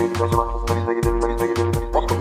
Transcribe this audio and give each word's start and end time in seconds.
gitseydik 0.00 0.22
acaba? 0.22 0.48
Aslında 0.54 0.80
biz 0.80 0.86
de 0.88 0.94
gidebilirdik. 0.94 1.50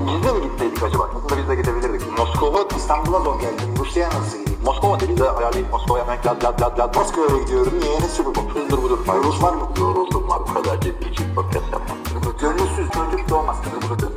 Biz 0.07 0.23
de 0.23 0.31
mi 0.33 0.41
gitseydik 0.43 0.83
acaba? 0.83 1.09
Aslında 1.15 1.41
biz 1.41 1.49
de 1.49 1.55
gidebilirdik. 1.55 2.17
Moskova 2.17 2.67
İstanbul'a 2.77 3.19
zor 3.19 3.39
geldi. 3.41 3.61
Rusya'ya 3.79 4.09
nasıl 4.09 4.39
gideyim? 4.39 4.59
Moskova 4.65 4.99
dedi 4.99 5.17
de 5.17 5.29
ayarlayıp 5.29 5.71
Moskova'ya 5.71 6.03
hemen 6.03 6.17
lad 6.25 6.43
lad 6.43 6.61
lad 6.61 6.79
lad. 6.79 6.95
Moskova'ya 6.95 7.43
gidiyorum. 7.43 7.73
Niye? 7.81 7.99
Ne 7.99 8.07
sürü 8.07 8.27
bu? 8.27 8.49
Hızdır 8.53 8.77
budur. 8.77 8.99
Rus 9.23 9.43
var 9.43 9.53
mı? 9.53 9.69
Yoruldum 9.79 10.29
var. 10.29 10.39
Bu 10.49 10.53
kadar 10.53 10.81
ciddi 10.81 11.09
için 11.09 11.35
podcast 11.35 11.65
yapmam. 11.71 11.97
Gönülsüz 12.41 12.89
çocuk 12.91 13.29
doğmaz. 13.29 13.57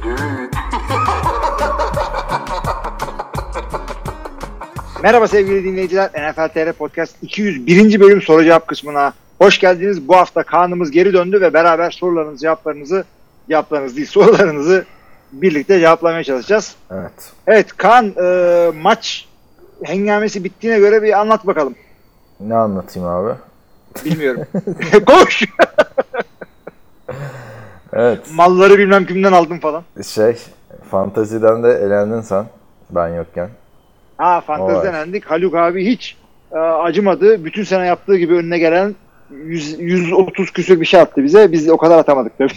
Düğün. 0.02 0.50
Merhaba 5.02 5.28
sevgili 5.28 5.64
dinleyiciler. 5.64 6.10
NFL 6.10 6.48
TR 6.48 6.72
Podcast 6.72 7.16
201. 7.22 8.00
bölüm 8.00 8.22
soru 8.22 8.44
cevap 8.44 8.68
kısmına 8.68 9.12
hoş 9.38 9.58
geldiniz. 9.58 10.08
Bu 10.08 10.16
hafta 10.16 10.42
Kaan'ımız 10.42 10.90
geri 10.90 11.12
döndü 11.12 11.40
ve 11.40 11.54
beraber 11.54 11.90
sorularınızı, 11.90 12.42
cevaplarınızı, 12.42 13.04
cevaplarınızı 13.48 13.96
değil 13.96 14.06
sorularınızı 14.06 14.84
birlikte 15.32 15.80
cevaplamaya 15.80 16.24
çalışacağız. 16.24 16.76
Evet. 16.90 17.32
Evet 17.46 17.76
Kaan 17.76 18.14
e, 18.22 18.70
maç 18.82 19.28
hengamesi 19.82 20.44
bittiğine 20.44 20.78
göre 20.78 21.02
bir 21.02 21.20
anlat 21.20 21.46
bakalım. 21.46 21.74
Ne 22.40 22.54
anlatayım 22.54 23.08
abi? 23.08 23.34
Bilmiyorum. 24.04 24.42
Koş. 25.06 25.42
Evet. 27.92 28.20
Malları 28.34 28.78
bilmem 28.78 29.06
kimden 29.06 29.32
aldım 29.32 29.60
falan. 29.60 29.82
Şey, 30.06 30.36
fantaziden 30.90 31.62
de 31.62 31.70
elendin 31.72 32.20
sen. 32.20 32.44
Ben 32.90 33.08
yokken. 33.08 33.48
Ha 34.16 34.40
fanteziden 34.40 34.94
endik. 34.94 35.24
Haluk 35.24 35.54
abi 35.54 35.86
hiç 35.86 36.16
e, 36.52 36.58
acımadı. 36.58 37.44
Bütün 37.44 37.64
sene 37.64 37.86
yaptığı 37.86 38.16
gibi 38.16 38.34
önüne 38.34 38.58
gelen 38.58 38.94
100, 39.44 39.80
130 39.80 40.50
küsür 40.52 40.80
bir 40.80 40.86
şey 40.86 41.00
attı 41.00 41.24
bize. 41.24 41.52
Biz 41.52 41.68
o 41.68 41.76
kadar 41.76 41.98
atamadık 41.98 42.32
tabii. 42.38 42.52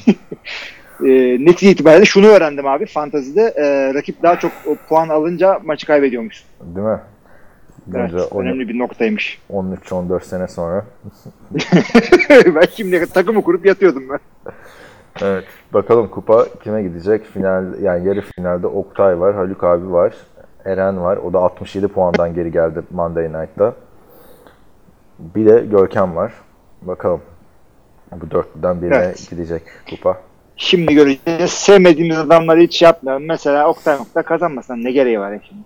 e, 1.12 1.38
netice 1.46 1.72
itibariyle 1.72 2.06
şunu 2.06 2.28
öğrendim 2.28 2.68
abi 2.68 2.86
fantazide. 2.86 3.42
E, 3.42 3.94
rakip 3.94 4.24
daha 4.24 4.40
çok 4.40 4.52
puan 4.90 5.10
alınca 5.10 5.60
maçı 5.64 5.88
kaybediyormuş. 5.88 6.44
Değil 6.62 6.88
mi? 6.88 7.00
Evet, 7.96 8.12
Bunca 8.14 8.26
on- 8.26 8.42
önemli 8.42 8.70
bir 8.70 8.80
noktaymış. 8.80 9.42
13-14 9.54 10.24
sene 10.24 10.48
sonra. 10.48 10.86
ben 12.56 12.68
şimdi 12.76 13.06
takımı 13.06 13.44
kurup 13.44 13.66
yatıyordum 13.66 14.04
ben. 14.10 14.20
Evet. 15.22 15.44
Bakalım 15.74 16.08
kupa 16.08 16.46
kime 16.64 16.84
gidecek? 16.84 17.26
Final 17.26 17.80
yani 17.82 18.08
yarı 18.08 18.22
finalde 18.22 18.68
Oktay 18.68 19.20
var, 19.20 19.36
Haluk 19.36 19.64
abi 19.64 19.92
var, 19.92 20.14
Eren 20.66 21.02
var. 21.02 21.18
O 21.18 21.34
da 21.34 21.40
67 21.40 21.88
puandan 21.88 22.34
geri 22.34 22.52
geldi 22.52 22.82
Monday 22.92 23.34
Night'ta. 23.34 23.74
Bir 25.20 25.46
de 25.46 25.66
Görkem 25.72 26.16
var. 26.16 26.34
Bakalım. 26.82 27.22
Bu 28.12 28.32
dörtlüden 28.32 28.82
birine 28.82 28.96
Evet. 28.96 29.28
gidecek 29.30 29.62
kupa. 29.90 30.22
Şimdi 30.58 30.94
göreceğiz. 30.94 31.52
Sevmediğimiz 31.52 32.18
adamları 32.18 32.60
hiç 32.62 32.82
yapmayalım. 32.82 33.26
Mesela 33.26 33.68
Oktay 33.70 33.96
Oktay 33.96 34.24
kazanmasan 34.24 34.84
ne 34.84 34.92
gereği 34.92 35.20
var 35.20 35.32
ya 35.32 35.40
şimdi? 35.48 35.62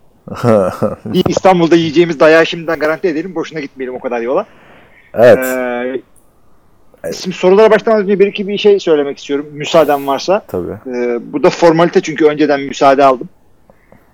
İstanbul'da 1.30 1.76
yiyeceğimiz 1.76 2.20
dayağı 2.20 2.46
şimdiden 2.46 2.80
garanti 2.80 3.08
edelim. 3.08 3.36
Boşuna 3.36 3.60
gitmeyelim 3.60 3.96
o 3.96 4.00
kadar 4.00 4.22
yola. 4.22 4.46
evet. 5.14 5.38
Ee, 5.46 6.02
Şimdi 7.14 7.36
sorulara 7.38 7.72
başlamadan 7.72 8.04
önce 8.04 8.20
bir 8.20 8.28
iki 8.28 8.48
bir 8.48 8.58
şey 8.58 8.80
söylemek 8.80 9.18
istiyorum. 9.18 9.46
Müsaaden 9.54 10.08
varsa. 10.08 10.40
Tabii. 10.48 10.72
Ee, 10.72 11.20
bu 11.34 11.44
da 11.44 11.50
formalite 11.50 12.02
çünkü 12.02 12.26
önceden 12.26 12.62
müsaade 12.62 13.04
aldım. 13.06 13.30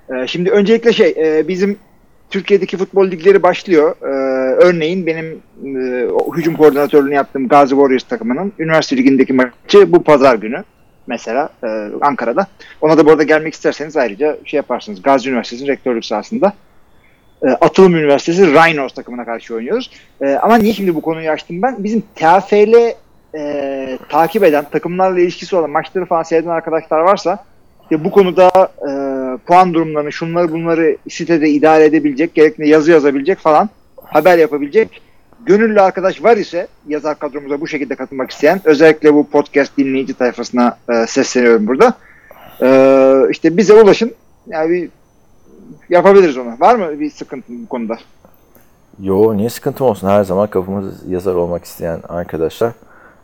Ee, 0.10 0.28
şimdi 0.28 0.52
öncelikle 0.52 0.94
şey 0.94 1.16
e, 1.18 1.48
bizim 1.48 1.78
Türkiye'deki 2.36 2.78
futbol 2.78 3.12
ligleri 3.12 3.44
başlıyor. 3.44 3.96
Ee, 4.02 4.06
örneğin 4.56 5.06
benim 5.06 5.26
e, 5.66 6.08
hücum 6.38 6.56
koordinatörlüğünü 6.56 7.14
yaptığım 7.14 7.48
Gazi 7.48 7.70
Warriors 7.70 8.04
takımının 8.04 8.54
üniversite 8.60 8.98
ligindeki 8.98 9.34
maçı 9.34 9.92
bu 9.92 10.04
pazar 10.04 10.36
günü. 10.36 10.64
Mesela 11.08 11.50
e, 11.64 11.68
Ankara'da. 12.02 12.48
Ona 12.82 12.98
da 12.98 13.06
bu 13.06 13.12
arada 13.12 13.24
gelmek 13.24 13.54
isterseniz 13.54 13.98
ayrıca 13.98 14.38
şey 14.46 14.58
yaparsınız. 14.58 15.02
Gazi 15.02 15.30
Üniversitesi'nin 15.30 15.68
rektörlük 15.68 16.06
sahasında. 16.06 16.54
E, 17.44 17.48
Atılım 17.48 17.96
Üniversitesi 17.96 18.48
Rhinos 18.48 18.94
takımına 18.94 19.26
karşı 19.26 19.56
oynuyoruz. 19.56 19.92
E, 20.22 20.34
ama 20.34 20.58
niye 20.58 20.74
şimdi 20.74 20.96
bu 20.96 21.02
konuyu 21.02 21.30
açtım 21.30 21.62
ben? 21.62 21.76
Bizim 21.84 22.02
TFL 22.02 22.94
e, 23.36 23.98
takip 24.10 24.44
eden, 24.44 24.66
takımlarla 24.72 25.20
ilişkisi 25.20 25.56
olan 25.56 25.70
maçları 25.70 26.06
falan 26.06 26.24
seyreden 26.24 26.50
arkadaşlar 26.50 27.00
varsa 27.00 27.44
işte 27.92 28.06
bu 28.06 28.12
konuda 28.12 28.52
e, 28.88 28.92
puan 29.38 29.74
durumlarını, 29.74 30.12
şunları 30.12 30.52
bunları 30.52 30.98
sitede 31.10 31.50
idare 31.50 31.86
edebilecek, 31.86 32.36
gerekli 32.36 32.70
yazı 32.70 32.92
yazabilecek 32.92 33.38
falan 33.38 33.70
haber 34.04 34.38
yapabilecek 34.38 35.02
gönüllü 35.46 35.82
arkadaş 35.82 36.24
var 36.24 36.38
ise 36.38 36.68
yazar 36.88 37.20
kadromuza 37.20 37.62
bu 37.62 37.68
şekilde 37.68 37.96
katılmak 37.96 38.32
isteyen 38.32 38.62
özellikle 38.64 39.14
bu 39.14 39.30
podcast 39.30 39.78
dinleyici 39.78 40.14
tayfasına 40.14 40.78
e, 40.90 41.08
sesleniyorum 41.08 41.68
burada. 41.68 41.94
E, 42.62 43.32
işte 43.32 43.58
bize 43.58 43.74
ulaşın. 43.74 44.12
Yani 44.48 44.70
bir 44.70 44.90
yapabiliriz 45.90 46.38
onu. 46.38 46.60
Var 46.60 46.76
mı 46.76 47.00
bir 47.00 47.10
sıkıntı 47.10 47.46
bu 47.50 47.68
konuda? 47.68 47.98
Yo 49.02 49.38
niye 49.38 49.50
sıkıntım 49.50 49.88
olsun? 49.88 50.08
Her 50.08 50.24
zaman 50.24 50.48
kapımız 50.48 50.94
yazar 51.10 51.36
olmak 51.36 51.66
isteyen 51.66 52.00
arkadaşlar 52.10 52.72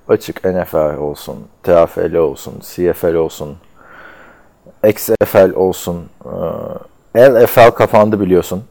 açık 0.08 0.46
NFL 0.46 0.98
olsun, 0.98 1.36
TFL 1.64 2.16
olsun, 2.16 2.54
CFL 2.62 3.14
olsun, 3.14 3.58
XFL 4.90 5.54
olsun. 5.56 6.04
LFL 7.18 7.72
kapandı 7.72 8.20
biliyorsun. 8.20 8.64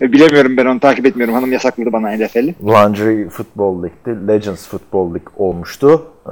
E, 0.00 0.12
Bilemiyorum 0.12 0.56
ben 0.56 0.66
onu 0.66 0.80
takip 0.80 1.06
etmiyorum. 1.06 1.34
Hanım 1.34 1.52
yasakladı 1.52 1.92
bana 1.92 2.10
NFL'i. 2.10 2.54
Laundry 2.66 3.28
Football 3.28 3.82
League'di. 3.82 4.28
Legends 4.28 4.68
Football 4.68 5.06
League 5.06 5.32
olmuştu. 5.36 6.06
Ee, 6.26 6.30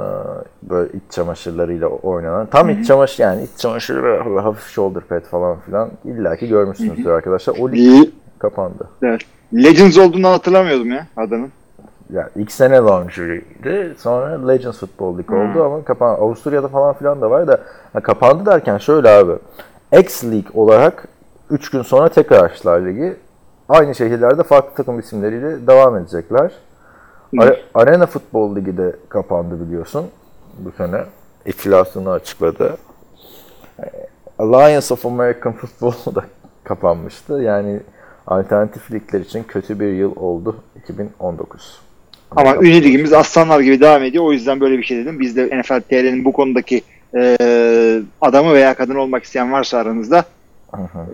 böyle 0.62 0.88
iç 0.92 1.02
çamaşırlarıyla 1.10 1.86
oynanan. 1.88 2.46
Tam 2.46 2.70
iç 2.70 2.86
çamaşır 2.86 3.22
yani 3.22 3.42
iç 3.42 3.60
çamaşırı 3.60 4.40
hafif 4.40 4.68
shoulder 4.68 5.02
pad 5.02 5.20
falan 5.22 5.56
filan. 5.66 5.90
İlla 6.04 6.36
ki 6.36 6.48
görmüşsünüzdür 6.48 7.10
arkadaşlar. 7.10 7.56
O 7.60 7.72
lig 7.72 8.08
kapandı. 8.38 8.88
Evet. 9.02 9.20
Legends 9.54 9.98
olduğunu 9.98 10.28
hatırlamıyordum 10.28 10.90
ya 10.90 11.06
adının. 11.16 11.52
Yani 12.12 12.28
ilk 12.36 12.52
sene 12.52 12.76
Laundry'di. 12.76 13.94
Sonra 13.98 14.46
Legends 14.48 14.78
Football 14.78 15.18
League 15.18 15.38
oldu 15.38 15.64
ama 15.64 15.84
kapan 15.84 16.14
Avusturya'da 16.14 16.68
falan 16.68 16.94
filan 16.94 17.20
da 17.20 17.30
var 17.30 17.46
da 17.48 17.60
ha, 17.92 18.00
kapandı 18.00 18.46
derken 18.46 18.78
şöyle 18.78 19.08
abi. 19.10 19.32
X 20.00 20.24
League 20.24 20.50
olarak 20.54 21.08
3 21.50 21.70
gün 21.70 21.82
sonra 21.82 22.08
tekrar 22.08 22.44
açtılar 22.44 22.80
ligi. 22.80 23.16
Aynı 23.68 23.94
şehirlerde 23.94 24.42
farklı 24.42 24.74
takım 24.74 24.98
isimleriyle 24.98 25.66
devam 25.66 25.96
edecekler. 25.96 26.52
Are- 27.36 27.60
Arena 27.74 28.06
Futbol 28.06 28.56
Ligi 28.56 28.76
de 28.76 28.96
kapandı 29.08 29.66
biliyorsun 29.66 30.06
bu 30.58 30.70
sene. 30.72 31.04
İflasını 31.46 32.10
açıkladı. 32.10 32.76
Alliance 34.38 34.94
of 34.94 35.06
American 35.06 35.52
Football 35.52 36.14
da 36.14 36.24
kapanmıştı. 36.64 37.32
Yani 37.32 37.80
alternatif 38.26 38.92
ligler 38.92 39.20
için 39.20 39.42
kötü 39.42 39.80
bir 39.80 39.92
yıl 39.92 40.16
oldu 40.16 40.56
2019. 40.76 41.87
Ama 42.36 42.56
ünlü 42.56 42.82
ligimiz 42.82 43.12
aslanlar 43.12 43.60
gibi 43.60 43.80
devam 43.80 44.02
ediyor. 44.02 44.24
O 44.24 44.32
yüzden 44.32 44.60
böyle 44.60 44.78
bir 44.78 44.82
şey 44.82 44.98
dedim. 44.98 45.20
Biz 45.20 45.36
de 45.36 45.60
NFL 45.60 45.80
TR'nin 45.80 46.24
bu 46.24 46.32
konudaki 46.32 46.82
e, 47.16 47.36
adamı 48.20 48.54
veya 48.54 48.74
kadın 48.74 48.94
olmak 48.94 49.24
isteyen 49.24 49.52
varsa 49.52 49.78
aranızda 49.78 50.24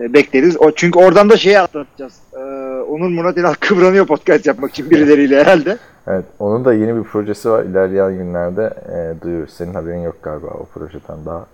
e, 0.00 0.12
bekleriz. 0.12 0.60
O 0.60 0.70
çünkü 0.70 0.98
oradan 0.98 1.30
da 1.30 1.36
şeyi 1.36 1.60
atlatacağız. 1.60 2.14
E, 2.32 2.38
Onur 2.80 3.08
Murat 3.08 3.36
İlal 3.36 3.54
kıvranıyor 3.60 4.06
podcast 4.06 4.47
yapmak 4.47 4.70
için 4.70 4.91
birileriyle 4.91 5.41
herhalde. 5.41 5.78
Evet, 6.06 6.24
onun 6.38 6.64
da 6.64 6.74
yeni 6.74 6.97
bir 6.97 7.03
projesi 7.03 7.50
var. 7.50 7.62
İlerleyen 7.64 8.16
günlerde 8.16 8.74
e, 8.88 9.22
duyuyoruz. 9.22 9.53
Senin 9.53 9.74
haberin 9.74 10.03
yok 10.03 10.16
galiba 10.22 10.47
o 10.47 10.64
projeden 10.64 11.26
daha. 11.26 11.47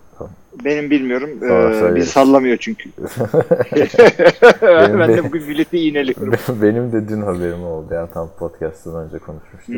Benim 0.64 0.90
bilmiyorum. 0.90 1.30
E, 1.36 1.48
söyleriz. 1.48 1.96
bizi 1.96 2.10
sallamıyor 2.10 2.56
çünkü. 2.56 2.90
Benim 4.62 5.00
ben 5.00 5.08
de- 5.08 5.16
de 5.16 5.24
bugün 5.24 5.46
milleti 5.48 5.78
iğneliyorum. 5.78 6.34
Benim 6.62 6.92
de 6.92 7.08
dün 7.08 7.22
haberim 7.22 7.64
oldu. 7.64 7.94
Yani 7.94 8.08
tam 8.14 8.28
podcast'tan 8.38 8.94
önce 8.96 9.18
konuşmuştuk. 9.18 9.76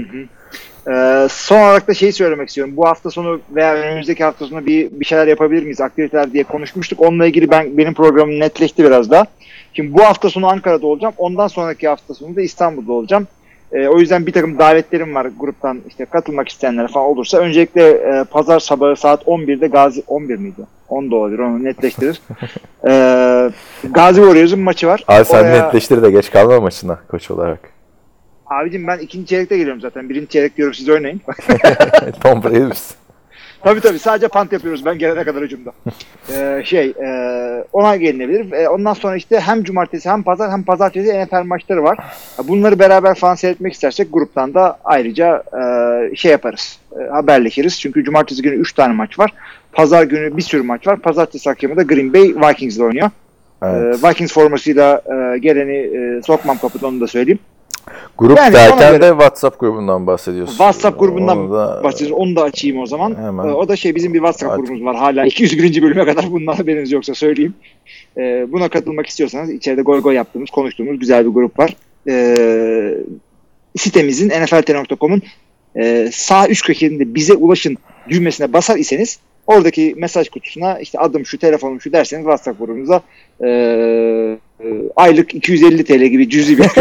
Ee, 0.90 1.26
son 1.30 1.58
olarak 1.58 1.88
da 1.88 1.94
şeyi 1.94 2.12
söylemek 2.12 2.48
istiyorum. 2.48 2.76
Bu 2.76 2.86
hafta 2.86 3.10
sonu 3.10 3.40
veya 3.54 3.74
önümüzdeki 3.74 4.24
hafta 4.24 4.46
sonu 4.46 4.66
bir, 4.66 4.90
bir 5.00 5.04
şeyler 5.04 5.26
yapabilir 5.26 5.62
miyiz? 5.62 5.80
Aktiviteler 5.80 6.32
diye 6.32 6.44
konuşmuştuk. 6.44 7.00
Onunla 7.00 7.26
ilgili 7.26 7.50
ben 7.50 7.78
benim 7.78 7.94
programım 7.94 8.40
netleşti 8.40 8.84
biraz 8.84 9.10
daha. 9.10 9.26
Şimdi 9.74 9.94
bu 9.94 10.04
hafta 10.04 10.30
sonu 10.30 10.46
Ankara'da 10.48 10.86
olacağım. 10.86 11.14
Ondan 11.18 11.48
sonraki 11.48 11.88
hafta 11.88 12.14
sonu 12.14 12.36
da 12.36 12.40
İstanbul'da 12.42 12.92
olacağım. 12.92 13.26
Ee, 13.72 13.88
o 13.88 13.98
yüzden 13.98 14.26
bir 14.26 14.32
takım 14.32 14.58
davetlerim 14.58 15.14
var 15.14 15.28
gruptan 15.40 15.80
işte 15.88 16.04
katılmak 16.04 16.48
isteyenler 16.48 16.88
falan 16.88 17.06
olursa. 17.06 17.38
Öncelikle 17.38 17.88
e, 17.90 18.24
pazar 18.30 18.60
sabahı 18.60 18.96
saat 18.96 19.22
11'de 19.22 19.66
Gazi 19.66 20.02
11 20.06 20.36
miydi? 20.36 20.62
10 20.88 21.10
da 21.10 21.16
olabilir 21.16 21.38
onu 21.38 21.64
netleştirir. 21.64 22.20
ee, 22.88 23.50
Gazi 23.90 24.20
Warriors'un 24.20 24.60
maçı 24.60 24.86
var. 24.86 25.04
Abi 25.08 25.24
sen 25.24 25.40
Oraya- 25.40 25.66
netleştir 25.66 26.02
de 26.02 26.10
geç 26.10 26.30
kalma 26.30 26.60
maçına 26.60 26.98
koç 27.10 27.30
olarak. 27.30 27.60
Abicim 28.46 28.86
ben 28.86 28.98
ikinci 28.98 29.26
çeyrekte 29.26 29.56
geliyorum 29.56 29.80
zaten. 29.80 30.08
Birinci 30.08 30.28
çeyrek 30.28 30.56
diyorum 30.56 30.74
siz 30.74 30.88
oynayın. 30.88 31.20
Tom 32.22 32.42
misin? 32.69 32.96
Tabii 33.64 33.80
tabii 33.80 33.98
sadece 33.98 34.28
pant 34.28 34.52
yapıyoruz 34.52 34.84
ben 34.84 34.98
gelene 34.98 35.24
kadar 35.24 35.42
hücumda. 35.42 35.72
Ee, 36.32 36.62
şey 36.64 36.86
e, 36.86 37.08
ona 37.72 37.96
gelinebilir. 37.96 38.52
E, 38.52 38.68
ondan 38.68 38.92
sonra 38.92 39.16
işte 39.16 39.40
hem 39.40 39.64
cumartesi 39.64 40.10
hem 40.10 40.22
pazar 40.22 40.50
hem 40.50 40.62
pazartesi 40.62 41.24
NFL 41.24 41.42
maçları 41.44 41.84
var. 41.84 41.98
Bunları 42.44 42.78
beraber 42.78 43.14
falan 43.14 43.34
seyretmek 43.34 43.72
istersek 43.72 44.12
gruptan 44.12 44.54
da 44.54 44.78
ayrıca 44.84 45.42
e, 45.52 46.16
şey 46.16 46.30
yaparız. 46.30 46.78
E, 47.00 47.10
haberleşiriz. 47.10 47.80
Çünkü 47.80 48.04
cumartesi 48.04 48.42
günü 48.42 48.54
3 48.54 48.72
tane 48.72 48.94
maç 48.94 49.18
var. 49.18 49.32
Pazar 49.72 50.02
günü 50.02 50.36
bir 50.36 50.42
sürü 50.42 50.62
maç 50.62 50.86
var. 50.86 50.98
Pazartesi 50.98 51.50
akşamı 51.50 51.76
da 51.76 51.82
Green 51.82 52.12
Bay 52.12 52.22
Vikings 52.22 52.76
ile 52.76 52.84
oynuyor. 52.84 53.10
Evet. 53.62 54.04
E, 54.04 54.08
Vikings 54.08 54.32
formasıyla 54.32 55.02
e, 55.06 55.38
geleni 55.38 55.76
e, 55.76 56.22
sokmam 56.22 56.58
kapıda 56.58 56.86
onu 56.86 57.00
da 57.00 57.06
söyleyeyim. 57.06 57.38
Grup 58.19 58.38
yani 58.38 58.55
derken 58.55 59.02
de 59.02 59.08
WhatsApp 59.08 59.61
grubundan 59.61 60.06
bahsediyorsun. 60.06 60.52
WhatsApp 60.52 60.99
grubundan 61.00 61.38
Onu 61.38 61.52
da- 61.52 61.81
bahsedeceğiz. 61.84 62.12
Onu 62.12 62.37
da 62.37 62.43
açayım 62.43 62.79
o 62.79 62.87
zaman. 62.87 63.14
Hemen. 63.14 63.44
Ee, 63.49 63.52
o 63.52 63.69
da 63.69 63.76
şey 63.76 63.94
bizim 63.94 64.14
bir 64.14 64.19
WhatsApp 64.19 64.52
Artık- 64.52 64.67
grubumuz 64.67 64.84
var. 64.84 64.96
Hala 64.96 65.25
201. 65.26 65.82
bölüme 65.82 66.05
kadar 66.05 66.32
bundan 66.32 66.52
haberiniz 66.52 66.93
yoksa 66.93 67.14
söyleyeyim. 67.14 67.55
Ee, 68.17 68.46
buna 68.52 68.69
katılmak 68.69 69.06
istiyorsanız 69.06 69.50
içeride 69.50 69.82
goy 69.82 70.00
goy 70.02 70.14
yaptığımız, 70.14 70.50
konuştuğumuz 70.50 70.99
güzel 70.99 71.25
bir 71.26 71.31
grup 71.31 71.58
var. 71.58 71.76
Ee, 72.08 72.94
sitemizin 73.76 74.29
nfltr.com'un 74.29 75.23
e, 75.76 76.08
sağ 76.12 76.49
üst 76.49 76.67
köşesinde 76.67 77.14
bize 77.14 77.34
ulaşın 77.34 77.76
düğmesine 78.08 78.52
basar 78.52 78.76
iseniz 78.76 79.19
oradaki 79.46 79.94
mesaj 79.99 80.29
kutusuna 80.29 80.79
işte 80.79 80.99
adım 80.99 81.26
şu, 81.26 81.38
telefonum 81.38 81.81
şu 81.81 81.93
derseniz 81.93 82.23
WhatsApp 82.25 82.58
grubumuza 82.58 83.02
e, 83.40 83.49
e, 83.49 84.38
aylık 84.96 85.34
250 85.34 85.84
TL 85.84 86.04
gibi 86.04 86.28
cüzi 86.30 86.58
bir 86.58 86.64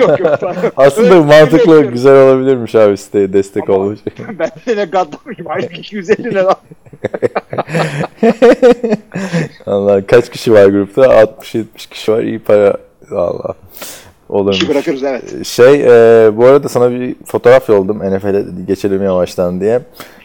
yok 0.00 0.18
yok. 0.20 0.42
yok 0.42 0.42
yok. 0.42 0.72
Aslında 0.76 1.14
Öyle- 1.14 1.24
mantıklı, 1.24 1.74
öyle 1.76 1.90
güzel 1.90 2.12
olabilirmiş 2.22 2.74
abi 2.74 2.96
siteye 2.96 3.32
destek 3.32 3.70
Ama- 3.70 3.78
olmuş. 3.78 3.98
ben 4.38 4.50
de 4.66 4.76
ne 4.76 4.84
gaddamayım 4.84 5.46
aylık 5.46 5.78
250 5.78 6.24
lira. 6.24 6.54
Allah 9.66 10.06
kaç 10.06 10.30
kişi 10.30 10.52
var 10.52 10.66
grupta? 10.66 11.02
60-70 11.02 11.64
kişi 11.90 12.12
var. 12.12 12.22
İyi 12.22 12.38
para. 12.38 12.76
Allah. 13.10 13.54
Olurmuş. 14.30 14.56
İşi 14.56 14.68
bırakırız 14.68 15.02
evet. 15.02 15.46
Şey 15.46 15.74
e, 15.84 16.36
bu 16.36 16.44
arada 16.46 16.68
sana 16.68 16.90
bir 16.90 17.14
fotoğraf 17.26 17.68
yolladım 17.68 17.98
NFL'e 18.16 18.44
geçelim 18.66 19.02
yavaştan 19.02 19.60
diye. 19.60 19.80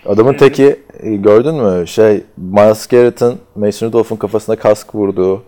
Adamın 0.06 0.34
teki 0.34 0.80
e, 1.00 1.16
gördün 1.16 1.56
mü? 1.56 1.88
Şey 1.88 2.24
Miles 2.38 2.88
Garrett'ın 2.88 3.36
Mason 3.56 3.88
Rudolph'un 3.88 4.16
kafasına 4.16 4.56
kask 4.56 4.96
vurduğu 4.96 5.44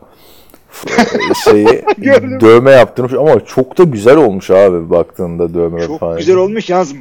f- 0.70 0.90
şeyi 1.44 1.68
dövme 2.42 2.72
yaptırmış 2.72 3.14
ama 3.14 3.46
çok 3.46 3.78
da 3.78 3.84
güzel 3.84 4.18
olmuş 4.18 4.52
abi 4.52 4.90
baktığında 4.90 5.54
dövme 5.54 5.88
Çok 5.88 6.00
falan. 6.00 6.18
güzel 6.18 6.36
olmuş 6.36 6.70
yalnız 6.70 6.94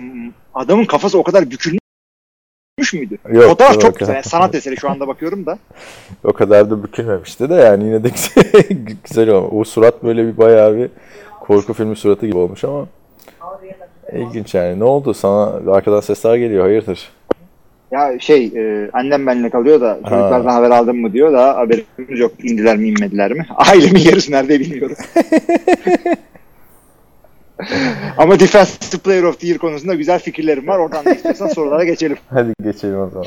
adamın 0.55 0.85
kafası 0.85 1.19
o 1.19 1.23
kadar 1.23 1.51
bükülmüş 1.51 2.93
müydü? 2.95 3.19
Yok, 3.33 3.45
Fotoğraf 3.45 3.73
yok. 3.75 3.83
çok 3.83 3.99
güzel. 3.99 4.15
Yani 4.15 4.25
sanat 4.25 4.55
eseri 4.55 4.77
şu 4.77 4.91
anda 4.91 5.09
bakıyorum 5.09 5.47
da. 5.47 5.59
O 6.25 6.33
kadar 6.33 6.71
da 6.71 6.83
bükülmemişti 6.83 7.51
de 7.51 7.55
yani 7.55 7.85
yine 7.85 8.05
de 8.05 8.09
güzel, 8.09 8.63
güzel 9.09 9.29
olmuş. 9.31 9.51
O 9.53 9.65
surat 9.65 10.05
böyle 10.05 10.27
bir 10.27 10.37
bayağı 10.39 10.77
bir 10.77 10.91
korku 11.47 11.73
filmi 11.73 11.97
suratı 11.97 12.27
gibi 12.27 12.37
olmuş 12.37 12.65
ama 12.65 12.87
ilginç 14.13 14.55
yani. 14.55 14.81
Ne 14.81 14.85
oldu 14.85 15.15
sana? 15.15 15.73
Arkadan 15.73 16.01
sesler 16.01 16.37
geliyor. 16.37 16.65
Hayırdır? 16.65 17.11
Ya 17.91 18.19
şey 18.21 18.45
e, 18.45 18.91
annem 18.93 19.27
benimle 19.27 19.51
kalıyor 19.51 19.81
da 19.81 19.95
çocuklardan 19.95 20.51
haber 20.51 20.71
aldın 20.71 20.97
mı 20.97 21.13
diyor 21.13 21.33
da 21.33 21.57
haberimiz 21.57 22.21
yok. 22.21 22.33
İndiler 22.43 22.77
mi 22.77 22.89
inmediler 22.89 23.33
mi? 23.33 23.47
Ailemin 23.57 24.01
yarısı 24.01 24.33
nerede 24.33 24.61
bilmiyorum. 24.61 24.97
Ama 28.19 28.41
Defensive 28.41 29.01
Player 29.03 29.23
of 29.23 29.41
the 29.41 29.47
Year 29.47 29.59
konusunda 29.59 29.95
güzel 29.95 30.19
fikirlerim 30.19 30.67
var. 30.67 30.79
Oradan 30.79 31.05
da 31.05 31.11
istiyorsan 31.13 31.49
sorulara 31.49 31.85
geçelim. 31.85 32.17
Hadi 32.31 32.53
geçelim 32.65 33.01
o 33.01 33.11
zaman. 33.11 33.27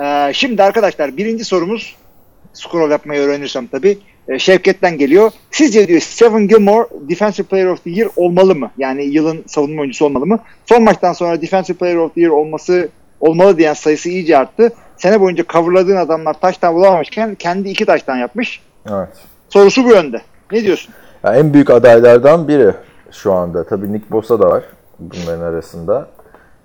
Ee, 0.00 0.32
şimdi 0.32 0.62
arkadaşlar 0.62 1.16
birinci 1.16 1.44
sorumuz 1.44 1.96
scroll 2.52 2.90
yapmayı 2.90 3.20
öğrenirsem 3.20 3.66
tabii. 3.66 3.98
E, 4.32 4.38
Şevket'ten 4.38 4.98
geliyor. 4.98 5.30
Sizce 5.50 5.88
diyor 5.88 6.00
Stephen 6.00 6.48
Gilmore 6.48 6.88
Defensive 7.08 7.46
Player 7.46 7.66
of 7.66 7.84
the 7.84 7.90
Year 7.90 8.10
olmalı 8.16 8.54
mı? 8.54 8.70
Yani 8.78 9.04
yılın 9.04 9.44
savunma 9.46 9.80
oyuncusu 9.80 10.04
olmalı 10.04 10.26
mı? 10.26 10.38
Son 10.66 10.82
maçtan 10.82 11.12
sonra 11.12 11.42
Defensive 11.42 11.76
Player 11.76 11.96
of 11.96 12.14
the 12.14 12.20
Year 12.20 12.32
olması 12.32 12.88
olmalı 13.20 13.58
diyen 13.58 13.74
sayısı 13.74 14.08
iyice 14.08 14.38
arttı. 14.38 14.72
Sene 14.96 15.20
boyunca 15.20 15.44
coverladığın 15.48 15.96
adamlar 15.96 16.34
taştan 16.34 16.74
bulamamışken 16.74 17.34
kendi 17.34 17.68
iki 17.68 17.86
taştan 17.86 18.16
yapmış. 18.16 18.60
Evet. 18.90 19.08
Sorusu 19.48 19.84
bu 19.84 19.90
yönde. 19.90 20.20
Ne 20.52 20.62
diyorsun? 20.62 20.94
Ya 21.24 21.34
en 21.34 21.54
büyük 21.54 21.70
adaylardan 21.70 22.48
biri 22.48 22.72
şu 23.10 23.32
anda. 23.32 23.64
Tabii 23.64 23.92
Nick 23.92 24.10
Bosa 24.10 24.40
da 24.40 24.48
var 24.48 24.62
bunların 24.98 25.40
arasında. 25.40 26.08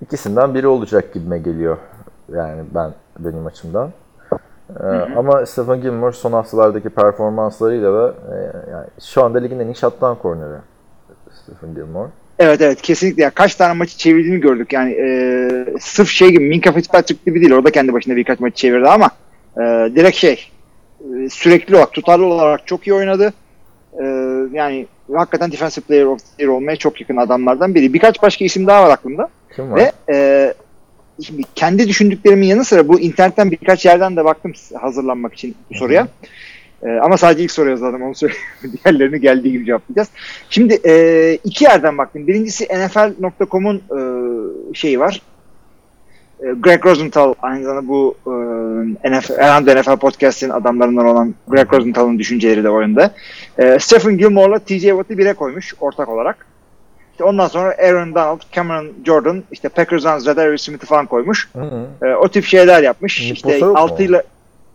İkisinden 0.01 0.55
biri 0.55 0.67
olacak 0.67 1.13
gibime 1.13 1.37
geliyor. 1.39 1.77
Yani 2.33 2.61
ben 2.75 2.93
benim 3.19 3.45
açımdan. 3.45 3.91
Ee, 4.69 4.83
ama 5.17 5.45
Stephen 5.45 5.81
Gilmore 5.81 6.11
son 6.11 6.33
haftalardaki 6.33 6.89
performanslarıyla 6.89 7.93
da 7.93 8.07
e, 8.07 8.35
yani 8.71 8.85
şu 9.03 9.23
anda 9.23 9.39
ligin 9.39 9.59
en 9.59 9.67
iyi 9.67 9.75
shutdown 9.75 10.21
corner'ı 10.21 10.59
Stephen 11.43 11.75
Gilmore. 11.75 12.09
Evet 12.39 12.61
evet 12.61 12.81
kesinlikle. 12.81 13.23
Ya, 13.23 13.29
kaç 13.29 13.55
tane 13.55 13.73
maçı 13.73 13.97
çevirdiğini 13.97 14.39
gördük. 14.39 14.73
Yani 14.73 14.91
e, 14.91 15.49
sırf 15.79 16.09
şey 16.09 16.29
gibi 16.29 16.43
Minka 16.43 16.71
Fitzpatrick 16.71 17.21
gibi 17.25 17.41
değil. 17.41 17.53
Orada 17.53 17.71
kendi 17.71 17.93
başına 17.93 18.15
birkaç 18.15 18.39
maçı 18.39 18.55
çevirdi 18.55 18.87
ama 18.87 19.09
e, 19.57 19.61
direkt 19.95 20.17
şey 20.17 20.51
e, 21.01 21.29
sürekli 21.29 21.75
olarak 21.75 21.93
tutarlı 21.93 22.25
olarak 22.25 22.67
çok 22.67 22.87
iyi 22.87 22.93
oynadı. 22.93 23.33
E, 23.99 24.03
yani 24.51 24.87
hakikaten 25.13 25.51
Defensive 25.51 25.85
Player 25.85 26.05
of 26.05 26.19
the 26.19 26.43
Year 26.43 26.53
olmaya 26.53 26.75
çok 26.75 27.01
yakın 27.01 27.17
adamlardan 27.17 27.75
biri. 27.75 27.93
Birkaç 27.93 28.21
başka 28.21 28.45
isim 28.45 28.67
daha 28.67 28.83
var 28.83 28.89
aklımda. 28.89 29.29
Kim 29.55 29.71
var? 29.71 29.79
Ve 29.79 29.91
e, 30.13 30.53
şimdi 31.23 31.43
kendi 31.55 31.87
düşündüklerimin 31.87 32.47
yanı 32.47 32.65
sıra 32.65 32.87
bu 32.87 32.99
internetten 32.99 33.51
birkaç 33.51 33.85
yerden 33.85 34.15
de 34.15 34.25
baktım 34.25 34.53
hazırlanmak 34.81 35.33
için 35.33 35.55
bu 35.71 35.77
soruya. 35.77 36.07
E, 36.83 36.89
ama 36.89 37.17
sadece 37.17 37.43
ilk 37.43 37.51
soruya 37.51 37.71
yazdım 37.71 38.01
onu 38.01 38.15
söyleyeyim. 38.15 38.43
Diğerlerini 38.83 39.21
geldiği 39.21 39.51
gibi 39.51 39.65
cevaplayacağız. 39.65 40.09
Şimdi 40.49 40.79
e, 40.85 41.33
iki 41.43 41.63
yerden 41.63 41.97
baktım. 41.97 42.27
Birincisi 42.27 42.63
NFL.com'un 42.63 43.75
e, 43.77 43.99
şeyi 44.73 44.99
var. 44.99 45.21
E, 46.39 46.45
Greg 46.59 46.85
Rosenthal 46.85 47.33
aynı 47.41 47.63
zamanda 47.63 47.87
bu 47.87 48.15
e, 48.25 48.31
NFL, 49.09 49.37
herhalde 49.37 49.81
NFL 49.81 49.95
podcast'in 49.95 50.49
adamlarından 50.49 51.05
olan 51.05 51.35
Greg 51.47 51.73
Rosenthal'ın 51.73 52.19
düşünceleri 52.19 52.63
de 52.63 52.69
oyunda. 52.69 53.11
E, 53.57 53.79
Stephen 53.79 54.17
Gilmore'la 54.17 54.59
TJ 54.59 54.81
Watt'ı 54.81 55.17
bire 55.17 55.33
koymuş 55.33 55.73
ortak 55.79 56.09
olarak. 56.09 56.56
İşte 57.17 57.25
ondan 57.25 57.47
sonra 57.47 57.75
Aaron 57.77 58.15
Donald, 58.15 58.41
Cameron 58.51 58.87
Jordan, 59.05 59.43
işte 59.51 59.69
Packers'dan 59.69 60.19
Zadarius 60.19 60.61
Smith'i 60.61 60.85
falan 60.85 61.05
koymuş. 61.05 61.49
Hı 61.53 61.61
hı. 61.61 62.07
E, 62.07 62.15
o 62.15 62.27
tip 62.27 62.45
şeyler 62.45 62.83
yapmış. 62.83 63.21
Nick 63.21 63.33
işte 63.33 63.65
altıyla 63.65 64.23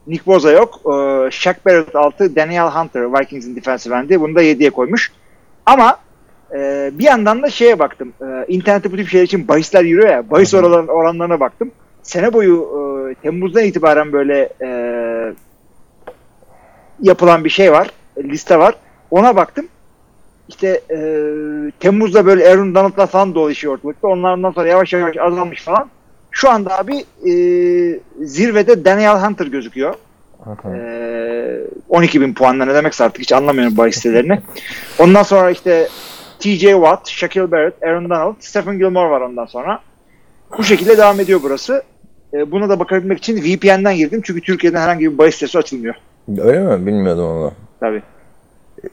Nick 0.07 0.26
Bosa 0.26 0.50
yok. 0.50 0.81
E, 0.85 0.90
Shaq 1.31 1.55
Barrett 1.67 1.97
6, 1.97 2.37
Daniel 2.37 2.67
Hunter 2.69 3.12
Vikings'in 3.12 3.57
defensive 3.57 3.95
end'i. 3.95 4.21
Bunu 4.21 4.35
da 4.35 4.43
7'ye 4.43 4.71
koymuş. 4.71 5.12
Ama 5.67 5.97
e, 6.55 6.90
bir 6.93 7.05
yandan 7.05 7.43
da 7.43 7.50
şeye 7.50 7.78
baktım. 7.78 8.12
E, 8.23 8.45
internette 8.49 8.93
bu 8.93 8.97
tip 8.97 9.09
şeyler 9.09 9.25
için 9.25 9.49
bahisler 9.49 9.85
yürüyor 9.85 10.09
ya. 10.09 10.31
Bahis 10.31 10.55
oran, 10.55 10.88
oranlarına 10.88 11.40
baktım. 11.40 11.71
Sene 12.02 12.33
boyu 12.33 12.69
e, 13.11 13.14
Temmuz'dan 13.14 13.64
itibaren 13.64 14.12
böyle 14.12 14.49
e, 14.62 14.69
yapılan 17.02 17.45
bir 17.45 17.50
şey 17.50 17.73
var. 17.73 17.90
e, 18.17 18.25
Liste 18.25 18.59
var. 18.59 18.75
Ona 19.11 19.37
baktım. 19.37 19.69
İşte 20.49 20.81
e, 20.91 20.99
Temmuz'da 21.81 22.27
böyle 22.27 22.49
Aaron 22.49 22.75
Donald'la 22.75 23.07
falan 23.07 23.35
dolaşıyor 23.35 23.75
ortalıkta. 23.75 24.09
Onlardan 24.09 24.51
sonra 24.51 24.69
yavaş 24.69 24.93
yavaş 24.93 25.17
azalmış 25.17 25.63
falan. 25.63 25.89
Şu 26.31 26.51
anda 26.51 26.79
abi 26.79 26.97
e, 27.29 27.33
zirvede 28.21 28.85
Daniel 28.85 29.19
Hunter 29.19 29.47
gözüküyor. 29.47 29.95
Hı. 30.45 30.69
Ee, 30.69 31.61
12 31.89 32.21
bin 32.21 32.35
puanla 32.35 32.65
ne 32.65 32.75
demekse 32.75 33.05
artık 33.05 33.23
hiç 33.23 33.33
anlamıyorum 33.33 33.77
bahis 33.77 33.97
sitelerini. 33.97 34.41
Ondan 34.99 35.23
sonra 35.23 35.51
işte 35.51 35.89
TJ 36.39 36.61
Watt, 36.61 37.09
Shaquille 37.09 37.51
Barrett, 37.51 37.83
Aaron 37.83 38.11
Donald, 38.11 38.35
Stephen 38.41 38.79
Gilmore 38.79 39.11
var 39.11 39.21
ondan 39.21 39.47
sonra. 39.47 39.81
Bu 40.59 40.65
şekilde 40.65 40.99
devam 40.99 41.21
ediyor 41.21 41.41
burası. 41.43 41.83
Ee, 42.35 42.51
buna 42.51 42.69
da 42.69 42.81
bakabilmek 42.81 43.19
için 43.19 43.37
VPN'den 43.37 43.97
girdim. 43.97 44.21
Çünkü 44.25 44.41
Türkiye'den 44.41 44.81
herhangi 44.81 45.13
bir 45.13 45.19
bahis 45.19 45.35
sitesi 45.35 45.59
açılmıyor. 45.59 45.95
Öyle 46.39 46.61
mi? 46.61 46.87
Bilmiyordum 46.87 47.25
onu. 47.25 47.53
Tabii. 47.81 48.03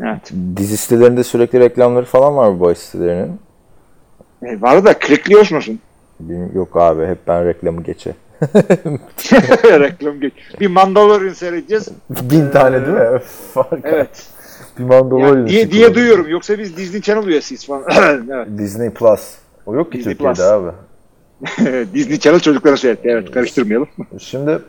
Evet. 0.01 0.31
Dizi 0.57 0.77
sitelerinde 0.77 1.23
sürekli 1.23 1.59
reklamları 1.59 2.05
falan 2.05 2.35
var 2.35 2.59
bu 2.59 2.65
bahis 2.65 2.79
sitelerinin. 2.79 3.39
E, 4.43 4.61
var 4.61 4.85
da 4.85 4.99
klikliyor 4.99 5.51
musun? 5.51 5.79
Yok 6.53 6.77
abi 6.77 7.05
hep 7.05 7.17
ben 7.27 7.45
reklamı 7.45 7.83
geçe. 7.83 8.13
Reklam 9.63 10.19
geç. 10.19 10.33
Bir 10.59 10.67
Mandalorian 10.67 11.33
seyredeceğiz. 11.33 11.89
Bin 12.09 12.49
tane 12.49 12.85
değil 12.85 12.97
mi? 12.97 13.19
Fark. 13.53 13.79
Evet. 13.83 14.27
Bir 14.79 14.83
Mandalorian. 14.83 15.35
Yani 15.35 15.49
diye, 15.49 15.71
diye 15.71 15.95
duyuyorum. 15.95 16.29
Yoksa 16.29 16.59
biz 16.59 16.77
Disney 16.77 17.01
Channel 17.01 17.27
üyesiyiz 17.27 17.65
falan. 17.65 17.83
evet. 18.31 18.47
Disney 18.57 18.89
Plus. 18.89 19.35
O 19.65 19.75
yok 19.75 19.91
ki 19.91 19.97
Disney 19.97 20.13
Türkiye'de 20.13 20.33
Plus. 20.33 20.45
abi. 20.45 20.71
Disney 21.93 22.19
Channel 22.19 22.39
çocuklara 22.39 22.77
seyretti. 22.77 23.09
Evet 23.09 23.31
karıştırmayalım. 23.31 23.87
Şimdi 24.19 24.59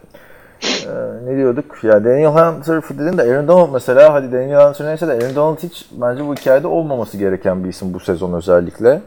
e, 0.63 1.25
ne 1.25 1.37
diyorduk? 1.37 1.85
Ya 1.85 2.05
Daniel 2.05 2.29
Hunter 2.29 2.83
dedin 2.99 3.19
de 3.19 3.23
Aaron 3.23 3.49
Donald 3.49 3.73
mesela 3.73 4.13
hadi 4.15 4.33
Daniel 4.33 4.69
Hunter 4.69 4.87
neyse 4.87 5.09
de 5.09 5.13
Aaron 5.13 5.35
Donald 5.37 5.59
hiç 5.63 5.89
bence 5.93 6.27
bu 6.27 6.35
hikayede 6.35 6.67
olmaması 6.67 7.17
gereken 7.17 7.65
bir 7.65 7.69
isim 7.69 7.95
bu 7.95 8.01
sezon 8.01 8.33
özellikle. 8.33 9.03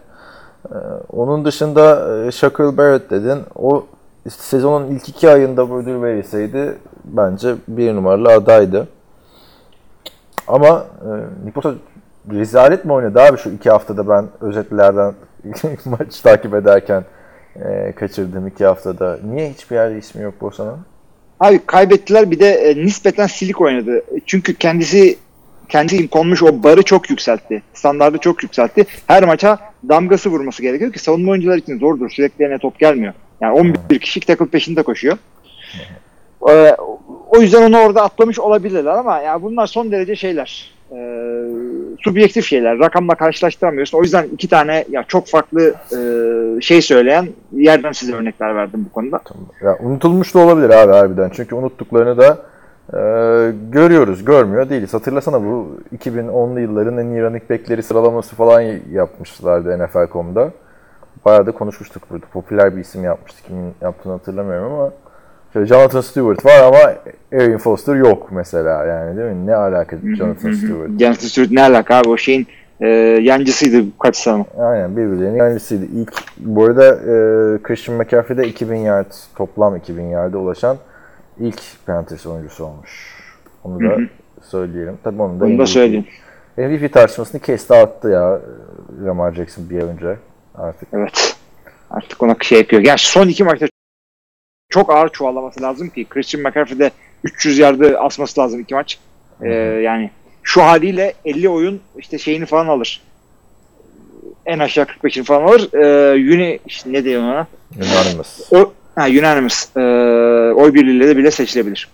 Ee, 0.71 0.75
onun 1.09 1.45
dışında 1.45 2.15
e, 2.25 2.31
Shaquille 2.31 2.77
Barrett 2.77 3.09
dedin. 3.09 3.39
O 3.55 3.85
işte 4.25 4.43
sezonun 4.43 4.87
ilk 4.87 5.09
iki 5.09 5.29
ayında 5.29 5.69
bu 5.69 5.77
ödül 5.77 6.01
verilseydi 6.01 6.77
bence 7.05 7.55
bir 7.67 7.95
numaralı 7.95 8.29
adaydı. 8.29 8.87
Ama 10.47 10.85
e, 11.01 11.09
Niposa 11.45 11.73
rezalet 12.31 12.85
mi 12.85 12.93
oynadı 12.93 13.21
abi 13.21 13.37
şu 13.37 13.49
iki 13.49 13.69
haftada 13.69 14.09
ben 14.09 14.25
özetlerden 14.41 15.13
maç 15.85 16.21
takip 16.21 16.53
ederken 16.53 17.03
e, 17.55 17.91
kaçırdığım 17.91 18.47
iki 18.47 18.65
haftada. 18.65 19.17
Niye 19.23 19.49
hiçbir 19.49 19.75
yerde 19.75 19.97
ismi 19.97 20.23
yok 20.23 20.41
Bosa'nın? 20.41 20.92
Abi 21.43 21.59
kaybettiler 21.65 22.31
bir 22.31 22.39
de 22.39 22.49
e, 22.49 22.85
nispeten 22.85 23.27
silik 23.27 23.61
oynadı. 23.61 24.03
Çünkü 24.25 24.55
kendisi 24.55 25.17
kendisi 25.69 26.07
konmuş 26.07 26.43
o 26.43 26.63
barı 26.63 26.83
çok 26.83 27.09
yükseltti. 27.09 27.63
Standardı 27.73 28.17
çok 28.17 28.43
yükseltti. 28.43 28.85
Her 29.07 29.23
maça 29.23 29.59
damgası 29.89 30.29
vurması 30.29 30.61
gerekiyor 30.61 30.93
ki 30.93 30.99
savunma 30.99 31.31
oyuncular 31.31 31.57
için 31.57 31.79
zordur. 31.79 32.09
Sürekli 32.09 32.45
eline 32.45 32.57
top 32.57 32.79
gelmiyor. 32.79 33.13
Yani 33.41 33.53
11 33.53 33.99
kişi 33.99 34.19
tackle 34.19 34.45
peşinde 34.45 34.83
koşuyor. 34.83 35.17
Ee, 36.49 36.75
o 37.29 37.41
yüzden 37.41 37.61
onu 37.61 37.77
orada 37.77 38.03
atlamış 38.03 38.39
olabilirler 38.39 38.91
ama 38.91 39.19
yani 39.19 39.43
bunlar 39.43 39.67
son 39.67 39.91
derece 39.91 40.15
şeyler. 40.15 40.72
E, 40.93 40.99
subjektif 42.03 42.45
şeyler. 42.45 42.79
Rakamla 42.79 43.15
karşılaştıramıyorsun. 43.15 43.97
O 43.97 44.01
yüzden 44.01 44.23
iki 44.33 44.49
tane 44.49 44.85
ya 44.89 45.03
çok 45.07 45.27
farklı 45.27 45.73
e, 45.91 46.61
şey 46.61 46.81
söyleyen 46.81 47.27
yerden 47.51 47.91
size 47.91 48.15
örnekler 48.15 48.55
verdim 48.55 48.85
bu 48.89 48.93
konuda. 48.93 49.19
Ya 49.63 49.77
unutulmuş 49.79 50.35
da 50.35 50.39
olabilir 50.39 50.69
abi 50.69 50.91
harbiden. 50.91 51.31
Çünkü 51.33 51.55
unuttuklarını 51.55 52.17
da 52.17 52.37
e, 52.93 52.99
görüyoruz, 53.71 54.25
görmüyor 54.25 54.69
değiliz. 54.69 54.93
Hatırlasana 54.93 55.43
bu 55.43 55.77
2010'lu 55.97 56.59
yılların 56.59 56.97
en 56.97 57.07
iyi 57.07 57.21
running 57.21 57.83
sıralaması 57.85 58.35
falan 58.35 58.61
yapmışlardı 58.91 59.79
NFL.com'da. 59.79 60.51
Bayağı 61.25 61.45
da 61.45 61.51
konuşmuştuk 61.51 62.03
burada. 62.09 62.25
Popüler 62.33 62.75
bir 62.75 62.81
isim 62.81 63.03
yapmıştık. 63.03 63.45
Kimin 63.45 63.73
yaptığını 63.81 64.13
hatırlamıyorum 64.13 64.73
ama 64.73 64.91
şöyle 65.53 65.65
Jonathan 65.67 66.01
Stewart 66.01 66.45
var 66.45 66.59
ama 66.63 66.93
Arian 67.33 67.57
Foster 67.57 67.95
yok 67.95 68.31
mesela 68.31 68.85
yani 68.85 69.17
değil 69.17 69.31
mi? 69.31 69.47
Ne 69.47 69.55
alaka 69.55 69.97
Jonathan 70.17 70.51
Stewart? 70.53 70.99
Jonathan 70.99 71.27
Stewart 71.27 71.51
ne 71.51 71.61
alaka 71.61 71.95
abi 71.95 72.09
o 72.09 72.17
şeyin 72.17 72.47
e, 72.81 72.87
yancısıydı 73.21 73.85
kaç 73.99 74.15
sene. 74.15 74.45
Aynen 74.59 74.97
birbirlerinin 74.97 75.37
yancısıydı. 75.37 75.85
İlk, 75.85 76.13
bu 76.37 76.63
arada 76.63 76.87
e, 76.95 77.13
Christian 77.63 77.97
McCaffrey'de 77.97 78.47
2000 78.47 78.75
yard 78.75 79.11
toplam 79.35 79.75
2000 79.75 80.03
yard'a 80.03 80.37
ulaşan 80.37 80.77
ilk 81.39 81.61
Panthers 81.85 82.25
oyuncusu 82.25 82.65
olmuş. 82.65 83.23
Onu 83.63 83.79
da 83.79 83.97
söyleyelim. 84.41 84.97
Tabii 85.03 85.21
onu 85.21 85.39
da 85.39 85.45
Bunu 85.45 85.59
da 85.59 85.65
söyleyeyim. 85.65 86.05
MVP 86.57 86.93
tartışmasını 86.93 87.41
kesti 87.41 87.73
attı 87.73 88.09
ya 88.09 88.39
Lamar 89.05 89.33
Jackson 89.33 89.69
bir 89.69 89.75
ay 89.81 89.89
önce 89.89 90.15
artık. 90.55 90.89
Evet. 90.93 91.35
Artık 91.91 92.23
ona 92.23 92.35
şey 92.41 92.57
yapıyor. 92.57 92.81
Gerçi 92.81 93.11
son 93.11 93.27
iki 93.27 93.43
maçta 93.43 93.67
çok 94.73 94.89
ağır 94.89 95.09
çuvallaması 95.09 95.61
lazım 95.61 95.89
ki 95.89 96.05
Christian 96.09 96.43
McCaffrey'de 96.43 96.91
300 97.23 97.57
yardı 97.57 97.99
asması 97.99 98.41
lazım 98.41 98.59
iki 98.59 98.73
maç. 98.73 98.97
Ee, 99.41 99.49
yani 99.83 100.11
şu 100.43 100.63
haliyle 100.63 101.13
50 101.25 101.49
oyun 101.49 101.81
işte 101.97 102.17
şeyini 102.17 102.45
falan 102.45 102.67
alır. 102.67 103.01
En 104.45 104.59
aşağı 104.59 104.85
45'ini 104.85 105.23
falan 105.23 105.43
alır. 105.43 105.73
Ee, 105.73 106.35
Uni, 106.35 106.59
işte 106.65 106.93
ne 106.93 107.03
diyor 107.03 107.21
ona? 107.23 107.47
Unanimous. 107.77 108.53
O, 108.53 108.73
ha, 108.95 109.07
unanimous. 109.19 109.77
Ee, 109.77 109.79
oy 110.53 110.73
birliğiyle 110.73 111.07
de 111.07 111.17
bile 111.17 111.31
seçilebilir. 111.31 111.89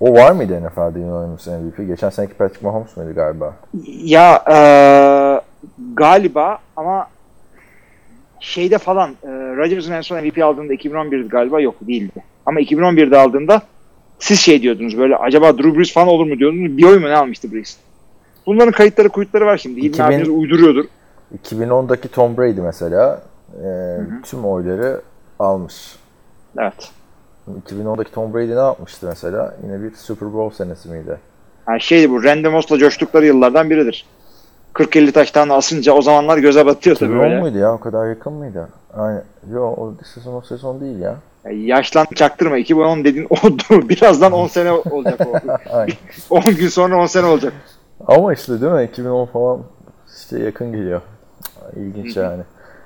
O 0.00 0.12
var 0.14 0.32
mıydı 0.32 0.66
NFL'de 0.66 0.98
Unanimous 0.98 1.46
MVP? 1.46 1.86
Geçen 1.86 2.10
seneki 2.10 2.34
Patrick 2.34 2.66
Mahomes 2.66 2.96
muydu 2.96 3.14
galiba? 3.14 3.54
Ya 3.86 4.44
e, 4.50 4.58
galiba 5.94 6.58
ama 6.76 7.06
şeyde 8.40 8.78
falan 8.78 9.10
e, 9.10 9.28
Rodgers'ın 9.28 9.92
en 9.92 10.00
son 10.00 10.20
MVP 10.20 10.44
aldığında 10.44 10.74
2011'di 10.74 11.28
galiba 11.28 11.60
yok 11.60 11.74
değildi. 11.80 12.24
Ama 12.46 12.60
2011'de 12.60 13.18
aldığında 13.18 13.62
siz 14.18 14.40
şey 14.40 14.62
diyordunuz 14.62 14.98
böyle 14.98 15.16
acaba 15.16 15.58
Drew 15.58 15.78
Brees 15.78 15.92
falan 15.92 16.08
olur 16.08 16.26
mu 16.26 16.38
diyordunuz. 16.38 16.76
Bir 16.76 16.84
oy 16.84 16.98
mu 16.98 17.08
ne 17.08 17.16
almıştı 17.16 17.52
Brees? 17.52 17.76
Bunların 18.46 18.72
kayıtları 18.72 19.08
kuyutları 19.08 19.46
var 19.46 19.58
şimdi. 19.58 19.80
İlmi 19.80 19.88
2000 19.88 20.04
abiniz 20.04 20.28
uyduruyordur. 20.28 20.84
2010'daki 21.44 22.08
Tom 22.08 22.36
Brady 22.36 22.60
mesela 22.60 23.22
e, 23.64 23.68
tüm 24.22 24.44
oyları 24.44 25.00
almış. 25.38 25.74
Evet. 26.58 26.90
2010'daki 27.68 28.12
Tom 28.12 28.34
Brady 28.34 28.50
ne 28.50 28.60
yapmıştı 28.60 29.06
mesela? 29.06 29.56
Yine 29.62 29.82
bir 29.82 29.94
Super 29.94 30.32
Bowl 30.32 30.56
senesi 30.56 30.88
miydi? 30.88 31.18
Yani 31.68 31.80
şeydi 31.80 32.10
bu 32.10 32.24
Randy 32.24 32.48
Moss'la 32.48 32.78
coştukları 32.78 33.26
yıllardan 33.26 33.70
biridir. 33.70 34.06
40-50 34.78 35.12
taştan 35.12 35.48
asınca 35.48 35.92
o 35.92 36.02
zamanlar 36.02 36.38
göze 36.38 36.66
batıyor 36.66 36.96
tabii 36.96 37.10
2010 37.10 37.30
böyle. 37.30 37.40
muydu 37.40 37.58
ya? 37.58 37.74
O 37.74 37.80
kadar 37.80 38.08
yakın 38.08 38.32
mıydı? 38.32 38.68
Aynen. 38.96 39.24
Yo 39.52 39.62
o 39.62 39.94
sezon 40.14 40.34
o 40.34 40.40
sezon 40.40 40.80
değil 40.80 40.98
ya. 40.98 41.16
Yani 41.44 41.66
yaşlan 41.66 42.06
çaktırma 42.14 42.58
2010 42.58 43.04
dediğin 43.04 43.26
oldu. 43.30 43.88
Birazdan 43.88 44.32
10 44.32 44.46
sene 44.46 44.72
olacak 44.72 45.20
o. 45.20 45.32
Aynen. 45.76 45.94
10 46.30 46.42
gün 46.42 46.68
sonra 46.68 46.96
10 46.96 47.06
sene 47.06 47.26
olacak. 47.26 47.52
Ama 48.06 48.32
işte 48.32 48.60
değil 48.60 48.72
mi? 48.72 48.84
2010 48.84 49.26
falan 49.26 49.60
işte 50.16 50.38
yakın 50.40 50.72
geliyor. 50.72 51.00
İlginç 51.76 52.16
yani. 52.16 52.42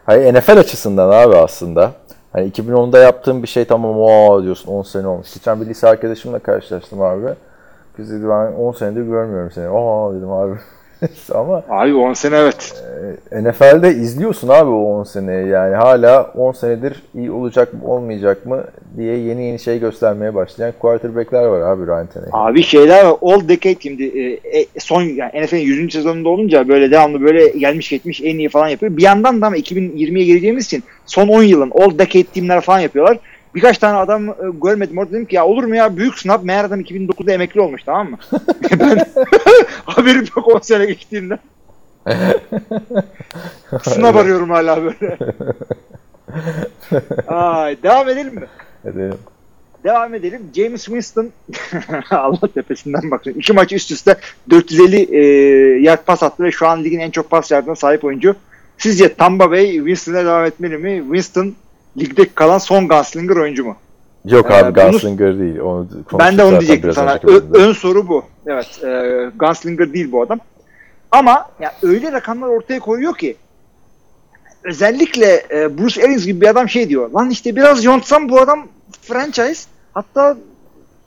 Hayır 0.06 0.34
NFL 0.34 0.58
açısından 0.58 1.10
abi 1.10 1.36
aslında. 1.36 1.92
Hani 2.32 2.50
2010'da 2.50 2.98
yaptığım 2.98 3.42
bir 3.42 3.48
şey 3.48 3.64
tamam 3.64 4.00
o 4.00 4.42
diyorsun 4.42 4.72
10 4.72 4.82
sene 4.82 5.06
olmuş. 5.06 5.34
Geçen 5.34 5.60
bir 5.60 5.66
lise 5.66 5.88
arkadaşımla 5.88 6.38
karşılaştım 6.38 7.02
abi. 7.02 7.26
Kız 7.96 8.10
dedi 8.10 8.28
ben 8.28 8.52
10 8.52 8.72
senedir 8.72 9.02
görmüyorum 9.02 9.50
seni. 9.54 9.68
Aa 9.68 10.14
dedim 10.14 10.32
abi. 10.32 10.54
Ama 11.34 11.62
Abi 11.68 11.94
10 11.94 12.12
sene 12.12 12.36
evet. 12.36 12.82
e, 13.32 13.44
NFL'de 13.44 13.90
izliyorsun 13.90 14.48
abi 14.48 14.70
o 14.70 15.00
10 15.00 15.04
seneyi 15.04 15.48
yani 15.48 15.74
hala 15.74 16.22
10 16.22 16.52
senedir 16.52 17.02
iyi 17.14 17.30
olacak 17.30 17.74
mı 17.74 17.80
olmayacak 17.84 18.46
mı 18.46 18.64
diye 18.96 19.16
yeni 19.16 19.44
yeni 19.44 19.58
şey 19.58 19.80
göstermeye 19.80 20.34
başlayan 20.34 20.72
quarterback'ler 20.78 21.44
var 21.44 21.60
abi 21.60 21.86
Ryan 21.86 22.06
Tannehill. 22.06 22.32
Abi 22.32 22.62
şeyler 22.62 23.04
var. 23.04 23.16
All 23.22 23.48
Decade 23.48 23.76
şimdi 23.80 24.04
e, 24.04 24.60
e, 24.60 24.66
son 24.78 25.02
yani 25.02 25.42
NFL'in 25.44 25.60
100. 25.60 25.92
sezonunda 25.92 26.28
olunca 26.28 26.68
böyle 26.68 26.90
devamlı 26.90 27.20
böyle 27.20 27.48
gelmiş 27.48 27.90
geçmiş 27.90 28.20
en 28.20 28.38
iyi 28.38 28.48
falan 28.48 28.68
yapıyor. 28.68 28.96
Bir 28.96 29.02
yandan 29.02 29.40
da 29.40 29.46
ama 29.46 29.56
2020'ye 29.56 30.24
geleceğimiz 30.24 30.66
için 30.66 30.82
son 31.06 31.28
10 31.28 31.42
yılın 31.42 31.70
All 31.74 31.98
Decade 31.98 32.24
teamler 32.24 32.60
falan 32.60 32.80
yapıyorlar. 32.80 33.18
Birkaç 33.54 33.78
tane 33.78 33.98
adam 33.98 34.28
e, 34.28 34.34
görmedim 34.62 34.98
orada 34.98 35.12
dedim 35.12 35.26
ki 35.26 35.36
ya 35.36 35.46
olur 35.46 35.64
mu 35.64 35.76
ya 35.76 35.96
büyük 35.96 36.18
sınav 36.18 36.44
meğer 36.44 36.64
adam 36.64 36.80
2009'da 36.80 37.32
emekli 37.32 37.60
olmuş 37.60 37.82
tamam 37.86 38.10
mı? 38.10 38.18
ben 38.80 39.06
haberim 39.84 40.24
yok 40.36 40.48
10 40.48 40.58
sene 40.58 40.86
geçtiğinden. 40.86 41.38
sınav 43.82 44.16
arıyorum 44.16 44.50
hala 44.50 44.82
böyle. 44.82 45.16
Ay, 47.26 47.82
devam 47.82 48.08
edelim 48.08 48.34
mi? 48.34 48.46
Edelim. 48.84 49.18
Devam 49.84 50.14
edelim. 50.14 50.42
James 50.56 50.84
Winston 50.84 51.30
Allah 52.10 52.48
tepesinden 52.54 53.10
baksın. 53.10 53.34
İki 53.38 53.52
maç 53.52 53.72
üst 53.72 53.90
üste 53.90 54.16
450 54.50 55.16
e, 55.16 55.20
yard 55.80 56.04
pas 56.06 56.22
attı 56.22 56.42
ve 56.42 56.50
şu 56.50 56.66
an 56.68 56.84
ligin 56.84 56.98
en 56.98 57.10
çok 57.10 57.30
pas 57.30 57.50
yardına 57.50 57.74
sahip 57.74 58.04
oyuncu. 58.04 58.34
Sizce 58.78 59.14
Tampa 59.14 59.50
Bay 59.50 59.72
Winston'a 59.72 60.24
devam 60.24 60.44
etmeli 60.44 60.78
mi? 60.78 61.02
Winston 61.04 61.54
ligde 61.98 62.34
kalan 62.34 62.58
son 62.58 62.88
gunslinger 62.88 63.36
oyuncu 63.36 63.64
mu? 63.64 63.76
Yok 64.24 64.50
Ee, 64.50 64.54
abi 64.54 64.74
bunu- 64.76 64.90
Gunslinger 64.90 65.38
değil. 65.38 65.58
Onu 65.58 65.88
ben 66.18 66.38
de 66.38 66.44
onu 66.44 66.60
diyecektim 66.60 66.92
sana. 66.92 67.18
Ö- 67.24 67.42
ön 67.54 67.72
soru 67.72 68.08
bu. 68.08 68.24
Evet. 68.46 68.84
E, 68.84 69.30
gunslinger 69.38 69.92
değil 69.92 70.12
bu 70.12 70.22
adam. 70.22 70.38
Ama 71.10 71.50
ya 71.60 71.72
öyle 71.82 72.12
rakamlar 72.12 72.48
ortaya 72.48 72.80
koyuyor 72.80 73.16
ki 73.16 73.36
özellikle 74.64 75.42
e, 75.50 75.78
Bruce 75.78 76.04
Arians 76.04 76.24
gibi 76.24 76.40
bir 76.40 76.46
adam 76.48 76.68
şey 76.68 76.88
diyor. 76.88 77.10
Lan 77.10 77.30
işte 77.30 77.56
biraz 77.56 77.84
yontsam 77.84 78.28
bu 78.28 78.40
adam 78.40 78.68
franchise 79.02 79.68
hatta 79.92 80.36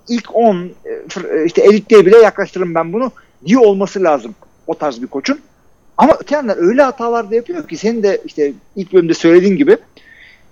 ilk 0.08 0.36
10 0.36 0.56
e, 0.56 0.90
e, 0.90 1.46
işte 1.46 1.62
elitliğe 1.62 2.06
bile 2.06 2.18
yaklaştırırım 2.18 2.76
ben 2.76 2.94
bunu 2.94 3.12
diyor 3.46 3.62
olması 3.62 4.04
lazım 4.04 4.36
o 4.68 4.74
tarz 4.78 5.02
bir 5.02 5.08
koçun. 5.08 5.40
Ama 5.98 6.14
öte 6.20 6.36
yandan 6.36 6.58
öyle 6.60 6.82
hatalar 6.84 7.32
da 7.32 7.36
yapıyor 7.36 7.68
ki 7.68 7.78
senin 7.78 8.04
de 8.04 8.22
işte 8.26 8.54
ilk 8.76 8.94
bölümde 8.94 9.14
söylediğin 9.14 9.58
gibi 9.58 9.78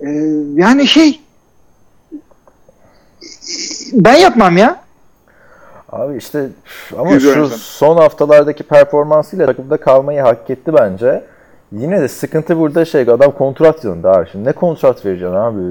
e, 0.01 0.09
yani 0.53 0.87
şey 0.87 1.19
ben 3.93 4.15
yapmam 4.15 4.57
ya. 4.57 4.83
Abi 5.91 6.17
işte 6.17 6.47
ama 6.97 7.11
Görüyorum 7.11 7.43
şu 7.43 7.49
sen. 7.49 7.57
son 7.57 7.97
haftalardaki 7.97 8.63
performansıyla 8.63 9.45
takımda 9.45 9.77
kalmayı 9.77 10.21
hak 10.21 10.49
etti 10.49 10.73
bence. 10.73 11.23
Yine 11.71 12.01
de 12.01 12.07
sıkıntı 12.07 12.57
burada 12.59 12.85
şey 12.85 13.01
adam 13.01 13.31
kontrat 13.31 13.83
yılında 13.83 14.11
abi. 14.11 14.29
Şimdi 14.31 14.49
ne 14.49 14.53
kontrat 14.53 15.05
vereceksin 15.05 15.35
abi? 15.35 15.61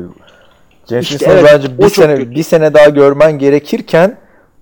James 0.88 1.10
İşte 1.10 1.26
evet, 1.30 1.44
bence 1.52 1.78
bir 1.78 1.88
sene 1.88 2.16
kötü. 2.16 2.30
bir 2.30 2.42
sene 2.42 2.74
daha 2.74 2.88
görmen 2.88 3.38
gerekirken 3.38 4.16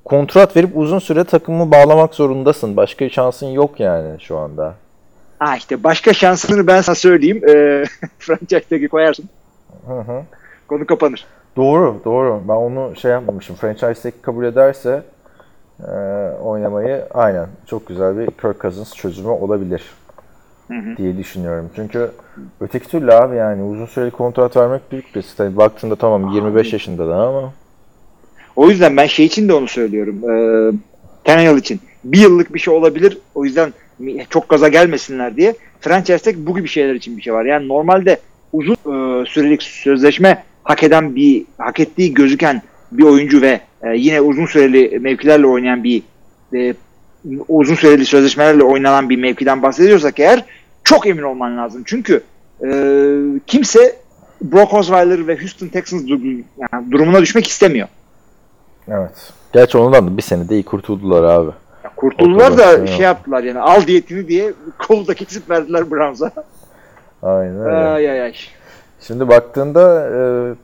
kontrat 0.05 0.57
verip 0.57 0.71
uzun 0.75 0.99
süre 0.99 1.25
takımı 1.25 1.71
bağlamak 1.71 2.15
zorundasın. 2.15 2.77
Başka 2.77 3.09
şansın 3.09 3.47
yok 3.47 3.81
yani 3.81 4.21
şu 4.21 4.39
anda. 4.39 4.75
Ha 5.39 5.57
işte 5.57 5.85
başka 5.85 6.13
şansını 6.13 6.67
ben 6.67 6.81
sana 6.81 6.97
söyleyeyim. 6.97 7.43
E, 7.49 7.85
franchise'daki 8.19 8.89
koyarsın. 8.89 9.29
Hı 9.87 10.01
hı. 10.13 10.23
Konu 10.69 10.87
kapanır. 10.87 11.27
Doğru, 11.57 12.01
doğru. 12.05 12.41
Ben 12.49 12.55
onu 12.55 12.97
şey 12.97 13.11
yapmamışım. 13.11 13.57
Franchise'deki 13.57 14.23
kabul 14.23 14.45
ederse 14.45 15.03
e, 15.81 15.93
oynamayı 16.43 17.05
aynen 17.15 17.47
çok 17.67 17.87
güzel 17.87 18.19
bir 18.19 18.27
Kirk 18.27 18.61
Cousins 18.63 18.95
çözümü 18.95 19.29
olabilir. 19.29 19.83
diye 20.97 21.17
düşünüyorum. 21.17 21.71
Çünkü 21.77 22.11
öteki 22.61 22.89
türlü 22.89 23.13
abi 23.13 23.37
yani 23.37 23.63
uzun 23.63 23.87
süreli 23.87 24.11
kontrat 24.11 24.57
vermek 24.57 24.93
büyük 24.93 25.17
risk. 25.17 25.37
Tabii 25.37 25.57
baktığında 25.57 25.97
tamam 25.97 26.29
25 26.33 26.73
yaşında 26.73 27.09
da 27.09 27.15
ama 27.17 27.53
O 28.57 28.69
yüzden 28.71 28.97
ben 28.97 29.07
şey 29.07 29.27
için 29.27 29.49
de 29.49 29.55
onu 29.55 29.69
söylüyorum. 29.69 30.31
Ee, 30.31 30.73
Tannehill 31.25 31.57
için. 31.59 31.81
Bir 32.05 32.19
yıllık 32.19 32.55
bir 32.55 32.59
şey 32.59 32.75
olabilir. 32.75 33.19
O 33.35 33.45
yüzden 33.45 33.73
çok 34.31 34.49
gaza 34.49 34.69
gelmesinler 34.69 35.37
diye. 35.37 35.55
Franchise'de 35.81 36.47
bu 36.47 36.57
gibi 36.57 36.69
şeyler 36.69 36.95
için 36.95 37.17
bir 37.17 37.23
şey 37.23 37.33
var. 37.33 37.45
Yani 37.45 37.69
normalde 37.69 38.19
uzun 38.53 38.75
e, 38.75 39.27
sürelik 39.27 39.63
sözleşme 39.63 40.45
hak 40.65 40.83
eden 40.83 41.17
bir 41.17 41.45
hak 41.59 41.81
ettiği 41.81 42.15
gözüken 42.15 42.63
bir 42.93 43.03
oyuncu 43.05 43.41
ve 43.41 43.61
e, 43.83 43.97
yine 43.97 44.21
uzun 44.21 44.47
süreli 44.47 44.99
mevkilerle 44.99 45.47
oynayan 45.47 45.85
bir 45.85 46.03
e, 46.55 46.75
uzun 47.49 47.75
süreli 47.75 48.07
sözleşmelerle 48.07 48.63
oynanan 48.65 49.11
bir 49.11 49.17
mevkiden 49.17 49.63
bahsediyorsak 49.63 50.21
eğer 50.21 50.45
çok 50.85 51.07
emin 51.07 51.23
olman 51.23 51.57
lazım. 51.57 51.83
Çünkü 51.87 52.23
e, 52.67 52.69
kimse 53.47 53.97
Brock 54.43 54.75
Osweiler 54.75 55.27
ve 55.29 55.41
Houston 55.41 55.69
Texans 55.69 56.03
du- 56.03 56.43
yani 56.73 56.93
durumuna 56.93 57.21
düşmek 57.21 57.47
istemiyor. 57.49 57.89
evet. 58.89 59.33
Gerçi 59.53 59.79
ondan 59.79 60.07
da 60.07 60.17
bir 60.17 60.23
senede 60.23 60.55
iyi 60.55 60.63
kurtuldular 60.65 61.25
abi. 61.25 61.51
Ya 61.85 61.91
kurtuldular 61.97 62.51
O 62.51 62.59
da 62.59 62.65
şey 62.73 62.79
evet. 62.79 63.01
yaptılar 63.01 63.43
yani 63.43 63.59
al 63.59 63.87
diyetini 63.87 64.29
diye 64.29 64.53
kolu 64.79 65.07
da 65.07 65.15
kesip 65.15 65.51
verdiler 65.51 65.91
Browns'a. 65.91 66.33
Aynen 67.23 67.61
öyle. 67.61 67.77
ay 67.77 68.11
ay 68.11 68.23
ay. 68.23 68.35
Şimdi 69.01 69.29
baktığında 69.29 70.09
e, 70.09 70.19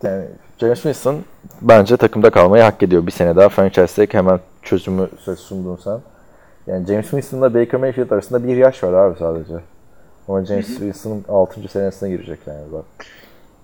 yani 0.08 0.24
James 0.60 0.82
Winston 0.82 1.16
bence 1.62 1.96
takımda 1.96 2.30
kalmayı 2.30 2.62
hak 2.62 2.82
ediyor. 2.82 3.06
Bir 3.06 3.12
sene 3.12 3.36
daha 3.36 3.48
franchise 3.48 3.86
tag 4.06 4.14
hemen 4.14 4.40
çözümü 4.62 5.08
söz 5.18 5.38
sundun 5.38 5.78
sen. 5.84 6.00
Yani 6.66 6.86
James 6.86 7.04
Winston'la 7.10 7.54
Baker 7.54 7.80
Mayfield 7.80 8.10
arasında 8.10 8.48
bir 8.48 8.56
yaş 8.56 8.84
var 8.84 8.92
abi 8.92 9.18
sadece. 9.18 9.54
Ama 10.28 10.44
James 10.44 10.66
Winston'ın 10.66 11.24
6. 11.28 11.68
senesine 11.68 12.10
girecek 12.10 12.38
yani 12.46 12.72
bak. 12.72 12.84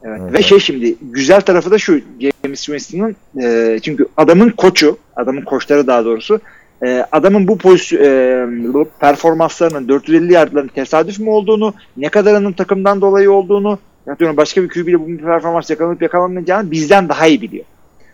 Evet. 0.04 0.20
Evet. 0.22 0.32
Ve 0.32 0.42
şey 0.42 0.58
şimdi 0.58 0.96
güzel 1.02 1.40
tarafı 1.40 1.70
da 1.70 1.78
şu 1.78 2.00
James 2.20 2.62
Winston'ın 2.64 3.16
e, 3.42 3.78
çünkü 3.82 4.06
adamın 4.16 4.50
koçu, 4.50 4.99
adamın 5.16 5.42
koçları 5.42 5.87
daha 5.87 6.04
doğrusu 6.04 6.40
e, 6.84 7.06
adamın 7.12 7.48
bu 7.48 7.58
pozisyon 7.58 8.82
e, 8.82 8.86
performanslarının 9.00 9.88
450 9.88 10.32
yardların 10.32 10.68
tesadüf 10.68 11.18
mü 11.18 11.30
olduğunu, 11.30 11.74
ne 11.96 12.08
kadarının 12.08 12.52
takımdan 12.52 13.00
dolayı 13.00 13.32
olduğunu, 13.32 13.78
atıyorum 14.10 14.36
başka 14.36 14.62
bir 14.62 14.68
QB 14.68 14.88
ile 14.88 15.00
bu 15.00 15.24
performans 15.24 15.70
yakalanıp 15.70 16.02
yakalamayacağını 16.02 16.70
bizden 16.70 17.08
daha 17.08 17.26
iyi 17.26 17.40
biliyor. 17.40 17.64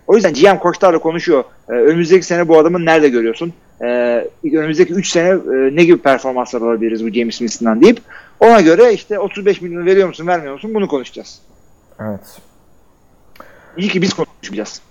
O 0.07 0.15
yüzden 0.15 0.33
GM 0.33 0.59
koçlarla 0.59 0.99
konuşuyor. 0.99 1.45
E, 1.69 1.73
önümüzdeki 1.73 2.27
sene 2.27 2.49
bu 2.49 2.59
adamı 2.59 2.85
nerede 2.85 3.09
görüyorsun? 3.09 3.53
E, 3.81 3.87
önümüzdeki 4.53 4.93
3 4.93 5.09
sene 5.09 5.29
e, 5.29 5.77
ne 5.77 5.85
gibi 5.85 5.99
performanslar 5.99 6.63
alabiliriz 6.63 7.05
bu 7.05 7.11
James 7.11 7.39
Winston'dan 7.39 7.83
deyip 7.83 8.01
ona 8.41 8.61
göre 8.61 8.93
işte 8.93 9.19
35 9.19 9.61
milyon 9.61 9.87
veriyor 9.87 10.09
musun 10.09 10.27
vermiyor 10.27 10.53
musun 10.53 10.75
bunu 10.75 10.89
konuşacağız. 10.89 11.41
Evet. 12.01 12.41
İyi 13.77 13.89
ki 13.89 14.03
biz 14.03 14.15
konuşmayacağız. 14.15 14.83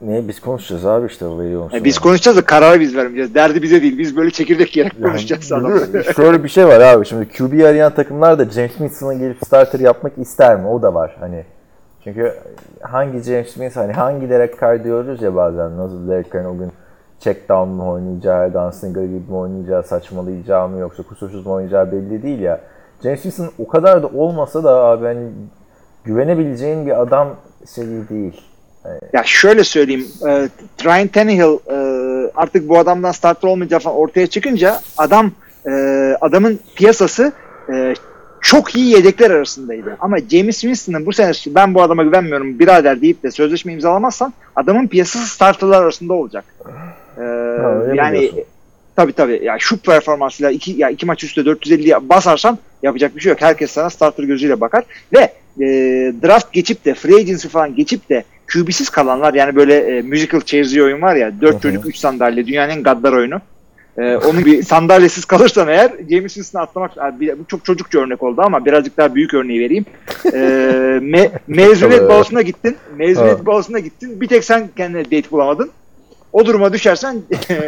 Ne 0.00 0.28
biz 0.28 0.40
konuşacağız 0.40 0.86
abi 0.86 1.06
işte 1.06 1.26
o 1.26 1.38
veriyor 1.38 1.62
musun? 1.62 1.76
Yani 1.76 1.84
biz 1.84 1.98
konuşacağız 1.98 2.36
da 2.36 2.44
kararı 2.44 2.80
biz 2.80 2.96
vermeyeceğiz. 2.96 3.34
Derdi 3.34 3.62
bize 3.62 3.82
değil. 3.82 3.98
Biz 3.98 4.16
böyle 4.16 4.30
çekirdek 4.30 4.76
yiyerek 4.76 5.02
konuşacağız 5.02 5.50
Yani, 5.50 5.66
adamla. 5.66 6.02
Şöyle 6.02 6.44
bir 6.44 6.48
şey 6.48 6.66
var 6.66 6.80
abi. 6.80 7.06
Şimdi 7.06 7.28
QB 7.28 7.64
arayan 7.64 7.94
takımlar 7.94 8.38
da 8.38 8.44
James 8.44 8.70
Winston'a 8.70 9.14
gelip 9.14 9.36
starter 9.46 9.80
yapmak 9.80 10.18
ister 10.18 10.60
mi? 10.60 10.66
O 10.66 10.82
da 10.82 10.94
var 10.94 11.16
hani. 11.20 11.44
Çünkü 12.04 12.34
hangi 12.80 13.22
James 13.22 13.52
Winston, 13.52 13.80
hani 13.80 13.92
hangi 13.92 14.30
Derek 14.30 14.60
Carr 14.60 14.84
diyoruz 14.84 15.22
ya 15.22 15.34
bazen. 15.34 15.78
Nasıl 15.78 16.08
Derek 16.08 16.32
Carr'ın 16.32 16.44
o 16.44 16.58
gün 16.58 16.72
check 17.20 17.48
down 17.48 17.68
mu 17.68 17.92
oynayacağı, 17.92 18.52
Gunslinger 18.52 19.04
gibi 19.04 19.30
mi 19.30 19.36
oynayacağı, 19.36 19.82
saçmalayacağı 19.82 20.68
mı 20.68 20.78
yoksa 20.78 21.02
kusursuz 21.02 21.46
mu 21.46 21.52
oynayacağı 21.52 21.92
belli 21.92 22.22
değil 22.22 22.38
ya. 22.38 22.60
James 23.02 23.22
Winston 23.22 23.50
o 23.58 23.68
kadar 23.68 24.02
da 24.02 24.06
olmasa 24.06 24.64
da 24.64 24.70
abi 24.70 25.04
hani 25.04 25.28
güvenebileceğin 26.04 26.86
bir 26.86 27.02
adam 27.02 27.28
şey 27.74 27.86
değil. 27.86 28.40
Ya 29.12 29.22
şöyle 29.24 29.64
söyleyeyim. 29.64 30.06
E, 30.28 30.48
Ryan 30.84 31.08
Tannehill 31.08 31.58
e, 31.70 31.76
artık 32.34 32.68
bu 32.68 32.78
adamdan 32.78 33.12
starter 33.12 33.48
olmayacağı 33.48 33.80
falan 33.80 33.96
ortaya 33.96 34.26
çıkınca 34.26 34.80
adam 34.96 35.32
e, 35.66 35.70
adamın 36.20 36.60
piyasası 36.74 37.32
e, 37.72 37.94
çok 38.40 38.76
iyi 38.76 38.94
yedekler 38.94 39.30
arasındaydı. 39.30 39.96
Ama 40.00 40.18
James 40.18 40.60
Winston'ın 40.60 41.06
bu 41.06 41.12
sene 41.12 41.32
ben 41.46 41.74
bu 41.74 41.82
adama 41.82 42.04
güvenmiyorum 42.04 42.58
birader 42.58 43.00
deyip 43.00 43.22
de 43.22 43.30
sözleşme 43.30 43.72
imzalamazsan 43.72 44.32
adamın 44.56 44.86
piyasası 44.86 45.26
starterlar 45.26 45.82
arasında 45.82 46.14
olacak. 46.14 46.44
E, 47.16 47.20
öyle 47.20 47.92
mi 47.92 47.98
yani 47.98 48.30
tabii 48.96 49.12
tabii. 49.12 49.40
Ya 49.44 49.56
şu 49.58 49.78
performansıyla 49.78 50.50
iki 50.50 50.72
ya 50.72 50.90
iki 50.90 51.06
maç 51.06 51.24
üstte 51.24 51.44
450 51.44 52.08
basarsan 52.08 52.58
yapacak 52.82 53.16
bir 53.16 53.20
şey 53.20 53.30
yok. 53.30 53.42
Herkes 53.42 53.70
sana 53.70 53.90
starter 53.90 54.24
gözüyle 54.24 54.60
bakar 54.60 54.84
ve 55.12 55.32
e, 55.60 55.66
draft 56.22 56.52
geçip 56.52 56.84
de 56.84 56.94
free 56.94 57.16
agency 57.16 57.48
falan 57.48 57.74
geçip 57.74 58.08
de 58.08 58.24
QB'siz 58.52 58.90
kalanlar 58.90 59.34
yani 59.34 59.56
böyle 59.56 59.74
e, 59.76 60.02
musical 60.02 60.40
chairs 60.40 60.70
diye 60.70 60.82
oyun 60.82 61.02
var 61.02 61.16
ya 61.16 61.28
Hı 61.28 61.40
4 61.40 61.54
hı. 61.54 61.60
çocuk 61.60 61.86
3 61.86 61.98
sandalye 61.98 62.46
dünyanın 62.46 62.72
en 62.72 62.82
gaddar 62.82 63.12
oyunu. 63.12 63.40
E, 63.98 64.16
onun 64.16 64.44
bir 64.44 64.62
sandalyesiz 64.62 65.24
kalırsan 65.24 65.68
eğer 65.68 65.92
James 66.10 66.34
Winston'ı 66.34 66.62
atlamak 66.62 66.90
bu 67.20 67.46
çok 67.48 67.64
çocukça 67.64 67.98
örnek 67.98 68.22
oldu 68.22 68.42
ama 68.44 68.64
birazcık 68.64 68.96
daha 68.96 69.14
büyük 69.14 69.34
örneği 69.34 69.60
vereyim. 69.60 69.84
E, 70.32 70.38
me, 71.02 71.30
mezuniyet 71.46 72.08
balosuna 72.08 72.42
gittin. 72.42 72.76
Mezuniyet 72.96 73.46
balosuna 73.46 73.78
gittin. 73.78 74.20
Bir 74.20 74.28
tek 74.28 74.44
sen 74.44 74.68
kendine 74.76 75.04
date 75.04 75.30
bulamadın. 75.30 75.70
O 76.32 76.46
duruma 76.46 76.72
düşersen 76.72 77.16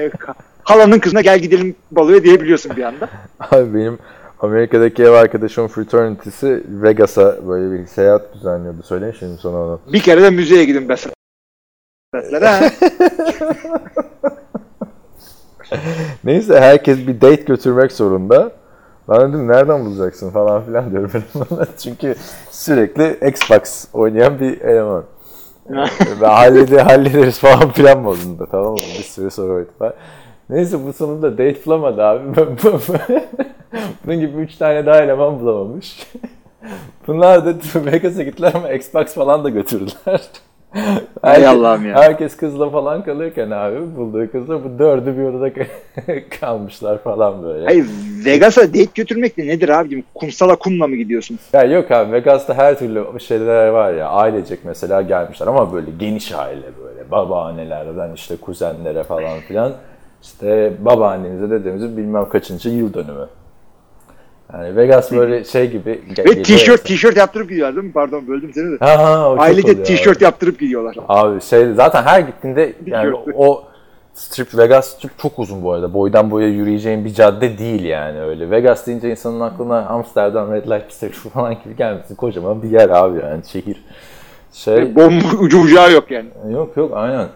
halanın 0.62 0.99
kızına 0.99 1.21
gel 1.21 1.38
gidelim 1.38 1.75
baloya 1.91 2.25
diyebiliyorsun 2.25 2.77
bir 2.77 2.83
anda. 2.83 3.09
Abi 3.41 3.75
benim 3.75 3.99
Amerika'daki 4.40 5.03
ev 5.03 5.11
arkadaşım 5.11 5.68
fraternity'si 5.68 6.62
Vegas'a 6.68 7.48
böyle 7.48 7.72
bir 7.72 7.87
seyahat 7.87 8.35
düzenliyordu. 8.35 8.83
Söylemiştim 8.83 9.38
sana 9.42 9.57
onu. 9.57 9.81
Bir 9.92 10.01
kere 10.01 10.22
de 10.22 10.31
müzeye 10.31 10.64
gidin 10.64 10.88
be. 10.88 10.94
Neyse 16.24 16.61
herkes 16.61 16.98
bir 16.98 17.20
date 17.20 17.42
götürmek 17.42 17.92
zorunda. 17.92 18.53
Ben 19.09 19.29
dedim 19.29 19.48
nereden 19.48 19.87
bulacaksın 19.87 20.31
falan 20.31 20.64
filan 20.64 20.90
diyorum. 20.90 21.11
Çünkü 21.79 22.14
sürekli 22.51 23.29
Xbox 23.29 23.85
oynayan 23.92 24.40
bir 24.40 24.61
eleman. 24.61 25.05
Ve 26.20 26.27
halledi, 26.27 26.79
hallederiz 26.79 27.38
falan 27.38 27.70
filan 27.72 28.01
modunda 28.01 28.46
tamam 28.46 28.72
mı? 28.72 28.79
Bir 28.98 29.05
sürü 29.05 29.31
soru 29.31 29.66
var. 29.81 29.92
Neyse 30.50 30.87
bu 30.87 30.92
sonunda 30.92 31.32
date 31.32 31.64
bulamadı 31.66 32.02
abi. 32.02 32.22
Bunun 34.06 34.20
gibi 34.20 34.42
üç 34.42 34.56
tane 34.56 34.87
daha 34.87 35.02
eleman 35.02 35.40
bulamamış. 35.40 36.06
Bunlar 37.06 37.46
da 37.46 37.54
Vegas'a 37.74 38.22
gittiler 38.22 38.52
ama 38.54 38.72
Xbox 38.72 39.14
falan 39.14 39.44
da 39.44 39.48
götürdüler. 39.48 40.20
Hay 41.22 41.46
Allah'ım 41.46 41.87
ya. 41.87 41.94
Herkes 41.94 42.37
kızla 42.37 42.70
falan 42.70 43.04
kalırken 43.04 43.50
abi 43.50 43.96
bulduğu 43.96 44.30
kızla 44.32 44.64
bu 44.64 44.78
dördü 44.78 45.16
bir 45.18 45.22
odada 45.22 45.50
kalmışlar 46.40 47.02
falan 47.02 47.42
böyle. 47.42 47.64
Hayır 47.64 47.87
Vegas'a 48.24 48.68
date 48.68 48.88
götürmek 48.94 49.37
de 49.37 49.46
nedir 49.46 49.68
abicim? 49.68 50.04
Kumsala 50.14 50.56
kumla 50.56 50.87
mı 50.87 50.96
gidiyorsun? 50.96 51.38
Ya 51.52 51.62
yok 51.64 51.90
abi 51.90 52.12
Vegas'ta 52.12 52.54
her 52.54 52.78
türlü 52.78 53.20
şeyler 53.20 53.68
var 53.68 53.92
ya. 53.92 54.08
Ailecek 54.08 54.58
mesela 54.64 55.02
gelmişler 55.02 55.46
ama 55.46 55.72
böyle 55.72 55.90
geniş 55.98 56.32
aile 56.32 56.66
böyle. 56.84 57.11
Babaannelerden 57.11 58.12
işte 58.14 58.37
kuzenlere 58.37 59.02
falan 59.02 59.40
filan. 59.40 59.72
İşte 60.22 60.72
babaannenize 60.78 61.50
dedemizi 61.50 61.96
bilmem 61.96 62.28
kaçıncı 62.28 62.68
yıl 62.68 62.94
dönümü. 62.94 63.26
Yani 64.52 64.76
Vegas 64.76 65.12
böyle 65.12 65.44
şey 65.44 65.70
gibi. 65.70 66.02
Ve 66.18 66.42
tişört 66.42 66.85
tişört 66.85 67.16
yaptırıp 67.16 67.48
gidiyorlar 67.48 67.76
değil 67.76 67.87
mi? 67.87 67.92
Pardon 67.92 68.28
böldüm 68.28 68.50
seni 68.54 68.72
de. 68.72 68.76
Ha 68.85 68.98
ha 68.98 69.35
Ailece 69.38 69.83
tişört 69.83 70.22
yaptırıp 70.22 70.61
gidiyorlar. 70.61 70.96
Abi 71.09 71.40
şey 71.40 71.72
zaten 71.72 72.02
her 72.02 72.20
gittiğinde 72.20 72.72
yani 72.87 73.14
o 73.35 73.64
Strip 74.18 74.59
Vegas 74.59 75.00
çok, 75.00 75.11
çok 75.18 75.38
uzun 75.38 75.62
bu 75.62 75.72
arada. 75.72 75.94
Boydan 75.94 76.31
boya 76.31 76.48
yürüyeceğin 76.48 77.04
bir 77.04 77.14
cadde 77.14 77.59
değil 77.59 77.85
yani 77.85 78.20
öyle. 78.20 78.50
Vegas 78.50 78.87
deyince 78.87 79.11
insanın 79.11 79.40
aklına 79.40 79.87
Amsterdam, 79.87 80.52
Red 80.52 80.66
Light 80.70 80.88
District 80.88 81.14
falan 81.35 81.54
gibi 81.64 81.76
gelmesin. 81.76 82.14
Kocaman 82.14 82.62
bir 82.62 82.70
yer 82.70 82.88
abi 82.88 83.18
yani 83.18 83.44
şehir. 83.44 83.85
Şey, 84.52 84.96
Bomba 84.96 85.24
ucu 85.40 85.62
bucağı 85.62 85.92
yok 85.92 86.11
yani. 86.11 86.28
yok 86.50 86.76
yok 86.76 86.92
aynen. 86.94 87.26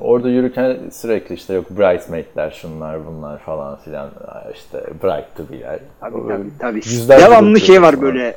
Orada 0.00 0.28
yürürken 0.28 0.76
sürekli 0.92 1.34
işte 1.34 1.54
yok 1.54 1.70
bridesmaidler 1.70 2.50
şunlar 2.50 3.06
bunlar 3.06 3.38
falan 3.38 3.76
filan 3.76 4.10
işte 4.54 4.78
bright'tı 5.02 5.52
bir 5.52 5.58
yer. 5.58 5.78
Tabii 6.00 6.28
tabii. 6.28 6.48
tabii. 6.58 6.76
Yüzlerce 6.76 7.24
Devamlı 7.24 7.60
şey 7.60 7.82
var 7.82 7.92
bakıyorum 7.94 8.18
böyle. 8.18 8.36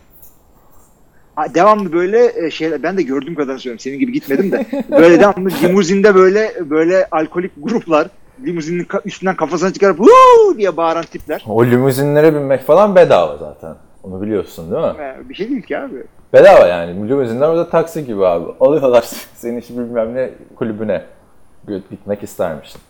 Devamlı 1.54 1.94
böyle 1.94 2.46
e, 2.46 2.52
şeyler 2.52 2.84
ben 2.84 2.98
de 2.98 3.02
gördüğüm 3.02 3.36
kadar 3.36 3.58
söylüyorum. 3.58 3.80
Senin 3.80 4.00
gibi 4.00 4.12
gitmedim 4.12 4.52
de. 4.52 4.66
Böyle 4.92 5.20
devamlı 5.20 5.50
limuzinde 5.64 6.16
böyle 6.16 6.54
böyle 6.70 7.08
alkolik 7.12 7.52
gruplar 7.58 8.08
limuzinin 8.46 8.88
üstünden 9.06 9.36
kafasını 9.36 9.74
çıkarıp 9.74 9.98
Woo! 9.98 10.58
diye 10.58 10.78
bağıran 10.78 11.04
tipler. 11.04 11.46
O 11.48 11.66
limuzinlere 11.66 12.36
binmek 12.36 12.62
falan 12.62 12.96
bedava 12.96 13.38
zaten. 13.38 13.76
Onu 14.04 14.22
biliyorsun 14.22 14.72
değil 14.72 14.84
mi? 14.84 14.94
Ee, 15.00 15.30
Bir 15.30 15.36
şey 15.36 15.50
değil 15.50 15.62
ki 15.62 15.78
abi. 15.78 16.04
Bedava 16.34 16.68
yani. 16.68 17.10
Limuzinler 17.10 17.48
orada 17.48 17.70
taksi 17.70 18.06
gibi 18.06 18.26
abi. 18.26 18.46
Alıyorlar 18.60 19.02
seni 19.36 19.60
işte 19.60 19.74
bilmem 19.74 20.16
ne 20.16 20.30
kulübüne. 20.56 21.02
Gitmek 21.68 22.24
ister 22.24 22.56
misin? 22.56 22.82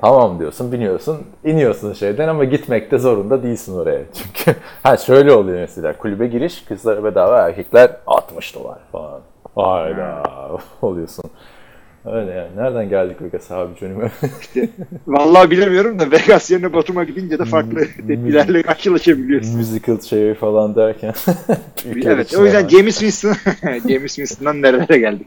Tamam 0.00 0.38
diyorsun, 0.38 0.72
biniyorsun, 0.72 1.26
iniyorsun 1.44 1.92
şeyden 1.92 2.28
ama 2.28 2.44
gitmekte 2.44 2.98
zorunda 2.98 3.42
değilsin 3.42 3.78
oraya. 3.78 4.00
Çünkü 4.14 4.60
ha 4.82 4.96
şöyle 4.96 5.32
oluyor 5.32 5.60
mesela 5.60 5.96
kulübe 5.98 6.26
giriş 6.26 6.64
kızlara 6.64 7.04
bedava 7.04 7.38
erkekler 7.40 7.90
60 8.06 8.54
dolar 8.54 8.78
falan. 8.92 9.20
Hayda 9.54 10.22
oluyorsun. 10.82 11.24
Öyle 12.12 12.30
yani. 12.30 12.48
Nereden 12.56 12.88
geldik 12.88 13.22
Vegas 13.22 13.50
abi 13.50 13.80
canım? 13.80 14.10
Vallahi 15.06 15.50
bilemiyorum 15.50 15.98
da 15.98 16.10
Vegas 16.10 16.50
yerine 16.50 16.72
Batum'a 16.72 17.04
gidince 17.04 17.38
de 17.38 17.44
farklı 17.44 17.80
tepkilerle 18.08 18.62
karşılaşabiliyorsun. 18.62 19.56
Musical 19.56 20.00
şey 20.00 20.34
falan 20.34 20.76
derken. 20.76 21.14
evet 22.04 22.34
o 22.38 22.44
yüzden 22.44 22.68
James 22.68 22.98
Winston 22.98 23.34
James 23.88 24.14
Winston'dan 24.14 24.62
nerelere 24.62 24.98
geldik. 24.98 25.26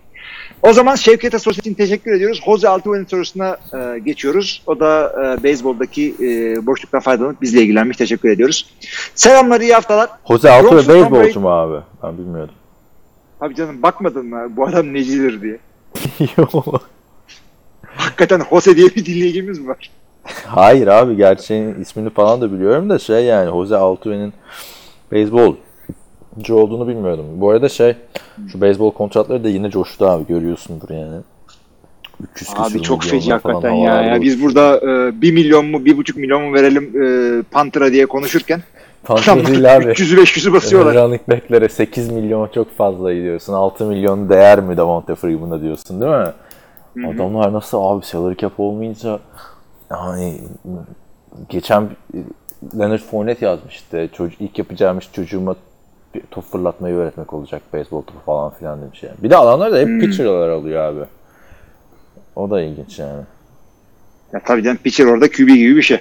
O 0.63 0.73
zaman 0.73 0.95
Şevket 0.95 1.35
Asos 1.35 1.57
için 1.57 1.73
teşekkür 1.73 2.11
ediyoruz. 2.11 2.41
Jose 2.45 2.69
Altuve'nin 2.69 3.05
sorusuna 3.05 3.57
e, 3.73 3.99
geçiyoruz. 3.99 4.63
O 4.67 4.79
da 4.79 5.13
e, 5.39 5.43
beyzboldaki 5.43 6.15
e, 6.19 6.65
boşluktan 6.65 6.99
faydalanıp 6.99 7.41
bizle 7.41 7.61
ilgilenmiş. 7.61 7.97
Teşekkür 7.97 8.29
ediyoruz. 8.29 8.69
Selamlar, 9.15 9.61
iyi 9.61 9.73
haftalar. 9.73 10.09
Jose 10.27 10.51
Altuve 10.51 10.93
beyzbolcu 10.93 11.39
mu 11.39 11.49
abi? 11.49 11.83
Ben 12.03 12.17
bilmiyordum. 12.17 12.55
Abi 13.41 13.55
canım 13.55 13.83
bakmadın 13.83 14.25
mı 14.25 14.47
bu 14.49 14.67
adam 14.67 14.93
necidir 14.93 15.41
diye. 15.41 15.59
Yok. 16.37 16.89
Hakikaten 17.95 18.41
Jose 18.49 18.75
diye 18.75 18.87
bir 18.87 19.05
dinleyicimiz 19.05 19.59
mi 19.59 19.67
var? 19.67 19.91
Hayır 20.45 20.87
abi 20.87 21.15
gerçeğin 21.15 21.75
ismini 21.81 22.09
falan 22.09 22.41
da 22.41 22.53
biliyorum 22.53 22.89
da 22.89 22.99
şey 22.99 23.25
yani 23.25 23.49
Jose 23.49 23.75
Altuve'nin 23.75 24.33
beyzbolcu 25.11 26.55
olduğunu 26.55 26.87
bilmiyordum. 26.87 27.25
Bu 27.33 27.49
arada 27.49 27.69
şey 27.69 27.95
şu 28.51 28.61
beyzbol 28.61 28.91
kontratları 28.91 29.43
da 29.43 29.49
yine 29.49 29.69
coştu 29.69 30.05
abi 30.05 30.27
görüyorsundur 30.27 30.89
yani. 30.89 31.21
300 32.35 32.51
Abi 32.57 32.81
çok 32.81 33.03
feci 33.03 33.31
hakikaten 33.31 33.71
ya. 33.71 34.01
ya. 34.01 34.21
Biz 34.21 34.41
burada 34.41 34.77
e, 34.77 35.21
1 35.21 35.33
milyon 35.33 35.65
mu 35.65 35.77
1,5 35.77 36.19
milyon 36.19 36.43
mu 36.43 36.53
verelim 36.53 37.03
e, 37.03 37.43
Panther'a 37.43 37.91
diye 37.91 38.05
konuşurken 38.05 38.63
Değil 39.47 39.75
abi. 39.75 39.83
300'ü 39.83 40.17
500'ü 40.17 40.53
basıyorlar. 40.53 40.95
Running 40.95 41.21
back'lere 41.29 41.69
8 41.69 42.09
milyon 42.11 42.47
çok 42.47 42.77
fazla 42.77 43.11
diyorsun. 43.11 43.53
6 43.53 43.85
milyon 43.85 44.29
değer 44.29 44.59
mi 44.59 44.77
Davante 44.77 45.15
Freeman'a 45.15 45.61
diyorsun 45.61 46.01
değil 46.01 46.11
mi? 46.11 47.07
Adamlar 47.15 47.53
nasıl 47.53 47.77
abi 47.81 48.05
salary 48.05 48.35
cap 48.35 48.59
olmayınca 48.59 49.19
hani 49.89 50.37
geçen 51.49 51.89
Leonard 52.79 52.99
Fournette 52.99 53.45
yazmıştı. 53.45 54.09
Çocuk, 54.13 54.41
ilk 54.41 54.59
yapacağım 54.59 54.99
iş 54.99 55.13
çocuğuma 55.13 55.55
top 56.31 56.43
fırlatmayı 56.51 56.95
öğretmek 56.95 57.33
olacak. 57.33 57.61
Beyzbol 57.73 58.01
topu 58.01 58.19
falan 58.25 58.49
filan 58.53 58.81
demiş 58.81 59.03
yani. 59.03 59.15
Bir 59.23 59.29
de 59.29 59.37
adamlar 59.37 59.71
da 59.71 59.77
hep 59.77 60.01
pitcher'lar 60.01 60.49
alıyor 60.49 60.83
abi. 60.83 61.01
O 62.35 62.49
da 62.49 62.61
ilginç 62.61 62.99
yani. 62.99 63.21
Ya 64.33 64.41
tabii 64.45 64.63
canım 64.63 64.77
pitcher 64.77 65.05
orada 65.05 65.31
QB 65.31 65.47
gibi 65.47 65.75
bir 65.75 65.81
şey. 65.81 65.99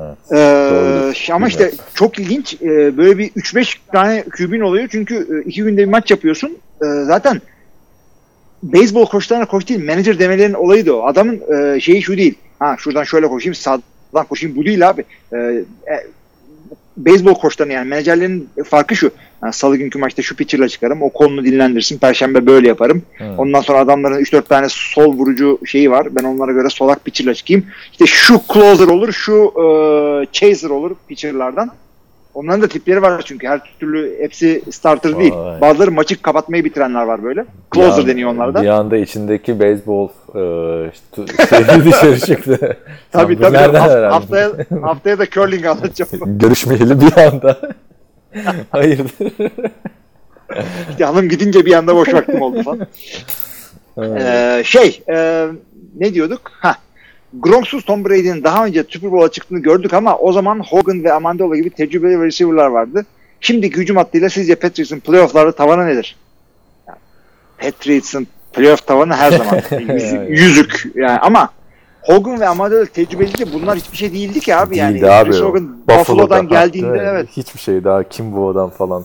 Evet. 0.00 0.18
Ee, 0.32 1.32
ama 1.32 1.48
işte 1.48 1.72
çok 1.94 2.18
ilginç. 2.18 2.54
Ee, 2.62 2.96
böyle 2.96 3.18
bir 3.18 3.30
3-5 3.30 3.76
tane 3.92 4.22
QB'in 4.22 4.60
oluyor. 4.60 4.88
Çünkü 4.90 5.14
e, 5.14 5.48
iki 5.48 5.62
günde 5.62 5.82
bir 5.82 5.88
maç 5.88 6.10
yapıyorsun. 6.10 6.58
Ee, 6.82 6.86
zaten 7.06 7.40
beyzbol 8.62 9.06
koçlarına 9.06 9.46
koç 9.46 9.68
değil. 9.68 9.84
Manager 9.84 10.18
demelerinin 10.18 10.54
olayı 10.54 10.86
da 10.86 10.96
o. 10.96 11.06
Adamın 11.06 11.40
e, 11.54 11.80
şeyi 11.80 12.02
şu 12.02 12.16
değil. 12.16 12.34
Ha 12.58 12.76
şuradan 12.78 13.04
şöyle 13.04 13.28
koşayım 13.28 13.54
sağdan 13.54 14.26
koşayım. 14.28 14.56
Bu 14.56 14.64
değil 14.64 14.88
abi. 14.88 15.04
Ee, 15.32 15.36
e, 15.36 16.06
beyzbol 16.96 17.34
koçlarının 17.34 17.74
yani 17.74 17.88
menajerlerin 17.88 18.48
farkı 18.64 18.96
şu. 18.96 19.10
Yani 19.42 19.52
Salı 19.52 19.76
günkü 19.76 19.98
maçta 19.98 20.22
şu 20.22 20.36
pitcher'la 20.36 20.68
çıkarım. 20.68 21.02
O 21.02 21.10
kolunu 21.10 21.44
dinlendirsin. 21.44 21.98
Perşembe 21.98 22.46
böyle 22.46 22.68
yaparım. 22.68 23.02
Hmm. 23.18 23.38
Ondan 23.38 23.60
sonra 23.60 23.78
adamların 23.78 24.20
3-4 24.24 24.42
tane 24.42 24.66
sol 24.68 25.14
vurucu 25.14 25.58
şeyi 25.66 25.90
var. 25.90 26.06
Ben 26.16 26.24
onlara 26.24 26.52
göre 26.52 26.68
solak 26.70 27.04
pitcher'la 27.04 27.34
çıkayım. 27.34 27.66
İşte 27.92 28.06
şu 28.06 28.40
closer 28.52 28.86
olur, 28.88 29.12
şu 29.12 29.52
e, 29.56 29.64
chaser 30.32 30.70
olur 30.70 30.90
pitcher'lardan. 31.08 31.70
Onların 32.34 32.62
da 32.62 32.68
tipleri 32.68 33.02
var 33.02 33.22
çünkü 33.24 33.46
her 33.48 33.60
türlü 33.80 34.18
hepsi 34.20 34.62
starter 34.70 35.18
değil. 35.18 35.32
Vay. 35.32 35.60
Bazıları 35.60 35.90
maçı 35.90 36.22
kapatmayı 36.22 36.64
bitirenler 36.64 37.02
var 37.02 37.22
böyle. 37.24 37.40
Bir 37.40 37.46
Closer 37.80 38.02
an- 38.02 38.08
deniyor 38.08 38.30
onlara 38.30 38.54
da. 38.54 38.62
Bir 38.62 38.68
anda 38.68 38.96
içindeki 38.96 39.60
beyzbol 39.60 40.08
e, 40.34 40.90
işte, 40.92 41.22
dışarı 41.84 42.18
çıktı. 42.20 42.76
Tabii 43.12 43.38
tabii. 43.40 43.56
Haft- 43.56 44.10
haftaya, 44.10 44.50
haftaya 44.82 45.18
da 45.18 45.26
curling 45.26 45.66
anlatacağım. 45.66 46.38
Görüşmeyeli 46.38 47.00
bir 47.00 47.16
anda. 47.18 47.60
Hayırdır? 48.70 49.32
Hanım 51.00 51.28
gidince 51.28 51.66
bir 51.66 51.72
anda 51.72 51.96
boş 51.96 52.14
vaktim 52.14 52.42
oldu 52.42 52.62
falan. 52.62 52.86
Ee, 54.18 54.62
şey 54.64 55.02
e, 55.08 55.46
ne 55.98 56.14
diyorduk? 56.14 56.40
Ha. 56.52 56.76
Gronk'suz 57.32 57.84
Tom 57.84 58.04
Brady'nin 58.04 58.44
daha 58.44 58.66
önce 58.66 58.84
Super 58.88 59.12
Bowl'a 59.12 59.30
çıktığını 59.30 59.58
gördük 59.58 59.92
ama 59.92 60.18
o 60.18 60.32
zaman 60.32 60.60
Hogan 60.60 61.04
ve 61.04 61.12
Amendola 61.12 61.56
gibi 61.56 61.70
tecrübeli 61.70 62.24
receiver'lar 62.24 62.66
vardı. 62.66 63.06
Şimdiki 63.40 63.76
hücum 63.76 63.96
hattıyla 63.96 64.28
sizce 64.30 64.54
Patriots'ın 64.54 65.00
playoff'larda 65.00 65.52
tavanı 65.52 65.86
nedir? 65.86 66.16
Yani, 66.88 66.98
Patriots'ın 67.58 68.26
playoff 68.52 68.86
tavanı 68.86 69.14
her 69.14 69.32
zaman 69.32 69.60
yüz- 69.94 70.40
yüzük 70.40 70.86
yani 70.94 71.18
ama 71.18 71.48
Hogan 72.10 72.40
ve 72.40 72.48
Amendola 72.48 72.84
tecrübeli 72.84 73.38
de 73.38 73.52
bunlar 73.52 73.76
hiçbir 73.78 73.96
şey 73.96 74.12
değildi 74.12 74.40
ki 74.40 74.56
abi 74.56 74.76
yani. 74.76 74.94
Değildi 74.94 75.10
abi. 75.10 75.36
Hogan 75.38 75.76
Buffalo'da, 75.88 76.00
Buffalo'dan 76.00 76.48
geldiğinde 76.48 76.90
mi? 76.90 77.02
evet. 77.02 77.28
Hiçbir 77.36 77.60
şey 77.60 77.84
daha 77.84 78.02
Kimbo'dan 78.08 78.70
falan. 78.70 79.04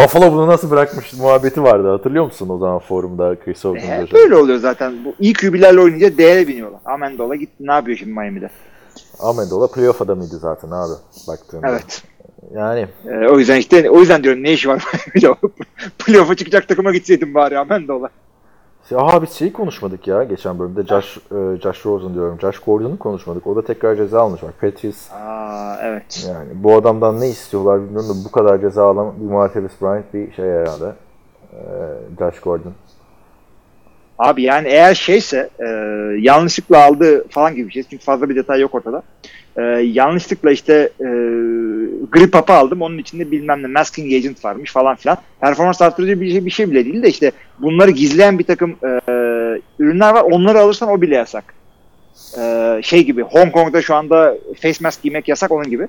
Buffalo 0.00 0.32
bunu 0.32 0.46
nasıl 0.46 0.70
bırakmış 0.70 1.12
muhabbeti 1.12 1.62
vardı 1.62 1.90
hatırlıyor 1.90 2.24
musun 2.24 2.48
o 2.48 2.58
zaman 2.58 2.78
forumda 2.78 3.36
Chris 3.44 3.64
Hep 3.64 3.76
yaşadığı? 3.76 4.12
böyle 4.12 4.36
oluyor 4.36 4.58
zaten. 4.58 5.04
Bu 5.04 5.14
iyi 5.20 5.32
QB'lerle 5.34 5.80
oynayınca 5.80 6.18
değere 6.18 6.48
biniyorlar. 6.48 6.80
Amendola 6.84 7.36
gitti 7.36 7.54
ne 7.60 7.72
yapıyor 7.72 7.98
şimdi 7.98 8.12
Miami'de? 8.12 8.50
Amendola 9.20 9.66
playoff 9.70 10.02
adamıydı 10.02 10.38
zaten 10.38 10.70
abi 10.70 10.92
baktığında. 11.28 11.68
Evet. 11.68 12.02
Yani 12.54 12.86
Ee, 13.06 13.28
o 13.28 13.38
yüzden 13.38 13.56
işte 13.56 13.90
o 13.90 14.00
yüzden 14.00 14.22
diyorum 14.24 14.42
ne 14.42 14.52
işi 14.52 14.68
var 14.68 14.84
Miami'de? 15.14 15.34
Playoff'a 15.98 16.34
çıkacak 16.34 16.68
takıma 16.68 16.92
gitseydim 16.92 17.34
bari 17.34 17.58
Amendola. 17.58 18.08
Aha 18.96 19.22
biz 19.22 19.32
şeyi 19.32 19.52
konuşmadık 19.52 20.06
ya 20.06 20.24
geçen 20.24 20.58
bölümde 20.58 20.82
Josh, 20.82 21.16
e, 21.16 21.60
Josh 21.62 21.86
Rosen 21.86 22.14
diyorum. 22.14 22.38
Josh 22.40 22.58
Gordon'u 22.58 22.98
konuşmadık. 22.98 23.46
O 23.46 23.56
da 23.56 23.64
tekrar 23.64 23.96
ceza 23.96 24.20
almış 24.20 24.42
bak. 24.42 24.60
Patriots 24.60 25.12
Aa 25.12 25.76
evet. 25.82 26.28
yani 26.28 26.48
bu 26.54 26.74
adamdan 26.74 27.20
ne 27.20 27.28
istiyorlar 27.28 27.82
bilmiyorum 27.82 28.08
da 28.08 28.24
bu 28.24 28.32
kadar 28.32 28.60
ceza 28.60 28.90
alan 28.90 29.14
bir 29.20 29.30
Martavis 29.30 29.72
Bryant 29.82 30.14
bir 30.14 30.32
şey 30.32 30.44
herhalde. 30.44 30.92
E, 31.52 31.60
Josh 32.18 32.40
Gordon. 32.40 32.72
Abi 34.18 34.42
yani 34.42 34.68
eğer 34.68 34.94
şeyse 34.94 35.50
e, 35.58 35.66
yanlışlıkla 36.20 36.84
aldı 36.84 37.28
falan 37.28 37.54
gibi 37.54 37.68
bir 37.68 37.72
şey. 37.72 37.82
Çünkü 37.82 38.04
fazla 38.04 38.28
bir 38.28 38.36
detay 38.36 38.60
yok 38.60 38.74
ortada. 38.74 39.02
E, 39.60 39.62
yanlışlıkla 39.82 40.50
işte 40.50 40.90
e, 41.00 41.08
grip 42.12 42.34
hapı 42.34 42.52
aldım. 42.52 42.82
Onun 42.82 42.98
içinde 42.98 43.30
bilmem 43.30 43.62
ne 43.62 43.66
masking 43.66 44.12
agent 44.12 44.44
varmış 44.44 44.72
falan 44.72 44.96
filan. 44.96 45.18
Performans 45.40 45.82
arttırıcı 45.82 46.20
bir 46.20 46.30
şey, 46.30 46.44
bir 46.46 46.50
şey 46.50 46.70
bile 46.70 46.84
değil 46.84 47.02
de 47.02 47.08
işte 47.08 47.32
bunları 47.58 47.90
gizleyen 47.90 48.38
bir 48.38 48.44
takım 48.44 48.70
e, 48.70 48.88
ürünler 49.78 50.14
var. 50.14 50.22
Onları 50.22 50.60
alırsan 50.60 50.88
o 50.88 51.00
bile 51.00 51.14
yasak. 51.14 51.54
E, 52.38 52.80
şey 52.82 53.04
gibi 53.04 53.22
Hong 53.22 53.52
Kong'da 53.52 53.82
şu 53.82 53.94
anda 53.94 54.34
face 54.62 54.78
mask 54.80 55.02
giymek 55.02 55.28
yasak 55.28 55.50
onun 55.52 55.70
gibi. 55.70 55.88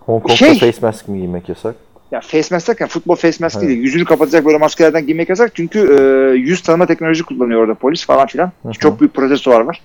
Hong 0.00 0.22
Kong'da 0.22 0.36
Şey- 0.36 0.58
face 0.58 0.78
mask 0.82 1.08
mi 1.08 1.18
giymek 1.18 1.48
yasak? 1.48 1.74
Ya 2.12 2.20
face 2.20 2.54
mask 2.54 2.68
derken 2.68 2.88
futbol 2.88 3.14
face 3.14 3.36
mask 3.40 3.56
Evet. 3.58 3.68
değil. 3.68 3.80
Yüzünü 3.80 4.04
kapatacak 4.04 4.44
böyle 4.44 4.58
maskelerden 4.58 5.06
giymek 5.06 5.28
yasak. 5.28 5.54
Çünkü 5.54 5.78
e, 5.78 6.36
yüz 6.38 6.62
tanıma 6.62 6.86
teknoloji 6.86 7.22
kullanıyor 7.22 7.60
orada 7.60 7.74
polis 7.74 8.06
falan 8.06 8.26
filan. 8.26 8.52
Hı 8.62 8.68
hı. 8.68 8.72
Çok 8.72 9.00
büyük 9.00 9.14
protestolar 9.14 9.60
var. 9.60 9.80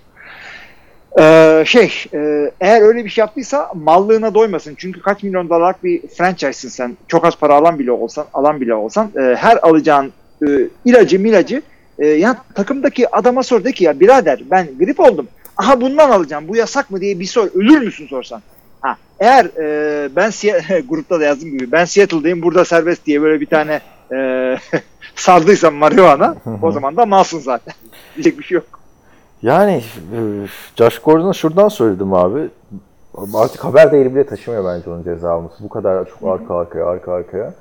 E, 1.19 1.63
şey 1.65 1.93
e, 2.13 2.51
eğer 2.61 2.81
öyle 2.81 3.05
bir 3.05 3.09
şey 3.09 3.21
yaptıysa 3.21 3.71
mallığına 3.75 4.33
doymasın. 4.33 4.75
Çünkü 4.77 5.01
kaç 5.01 5.23
milyon 5.23 5.49
dolarlık 5.49 5.83
bir 5.83 6.07
franchise'sin 6.07 6.69
sen. 6.69 6.97
Çok 7.07 7.25
az 7.25 7.35
para 7.35 7.53
alan 7.55 7.79
bile 7.79 7.91
olsan, 7.91 8.25
alan 8.33 8.61
bile 8.61 8.73
olsan 8.73 9.11
e, 9.17 9.35
her 9.35 9.57
alacağın 9.61 10.13
e, 10.47 10.47
ilacı 10.85 11.19
milacı 11.19 11.61
e, 11.99 12.07
ya 12.07 12.37
takımdaki 12.55 13.15
adama 13.15 13.43
sor 13.43 13.63
de 13.63 13.71
ki 13.71 13.83
ya 13.83 13.99
birader 13.99 14.41
ben 14.51 14.67
grip 14.79 14.99
oldum. 14.99 15.27
Aha 15.57 15.81
bundan 15.81 16.09
alacağım. 16.09 16.47
Bu 16.47 16.55
yasak 16.55 16.91
mı 16.91 17.01
diye 17.01 17.19
bir 17.19 17.25
sor. 17.25 17.47
Ölür 17.55 17.79
müsün 17.79 18.07
sorsan. 18.07 18.41
Ha, 18.81 18.97
eğer 19.19 19.45
e, 19.45 20.09
ben 20.15 20.31
grupta 20.87 21.19
da 21.19 21.23
yazdım 21.23 21.51
gibi 21.51 21.71
ben 21.71 21.85
Seattle'dayım 21.85 22.41
burada 22.41 22.65
serbest 22.65 23.05
diye 23.05 23.21
böyle 23.21 23.41
bir 23.41 23.45
tane 23.45 23.81
e, 24.15 24.57
sardıysam 25.15 25.75
marihuana 25.75 26.35
o 26.61 26.71
zaman 26.71 26.97
da 26.97 27.05
malsın 27.05 27.39
zaten. 27.39 27.73
Diyecek 28.15 28.39
bir 28.39 28.43
şey 28.43 28.55
yok. 28.55 28.84
Yani 29.41 29.83
e, 30.15 30.47
Josh 30.75 30.99
Gordon'a 30.99 31.33
şuradan 31.33 31.67
söyledim 31.67 32.13
abi. 32.13 32.49
Artık 33.35 33.63
haber 33.65 33.91
değeri 33.91 34.15
bile 34.15 34.25
taşımıyor 34.25 34.65
bence 34.65 34.89
onun 34.89 35.03
ceza 35.03 35.31
alması. 35.31 35.63
Bu 35.63 35.69
kadar 35.69 36.05
çok 36.09 36.23
arka 36.29 36.55
arkaya 36.55 36.85
arka 36.85 37.13
arkaya. 37.13 37.53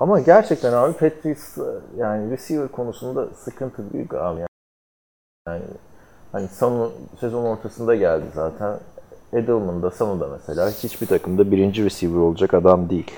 Ama 0.00 0.20
gerçekten 0.20 0.72
abi 0.72 0.92
Patriots 0.92 1.58
e, 1.58 1.62
yani 1.96 2.30
receiver 2.30 2.68
konusunda 2.68 3.26
sıkıntı 3.34 3.92
büyük 3.92 4.14
abi 4.14 4.40
yani. 4.40 4.48
Yani 5.48 5.62
hani 6.32 6.48
Sanu 6.48 6.92
sezon 7.20 7.44
ortasında 7.44 7.94
geldi 7.94 8.24
zaten. 8.34 8.78
Edelman 9.32 9.82
da 9.82 9.90
Sanu 9.90 10.20
da 10.20 10.28
mesela 10.28 10.70
hiçbir 10.70 11.06
takımda 11.06 11.50
birinci 11.50 11.84
receiver 11.84 12.16
olacak 12.18 12.54
adam 12.54 12.90
değil. 12.90 13.10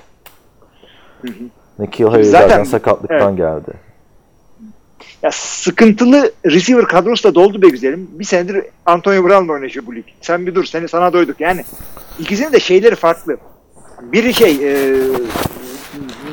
Nikhil 1.79 2.05
Harry 2.05 2.23
Zaten- 2.25 2.47
zaten 2.49 2.63
sakatlıktan 2.63 3.27
evet. 3.27 3.37
geldi. 3.37 3.73
Ya 5.23 5.31
sıkıntılı 5.31 6.31
receiver 6.45 6.85
kadrosu 6.85 7.23
da 7.23 7.35
doldu 7.35 7.61
be 7.61 7.69
güzelim. 7.69 8.09
Bir 8.11 8.25
senedir 8.25 8.65
Antonio 8.85 9.23
Brown'la 9.23 9.53
oynuyor 9.53 9.85
bu 9.87 9.95
lig. 9.95 10.05
Sen 10.21 10.47
bir 10.47 10.55
dur 10.55 10.63
seni 10.63 10.87
sana 10.87 11.13
doyduk 11.13 11.39
yani. 11.41 11.63
İkisinin 12.19 12.53
de 12.53 12.59
şeyleri 12.59 12.95
farklı. 12.95 13.37
Biri 14.01 14.33
şey 14.33 14.51
e, 14.51 14.93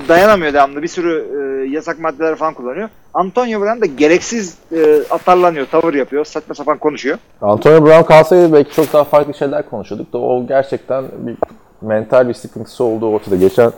dayanamıyor 0.08 0.52
devamlı. 0.52 0.82
Bir 0.82 0.88
sürü 0.88 1.24
e, 1.34 1.70
yasak 1.70 1.98
maddeler 1.98 2.36
falan 2.36 2.54
kullanıyor. 2.54 2.88
Antonio 3.14 3.60
Brown 3.60 3.80
da 3.80 3.86
gereksiz 3.86 4.58
e, 4.72 5.02
atarlanıyor, 5.10 5.66
tavır 5.66 5.94
yapıyor, 5.94 6.24
saçma 6.24 6.54
sapan 6.54 6.78
konuşuyor. 6.78 7.18
Antonio 7.42 7.86
Brown 7.86 8.02
kalsaydı 8.02 8.52
belki 8.52 8.74
çok 8.74 8.92
daha 8.92 9.04
farklı 9.04 9.34
şeyler 9.34 9.70
konuşurduk 9.70 10.12
da 10.12 10.18
o 10.18 10.46
gerçekten 10.46 11.04
bir 11.18 11.36
mental 11.82 12.28
bir 12.28 12.34
sıkıntısı 12.34 12.84
olduğu 12.84 13.08
ortada. 13.08 13.36
Geçen 13.36 13.72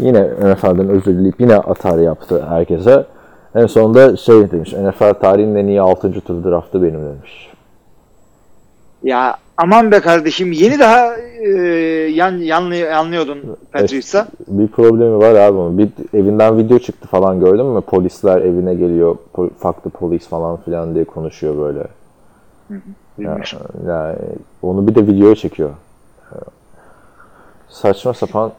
yine 0.00 0.22
NFL'den 0.22 0.88
özür 0.88 1.18
dileyip 1.18 1.40
yine 1.40 1.56
atar 1.56 1.98
yaptı 1.98 2.46
herkese. 2.48 3.06
En 3.56 3.66
sonunda 3.66 4.16
şey 4.16 4.50
demiş, 4.50 4.72
NFL 4.72 5.12
tarihinin 5.12 5.54
en 5.54 5.66
iyi 5.66 5.80
6. 5.80 6.20
tur 6.20 6.44
draftı 6.44 6.82
benim 6.82 7.04
demiş. 7.04 7.50
Ya 9.02 9.36
aman 9.56 9.90
be 9.90 10.00
kardeşim 10.00 10.52
yeni 10.52 10.78
daha 10.78 11.16
e, 11.16 11.50
yan, 12.10 12.32
yanlı, 12.38 12.96
anlıyordun 12.96 13.56
Patriots'a. 13.72 14.28
Bir 14.48 14.68
problemi 14.68 15.18
var 15.18 15.34
abi 15.34 15.58
onun. 15.58 15.78
Bir 15.78 15.88
evinden 16.14 16.58
video 16.58 16.78
çıktı 16.78 17.08
falan 17.08 17.40
gördün 17.40 17.66
mü? 17.66 17.80
Polisler 17.80 18.40
evine 18.40 18.74
geliyor, 18.74 19.16
po- 19.34 19.50
farklı 19.58 19.90
polis 19.90 20.28
falan 20.28 20.56
filan 20.56 20.94
diye 20.94 21.04
konuşuyor 21.04 21.58
böyle. 21.58 21.86
Ya, 23.18 23.38
yani 23.86 24.16
onu 24.62 24.86
bir 24.86 24.94
de 24.94 25.06
video 25.06 25.34
çekiyor. 25.34 25.70
Saçma 27.68 28.14
sapan 28.14 28.52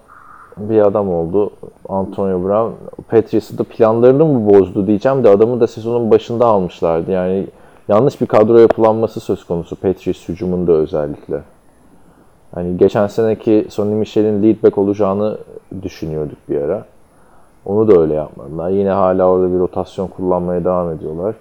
bir 0.59 0.81
adam 0.81 1.09
oldu 1.09 1.49
Antonio 1.89 2.43
Brown. 2.43 2.73
Patriots'ı 3.09 3.57
da 3.57 3.63
planlarını 3.63 4.25
mı 4.25 4.53
bozdu 4.53 4.87
diyeceğim 4.87 5.23
de 5.23 5.29
adamı 5.29 5.59
da 5.59 5.67
sezonun 5.67 6.11
başında 6.11 6.45
almışlardı. 6.45 7.11
Yani 7.11 7.47
yanlış 7.87 8.21
bir 8.21 8.25
kadro 8.25 8.57
yapılanması 8.57 9.19
söz 9.19 9.43
konusu 9.43 9.75
Patriots 9.75 10.29
hücumunda 10.29 10.71
özellikle. 10.71 11.41
Hani 12.55 12.77
geçen 12.77 13.07
seneki 13.07 13.67
Sonny 13.69 13.93
Michel'in 13.93 14.43
lead 14.43 14.63
back 14.63 14.77
olacağını 14.77 15.37
düşünüyorduk 15.83 16.37
bir 16.49 16.61
ara. 16.61 16.85
Onu 17.65 17.87
da 17.87 18.01
öyle 18.01 18.13
yapmadılar. 18.13 18.69
Yine 18.69 18.89
hala 18.89 19.25
orada 19.25 19.53
bir 19.53 19.59
rotasyon 19.59 20.07
kullanmaya 20.07 20.63
devam 20.63 20.91
ediyorlar. 20.91 21.35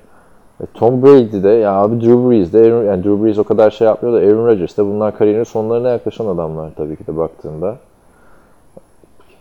E, 0.61 0.64
Tom 0.74 1.02
Brady 1.02 1.42
de 1.42 1.48
ya 1.48 1.72
abi 1.72 2.00
Drew 2.00 2.31
Brees 2.31 2.52
de 2.52 2.59
yani 2.59 3.05
Drew 3.05 3.24
Brees 3.24 3.38
o 3.38 3.44
kadar 3.44 3.70
şey 3.70 3.87
yapmıyor 3.87 4.14
da 4.14 4.26
Aaron 4.26 4.46
Rodgers 4.46 4.79
de 4.79 4.85
bunlar 4.85 5.18
kariyerinin 5.18 5.44
sonlarına 5.44 5.88
yaklaşan 5.88 6.26
adamlar 6.26 6.70
tabii 6.76 6.96
ki 6.96 7.07
de 7.07 7.16
baktığında. 7.16 7.76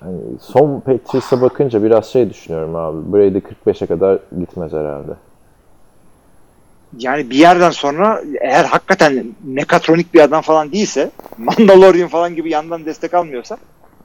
Yani 0.05 0.21
son 0.41 0.79
Patriots'a 0.79 1.41
bakınca 1.41 1.83
biraz 1.83 2.05
şey 2.05 2.29
düşünüyorum 2.29 2.75
abi. 2.75 3.13
Brady 3.13 3.37
45'e 3.37 3.87
kadar 3.87 4.19
gitmez 4.39 4.73
herhalde. 4.73 5.11
Yani 6.97 7.29
bir 7.29 7.35
yerden 7.35 7.69
sonra 7.69 8.21
eğer 8.41 8.65
hakikaten 8.65 9.25
mekatronik 9.43 10.13
bir 10.13 10.19
adam 10.19 10.41
falan 10.41 10.71
değilse, 10.71 11.11
Mandalorian 11.37 12.07
falan 12.07 12.35
gibi 12.35 12.49
yandan 12.49 12.85
destek 12.85 13.13
almıyorsa 13.13 13.57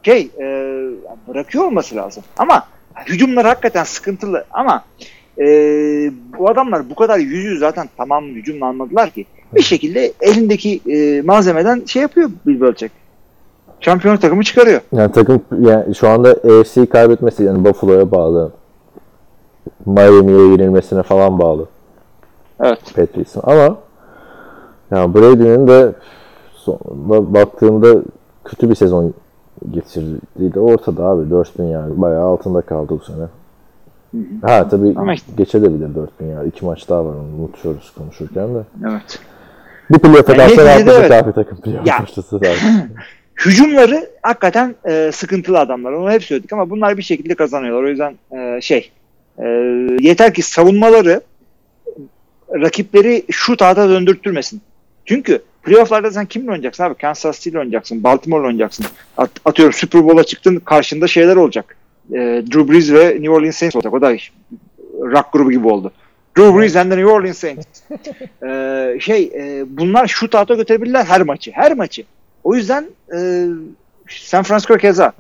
şey 0.03 0.31
e, 0.39 0.45
bırakıyor 1.29 1.65
olması 1.65 1.97
lazım. 1.97 2.23
Ama 2.39 2.67
hücumlar 3.07 3.47
hakikaten 3.47 3.85
sıkıntılı 3.85 4.45
ama 4.51 4.85
e, 5.39 5.45
bu 6.39 6.51
adamlar 6.51 6.91
bu 6.91 6.95
kadar 6.95 7.19
yüzü 7.19 7.59
zaten 7.59 7.89
tamam 7.97 8.25
hücumla 8.25 8.67
anladılar 8.67 9.11
ki 9.11 9.27
bir 9.55 9.63
şekilde 9.63 10.13
elindeki 10.21 10.81
e, 10.89 11.23
malzemeden 11.23 11.83
şey 11.87 12.03
yapıyor 12.03 12.31
Bill 12.47 12.61
Belichick. 12.61 13.00
Şampiyonluk 13.81 14.23
takımı 14.23 14.45
çıkarıyor. 14.45 14.81
Yani 14.93 15.13
takım 15.13 15.43
yani 15.61 15.95
şu 15.95 16.09
anda 16.09 16.29
AFC'yi 16.31 16.87
kaybetmesi 16.87 17.45
yani 17.45 17.65
Buffalo'ya 17.65 18.11
bağlı. 18.11 18.51
Miami'ye 19.87 20.39
yenilmesine 20.49 21.03
falan 21.03 21.39
bağlı. 21.39 21.67
Evet. 22.61 22.81
Patriots'ın 22.97 23.43
ama 23.45 23.77
yani 24.91 25.15
Brady'nin 25.15 25.69
de 25.69 25.93
sonunda 26.55 27.35
baktığında 27.35 28.03
kötü 28.45 28.71
bir 28.71 28.75
sezon 28.75 29.15
geçirdiği 29.71 30.55
de 30.55 30.61
ortada 30.61 31.05
abi. 31.05 31.31
4000 31.31 31.65
yani 31.65 32.01
bayağı 32.01 32.25
altında 32.27 32.61
kaldı 32.61 32.89
bu 33.01 33.05
sene. 33.05 33.25
Ha 34.43 34.69
tabii 34.69 34.95
Ama 34.97 35.15
işte- 35.15 35.33
geçebilir 35.37 35.95
4000 35.95 36.27
yani. 36.27 36.49
İki 36.49 36.65
maç 36.65 36.89
daha 36.89 37.05
var 37.05 37.15
onu 37.15 37.43
unutuyoruz 37.43 37.93
konuşurken 37.99 38.55
de. 38.55 38.63
Evet. 38.91 39.19
Bir 39.91 39.99
playoff'a 39.99 40.33
Yani 40.33 40.39
kalsa 40.57 40.63
neticede 40.65 40.65
rahatlayacak 40.65 41.11
evet. 41.11 41.25
abi 41.25 41.33
takım 41.33 41.59
playoff 41.61 41.87
Ya. 41.87 42.05
Hücumları 43.37 44.11
hakikaten 44.23 44.75
e, 44.89 45.11
sıkıntılı 45.13 45.59
adamlar. 45.59 45.93
Onu 45.93 46.11
hep 46.11 46.25
söyledik 46.25 46.53
ama 46.53 46.71
bunlar 46.71 46.99
bir 46.99 47.03
şekilde 47.03 47.35
kazanıyorlar. 47.35 47.83
O 47.83 47.89
yüzden 47.89 48.15
e, 48.37 48.61
şey 48.61 48.91
e, 49.39 49.47
yeter 50.01 50.35
ki 50.35 50.43
savunmaları 50.43 51.21
rakipleri 52.53 53.23
şu 53.31 53.57
tahta 53.57 53.89
döndürtürmesin. 53.89 54.61
Çünkü 55.05 55.43
playofflarda 55.63 56.11
sen 56.11 56.27
kimle 56.27 56.51
oynayacaksın 56.51 56.85
abi? 56.85 56.95
Kansas 56.95 57.37
City'yle 57.37 57.59
oynayacaksın. 57.59 58.05
Baltimore'la 58.05 58.47
oynayacaksın. 58.47 58.87
At, 59.17 59.31
atıyorum 59.45 59.73
Super 59.73 60.05
Bowl'a 60.05 60.25
çıktın 60.25 60.57
karşında 60.57 61.07
şeyler 61.07 61.37
olacak. 61.37 61.77
E, 62.13 62.17
Drew 62.53 62.73
Brees 62.73 62.93
ve 62.93 63.09
New 63.11 63.31
Orleans 63.31 63.57
Saints 63.57 63.77
olacak. 63.77 63.95
O 63.95 64.01
da 64.01 64.17
rock 65.01 65.33
grubu 65.33 65.51
gibi 65.51 65.69
oldu. 65.69 65.93
Drew 66.37 66.59
Brees 66.59 66.77
and 66.77 66.91
the 66.91 66.97
New 66.97 67.13
Orleans 67.13 67.39
Saints. 67.39 67.67
E, 68.43 69.01
şey 69.01 69.23
e, 69.23 69.65
bunlar 69.69 70.07
şu 70.07 70.31
tahta 70.31 70.55
götürebilirler 70.55 71.05
her 71.05 71.23
maçı. 71.23 71.51
Her 71.51 71.73
maçı. 71.73 72.05
O 72.45 72.55
yüzden 72.55 72.87
e, 73.17 73.47
San 74.09 74.43
Francisco 74.43 74.77
keza. 74.77 75.13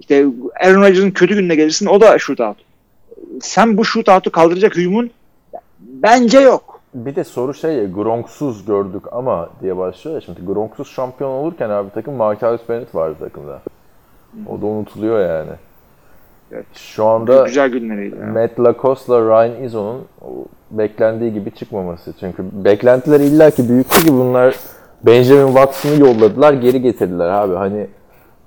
İşte 0.00 0.26
Aaron 0.64 0.82
Rodgers'ın 0.82 1.10
kötü 1.10 1.34
gününe 1.34 1.54
gelirsin 1.54 1.86
o 1.86 2.00
da 2.00 2.18
shootout. 2.18 2.56
Sen 3.40 3.76
bu 3.76 3.84
shootout'u 3.84 4.32
kaldıracak 4.32 4.76
hücumun 4.76 5.10
bence 5.80 6.40
yok. 6.40 6.80
Bir 6.94 7.16
de 7.16 7.24
soru 7.24 7.54
şey 7.54 7.72
ya, 7.74 7.84
Gronk'suz 7.84 8.66
gördük 8.66 9.02
ama 9.12 9.50
diye 9.62 9.76
başlıyor 9.76 10.14
ya 10.14 10.20
şimdi. 10.20 10.40
Gronk'suz 10.46 10.88
şampiyon 10.88 11.30
olurken 11.30 11.70
abi 11.70 11.90
takım 11.94 12.14
Marcellus 12.14 12.68
Bennett 12.68 12.94
vardı 12.94 13.16
takımda. 13.20 13.60
O 14.48 14.60
da 14.60 14.66
unutuluyor 14.66 15.20
yani. 15.20 15.50
Evet. 16.52 16.66
Şu 16.74 17.04
anda 17.04 17.42
Güzel 17.46 17.68
günleriydi. 17.68 18.16
ya. 18.20 18.26
Matt 18.26 18.60
Lacoste'la 18.60 19.20
Ryan 19.20 19.62
Izzo'nun 19.62 20.04
beklendiği 20.70 21.32
gibi 21.32 21.50
çıkmaması. 21.50 22.14
Çünkü 22.20 22.44
beklentiler 22.52 23.20
illaki 23.20 23.68
büyüktü 23.68 24.02
ki 24.06 24.12
bunlar 24.12 24.56
Benjamin 25.02 25.46
Watson'ı 25.46 26.00
yolladılar, 26.00 26.52
geri 26.52 26.82
getirdiler 26.82 27.28
abi. 27.28 27.54
Hani 27.54 27.86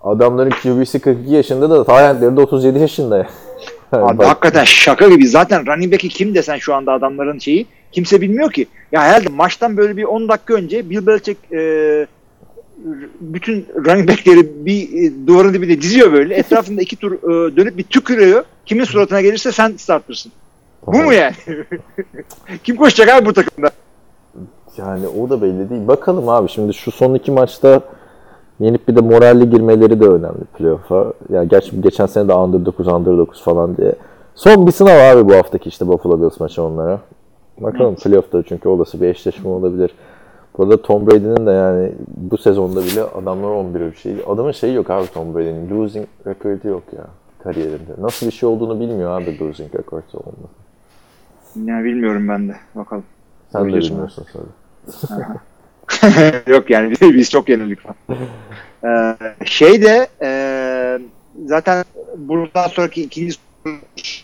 adamların 0.01 0.49
QB'si 0.49 0.99
42 0.99 1.33
yaşında 1.33 1.69
da 1.69 1.83
Tayland'leri 1.83 2.37
de 2.37 2.41
37 2.41 2.79
yaşında. 2.79 3.17
Yani 3.17 3.27
Abi 3.91 4.17
bak- 4.17 4.27
hakikaten 4.27 4.63
şaka 4.63 5.09
gibi. 5.09 5.27
Zaten 5.27 5.67
running 5.67 5.93
back'i 5.93 6.09
kim 6.09 6.35
desen 6.35 6.57
şu 6.57 6.75
anda 6.75 6.91
adamların 6.91 7.39
şeyi 7.39 7.65
kimse 7.91 8.21
bilmiyor 8.21 8.51
ki. 8.51 8.65
Ya 8.91 9.01
herhalde 9.01 9.29
maçtan 9.29 9.77
böyle 9.77 9.97
bir 9.97 10.03
10 10.03 10.29
dakika 10.29 10.53
önce 10.53 10.89
Bill 10.89 11.05
Belichick 11.07 11.53
e, 11.53 12.07
bütün 13.21 13.65
running 13.85 14.09
back'leri 14.09 14.65
bir 14.65 14.83
e, 14.83 15.27
duvarın 15.27 15.53
dibine 15.53 15.81
diziyor 15.81 16.13
böyle. 16.13 16.35
Etrafında 16.35 16.81
iki 16.81 16.95
tur 16.95 17.11
e, 17.13 17.55
dönüp 17.55 17.77
bir 17.77 17.83
tükürüyor. 17.83 18.43
Kimin 18.65 18.83
suratına 18.83 19.21
gelirse 19.21 19.51
sen 19.51 19.73
startırsın. 19.77 20.31
Bu 20.87 20.97
mu 20.97 21.13
yani? 21.13 21.35
kim 22.63 22.75
koşacak 22.75 23.09
abi 23.09 23.25
bu 23.25 23.33
takımda? 23.33 23.71
Yani 24.79 25.07
o 25.07 25.29
da 25.29 25.41
belli 25.41 25.69
değil. 25.69 25.87
Bakalım 25.87 26.29
abi 26.29 26.49
şimdi 26.49 26.73
şu 26.73 26.91
son 26.91 27.13
iki 27.13 27.31
maçta 27.31 27.81
yenip 28.59 28.87
bir 28.87 28.95
de 28.95 29.01
moralli 29.01 29.49
girmeleri 29.49 29.99
de 29.99 30.05
önemli 30.05 30.43
playoff'a. 30.57 31.13
Ya 31.29 31.43
gerçi 31.43 31.81
geçen 31.81 32.05
sene 32.05 32.27
de 32.27 32.33
under 32.33 32.65
9 32.65 32.87
under 32.87 33.17
9 33.17 33.43
falan 33.43 33.77
diye. 33.77 33.93
Son 34.35 34.67
bir 34.67 34.71
sınav 34.71 35.17
abi 35.17 35.29
bu 35.29 35.35
haftaki 35.35 35.69
işte 35.69 35.87
Buffalo 35.87 36.21
Bills 36.21 36.39
maçı 36.39 36.63
onlara. 36.63 36.99
Bakalım 37.57 37.95
playoff'ta 37.95 38.43
çünkü 38.43 38.69
olası 38.69 39.01
bir 39.01 39.07
eşleşme 39.07 39.49
olabilir. 39.49 39.91
Burada 40.57 40.81
Tom 40.81 41.07
Brady'nin 41.07 41.45
de 41.45 41.51
yani 41.51 41.91
bu 42.07 42.37
sezonda 42.37 42.81
bile 42.81 43.03
adamlar 43.03 43.49
11 43.49 43.79
bir 43.79 43.95
şey. 43.95 44.15
Adamın 44.27 44.51
şeyi 44.51 44.75
yok 44.75 44.89
abi 44.89 45.07
Tom 45.13 45.35
Brady'nin. 45.35 45.69
Losing 45.69 46.07
record'u 46.27 46.67
yok 46.67 46.83
ya 46.97 47.05
kariyerinde. 47.43 47.91
Nasıl 47.99 48.25
bir 48.27 48.31
şey 48.31 48.49
olduğunu 48.49 48.79
bilmiyor 48.79 49.21
abi 49.21 49.39
losing 49.39 49.75
record 49.75 50.03
olması. 50.13 50.53
Yani 51.65 51.83
bilmiyorum 51.83 52.29
ben 52.29 52.49
de. 52.49 52.55
Bakalım. 52.75 53.03
Sen 53.51 53.61
de 53.61 53.67
bilmiyorsun 53.67 54.25
sonra. 54.33 54.45
Yok 56.47 56.69
yani 56.69 56.93
biz, 57.01 57.29
çok 57.29 57.49
yenildik 57.49 57.79
falan. 57.81 57.95
Ee, 58.83 59.45
şey 59.45 59.81
de 59.81 60.07
e, 60.21 60.31
zaten 61.45 61.85
buradan 62.17 62.67
sonraki 62.67 63.03
ikinci 63.03 63.37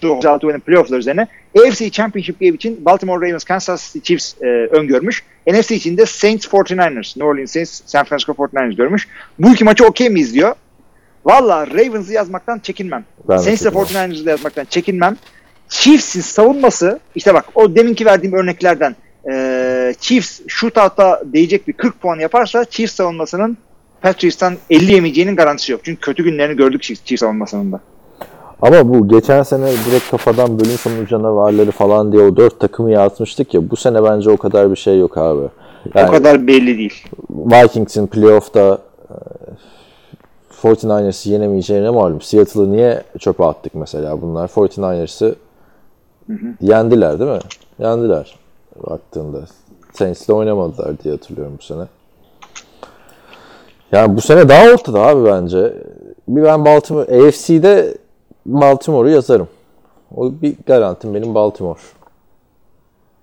altı 0.03 0.47
oyunun 0.47 0.59
playofflar 0.59 0.97
üzerine 0.97 1.27
AFC 1.59 1.89
Championship 1.89 2.39
Game 2.39 2.51
için 2.51 2.85
Baltimore 2.85 3.27
Ravens 3.27 3.43
Kansas 3.43 3.93
City 3.93 3.99
Chiefs 4.07 4.41
e, 4.41 4.45
öngörmüş. 4.47 5.23
NFC 5.47 5.75
için 5.75 5.97
de 5.97 6.05
Saints 6.05 6.47
49ers, 6.47 7.17
New 7.17 7.23
Orleans 7.23 7.51
Saints, 7.51 7.81
San 7.85 8.05
Francisco 8.05 8.31
49ers 8.31 8.75
görmüş. 8.75 9.07
Bu 9.39 9.53
iki 9.53 9.63
maçı 9.63 9.85
okey 9.85 10.09
miyiz 10.09 10.33
diyor. 10.33 10.55
Valla 11.25 11.67
Ravens'ı 11.67 12.13
yazmaktan 12.13 12.59
çekinmem. 12.59 13.05
Ben 13.29 13.37
de 13.37 13.41
Saints 13.41 13.65
ve 13.65 13.69
çekinmem. 13.69 14.11
49ers'ı 14.11 14.25
da 14.25 14.29
yazmaktan 14.29 14.65
çekinmem. 14.65 15.17
Chiefs'in 15.69 16.21
savunması 16.21 16.99
işte 17.15 17.33
bak 17.33 17.45
o 17.55 17.75
deminki 17.75 18.05
verdiğim 18.05 18.35
örneklerden 18.35 18.95
e, 19.29 19.95
Chiefs 19.99 20.41
shootout'a 20.47 21.21
değecek 21.25 21.67
bir 21.67 21.73
40 21.73 22.01
puan 22.01 22.19
yaparsa 22.19 22.65
Chiefs 22.65 22.95
savunmasının 22.95 23.57
Patriots'tan 24.01 24.55
50 24.69 24.93
yemeyeceğinin 24.93 25.35
garantisi 25.35 25.71
yok. 25.71 25.81
Çünkü 25.83 26.01
kötü 26.01 26.23
günlerini 26.23 26.57
gördük 26.57 26.83
Chiefs, 26.83 27.19
savunmasının 27.19 27.71
da. 27.71 27.79
Ama 28.61 28.89
bu 28.89 29.07
geçen 29.07 29.43
sene 29.43 29.65
direkt 29.89 30.11
kafadan 30.11 30.59
bölüm 30.59 30.77
sonu 30.77 31.07
canavarları 31.07 31.71
falan 31.71 32.11
diye 32.11 32.23
o 32.23 32.37
dört 32.37 32.59
takımı 32.59 32.91
yazmıştık 32.91 33.53
ya. 33.53 33.69
Bu 33.69 33.75
sene 33.75 34.03
bence 34.03 34.29
o 34.29 34.37
kadar 34.37 34.71
bir 34.71 34.75
şey 34.75 34.99
yok 34.99 35.17
abi. 35.17 35.47
Yani 35.95 36.07
O 36.07 36.11
kadar 36.11 36.47
belli 36.47 36.77
değil. 36.77 37.03
Vikings'in 37.29 38.07
playoff'ta 38.07 38.77
e, 39.09 39.15
49ers'ı 40.61 41.29
yenemeyeceğine 41.29 41.89
malum. 41.89 42.21
Seattle'ı 42.21 42.71
niye 42.71 43.03
çöpe 43.19 43.43
attık 43.43 43.75
mesela 43.75 44.21
bunlar? 44.21 44.47
49ers'ı 44.47 45.35
yendiler 46.61 47.19
değil 47.19 47.31
mi? 47.31 47.39
Yendiler 47.79 48.44
baktığında. 48.75 49.45
Saints'le 49.93 50.29
oynamadılar 50.29 50.99
diye 50.99 51.13
hatırlıyorum 51.13 51.55
bu 51.59 51.63
sene. 51.63 51.87
Yani 53.91 54.17
bu 54.17 54.21
sene 54.21 54.49
daha 54.49 54.69
ortada 54.69 55.01
abi 55.01 55.25
bence. 55.25 55.73
Bir 56.27 56.43
ben 56.43 56.65
Baltimore, 56.65 57.27
AFC'de 57.27 57.97
Baltimore'u 58.45 59.09
yazarım. 59.09 59.47
O 60.15 60.31
bir 60.41 60.55
garantim 60.67 61.13
benim 61.13 61.35
Baltimore. 61.35 61.79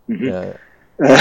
Yani 0.08 0.52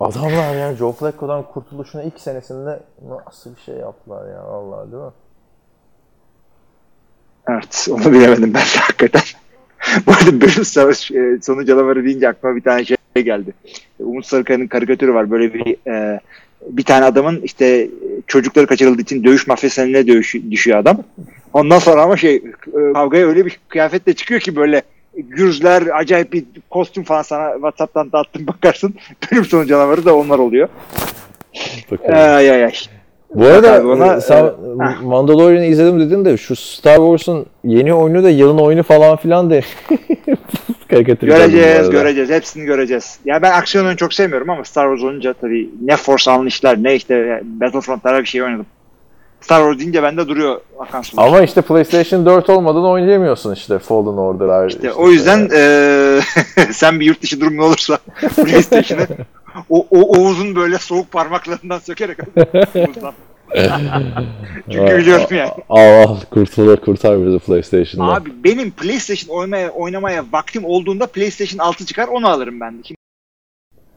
Adamlar 0.00 0.54
ya 0.54 0.74
Joe 0.74 0.92
Flacco'dan 0.92 1.42
kurtuluşuna 1.42 2.02
ilk 2.02 2.20
senesinde 2.20 2.80
nasıl 3.26 3.56
bir 3.56 3.60
şey 3.60 3.74
yaptılar 3.74 4.28
ya 4.28 4.40
Allah 4.40 4.92
değil 4.92 5.02
mi? 5.02 5.10
Evet 7.48 7.88
onu 7.90 8.12
bilemedim 8.12 8.54
ben 8.54 8.62
de 8.62 8.78
hakikaten. 8.80 9.22
Bu 10.06 10.12
arada 10.12 10.40
bölüm 10.40 10.64
savaş 10.64 11.10
e, 11.10 11.38
sonu 11.42 11.64
canavarı 11.64 12.04
deyince 12.04 12.28
aklıma 12.28 12.56
bir 12.56 12.60
tane 12.60 12.84
şey 12.84 12.96
geldi. 13.16 13.52
Umut 13.98 14.26
Sarıkaya'nın 14.26 14.66
karikatürü 14.66 15.14
var. 15.14 15.30
Böyle 15.30 15.54
bir 15.54 15.76
e, 15.90 16.20
bir 16.66 16.82
tane 16.82 17.04
adamın 17.04 17.40
işte 17.40 17.88
çocukları 18.26 18.66
kaçırıldığı 18.66 19.02
için 19.02 19.24
dövüş 19.24 19.46
mafyasına 19.46 20.06
dövüş, 20.06 20.34
düşüyor 20.50 20.78
adam. 20.78 21.02
Ondan 21.52 21.78
sonra 21.78 22.02
ama 22.02 22.16
şey 22.16 22.34
e, 22.36 22.92
kavgaya 22.92 23.26
öyle 23.26 23.46
bir 23.46 23.60
kıyafetle 23.68 24.12
çıkıyor 24.12 24.40
ki 24.40 24.56
böyle 24.56 24.82
gürzler 25.14 25.82
acayip 25.94 26.32
bir 26.32 26.44
kostüm 26.70 27.04
falan 27.04 27.22
sana 27.22 27.52
Whatsapp'tan 27.52 28.12
da 28.12 28.18
attım 28.18 28.46
bakarsın. 28.46 28.94
Bölüm 29.32 29.44
sonu 29.44 29.66
canavarı 29.66 30.04
da 30.04 30.16
onlar 30.16 30.38
oluyor. 30.38 30.68
Ay 32.08 32.50
ay 32.50 32.64
ay. 32.64 32.74
Bu 33.34 33.44
arada 33.44 33.82
ona, 33.88 34.14
e, 34.14 34.20
sen 34.20 34.44
e. 34.44 34.50
Mandalorian'ı 35.02 35.64
izledim 35.64 36.00
dedin 36.00 36.24
de 36.24 36.36
şu 36.36 36.56
Star 36.56 36.96
Wars'un 36.96 37.46
yeni 37.64 37.94
oyunu 37.94 38.24
da 38.24 38.30
yılın 38.30 38.58
oyunu 38.58 38.82
falan 38.82 39.16
filan 39.16 39.50
de 39.50 39.62
karikatür 40.88 41.26
Göreceğiz, 41.26 41.90
göreceğiz. 41.90 42.30
Hepsini 42.30 42.64
göreceğiz. 42.64 43.18
Ya 43.24 43.42
ben 43.42 43.52
aksiyon 43.52 43.84
oyunu 43.84 43.96
çok 43.96 44.14
sevmiyorum 44.14 44.50
ama 44.50 44.64
Star 44.64 44.84
Wars 44.96 45.10
olunca 45.10 45.32
tabii 45.32 45.70
ne 45.84 45.96
Force 45.96 46.30
Unleashed'ler 46.30 46.82
ne 46.82 46.94
işte 46.94 47.42
Battlefront'lara 47.44 48.20
bir 48.20 48.26
şey 48.26 48.42
oynadım. 48.42 48.66
Star 49.40 49.60
Wars 49.60 49.78
deyince 49.78 50.02
bende 50.02 50.28
duruyor 50.28 50.60
akan 50.80 51.02
sular. 51.02 51.26
Ama 51.26 51.40
işte 51.40 51.62
PlayStation 51.62 52.26
4 52.26 52.50
olmadan 52.50 52.84
oynayamıyorsun 52.84 53.54
işte 53.54 53.78
Fallen 53.78 54.16
Order'lar. 54.16 54.68
İşte 54.68 54.92
o 54.92 55.08
yüzden 55.08 55.48
eee, 55.52 56.20
sen 56.72 57.00
bir 57.00 57.06
yurt 57.06 57.22
dışı 57.22 57.40
durumun 57.40 57.62
olursa 57.62 57.98
PlayStation'ı 58.36 59.06
o, 59.70 59.86
o 59.90 60.18
Oğuz'un 60.18 60.54
böyle 60.56 60.78
soğuk 60.78 61.12
parmaklarından 61.12 61.78
sökerek. 61.78 62.18
Çünkü 64.70 64.98
biliyorum 64.98 65.26
yani. 65.30 65.50
Al 65.68 66.02
al 66.02 66.16
kurtar 66.76 67.26
bizi 67.26 67.38
PlayStation'dan. 67.38 68.14
Abi 68.14 68.44
benim 68.44 68.70
PlayStation 68.70 69.36
oynamaya, 69.36 69.70
oynamaya 69.70 70.24
vaktim 70.32 70.64
olduğunda 70.64 71.06
PlayStation 71.06 71.58
6 71.58 71.86
çıkar 71.86 72.08
onu 72.08 72.28
alırım 72.28 72.60
ben. 72.60 72.70
Şimdi 72.70 72.98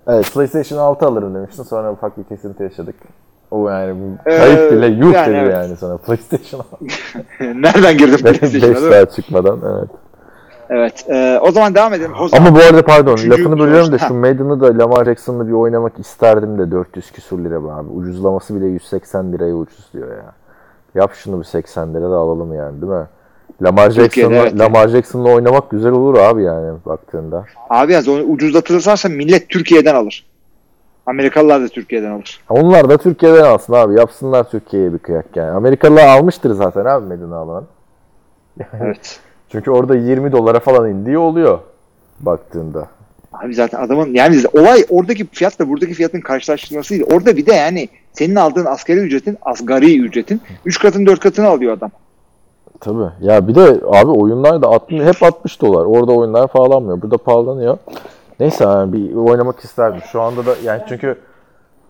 Evet 0.07 0.33
PlayStation 0.33 0.79
6 0.79 1.05
alırım 1.05 1.35
demiştin 1.35 1.63
sonra 1.63 1.91
ufak 1.91 2.17
bir 2.17 2.23
kesinti 2.23 2.63
yaşadık. 2.63 2.95
O 3.51 3.69
yani 3.69 4.17
Ee, 4.25 4.37
kayıp 4.37 4.71
bile 4.71 4.87
yuh 4.87 5.13
yani 5.13 5.27
dedi 5.27 5.37
evet. 5.37 5.53
yani 5.53 5.77
sana 5.77 5.97
PlayStation 5.97 6.65
Nereden 7.39 7.97
girdim 7.97 8.19
5 8.25 8.39
PlayStation'a 8.39 8.75
değil 8.75 8.85
mi? 8.85 8.93
saat 8.93 9.13
çıkmadan 9.13 9.59
evet. 9.63 9.89
Evet. 10.73 11.05
eee, 11.09 11.39
o 11.41 11.51
zaman 11.51 11.75
devam 11.75 11.93
edelim. 11.93 12.11
O 12.19 12.27
zaman 12.27 12.45
Ama 12.45 12.55
bu 12.55 12.59
arada 12.59 12.85
pardon 12.85 13.13
Üçüncü 13.13 13.29
lafını 13.29 13.59
bölüyorum 13.59 13.91
da 13.91 13.97
şu 13.97 14.13
Maiden'ı 14.13 14.61
da 14.61 14.77
Lamar 14.83 15.05
Jackson'la 15.05 15.47
bir 15.47 15.53
oynamak 15.53 15.99
isterdim 15.99 16.57
de 16.59 16.71
400 16.71 17.11
küsur 17.11 17.39
lira 17.39 17.63
be 17.63 17.71
abi. 17.71 17.89
Ucuzlaması 17.89 18.55
bile 18.55 18.65
180 18.65 19.33
liraya 19.33 19.53
ucuzluyor 19.55 20.09
ya. 20.09 20.33
Yap 20.95 21.13
şunu 21.13 21.39
bir 21.39 21.43
80 21.45 21.93
lira 21.93 22.11
da 22.11 22.15
alalım 22.17 22.53
yani 22.53 22.81
değil 22.81 22.91
mi? 22.93 23.07
Lamar 23.61 23.91
Jackson'la 23.91 24.35
evet. 24.35 24.59
Lamar 24.59 24.87
Jackson'la 24.87 25.29
oynamak 25.29 25.69
güzel 25.69 25.91
olur 25.91 26.17
abi 26.17 26.43
yani 26.43 26.77
baktığında. 26.85 27.45
Abi 27.69 27.93
yaz 27.93 28.07
onu 28.07 28.21
ucuzlatılırsa 28.21 29.09
millet 29.09 29.49
Türkiye'den 29.49 29.95
alır. 29.95 30.25
Amerikalılar 31.05 31.61
da 31.61 31.67
Türkiye'den 31.67 32.11
alır. 32.11 32.41
Onlar 32.49 32.89
da 32.89 32.97
Türkiye'den 32.97 33.43
alsın 33.43 33.73
abi. 33.73 33.99
Yapsınlar 33.99 34.49
Türkiye'ye 34.49 34.93
bir 34.93 34.97
kıyak 34.99 35.25
yani. 35.35 35.51
Amerikalılar 35.51 36.07
almıştır 36.07 36.51
zaten 36.53 36.85
abi 36.85 37.07
Maiden'ı 37.07 37.35
alan. 37.35 37.65
Evet. 38.81 39.19
Çünkü 39.51 39.71
orada 39.71 39.95
20 39.95 40.31
dolara 40.31 40.59
falan 40.59 40.89
indiği 40.89 41.17
oluyor 41.17 41.59
baktığında. 42.19 42.87
Abi 43.33 43.55
zaten 43.55 43.79
adamın 43.79 44.13
yani 44.13 44.43
olay 44.53 44.85
oradaki 44.89 45.27
fiyatla 45.27 45.69
buradaki 45.69 45.93
fiyatın 45.93 46.21
karşılaştırmasıydı. 46.21 47.15
Orada 47.15 47.37
bir 47.37 47.45
de 47.45 47.53
yani 47.53 47.89
senin 48.13 48.35
aldığın 48.35 48.65
asgari 48.65 48.99
ücretin 48.99 49.37
asgari 49.41 49.99
ücretin 49.99 50.41
3 50.65 50.79
katını 50.79 51.05
4 51.05 51.19
katını 51.19 51.47
alıyor 51.47 51.73
adam. 51.73 51.91
Tabii. 52.79 53.11
Ya 53.21 53.47
bir 53.47 53.55
de 53.55 53.81
abi 53.91 54.09
oyunlar 54.09 54.61
da 54.61 54.67
60, 54.67 55.01
hep 55.01 55.23
60 55.23 55.61
dolar. 55.61 55.85
Orada 55.85 56.11
oyunlar 56.11 56.47
pahalanmıyor. 56.47 57.01
Burada 57.01 57.17
pahalanıyor. 57.17 57.77
Neyse 58.39 58.63
yani 58.63 58.93
bir 58.93 59.15
oynamak 59.15 59.59
isterdim. 59.59 60.01
Şu 60.11 60.21
anda 60.21 60.45
da 60.45 60.55
yani 60.63 60.81
çünkü 60.89 61.17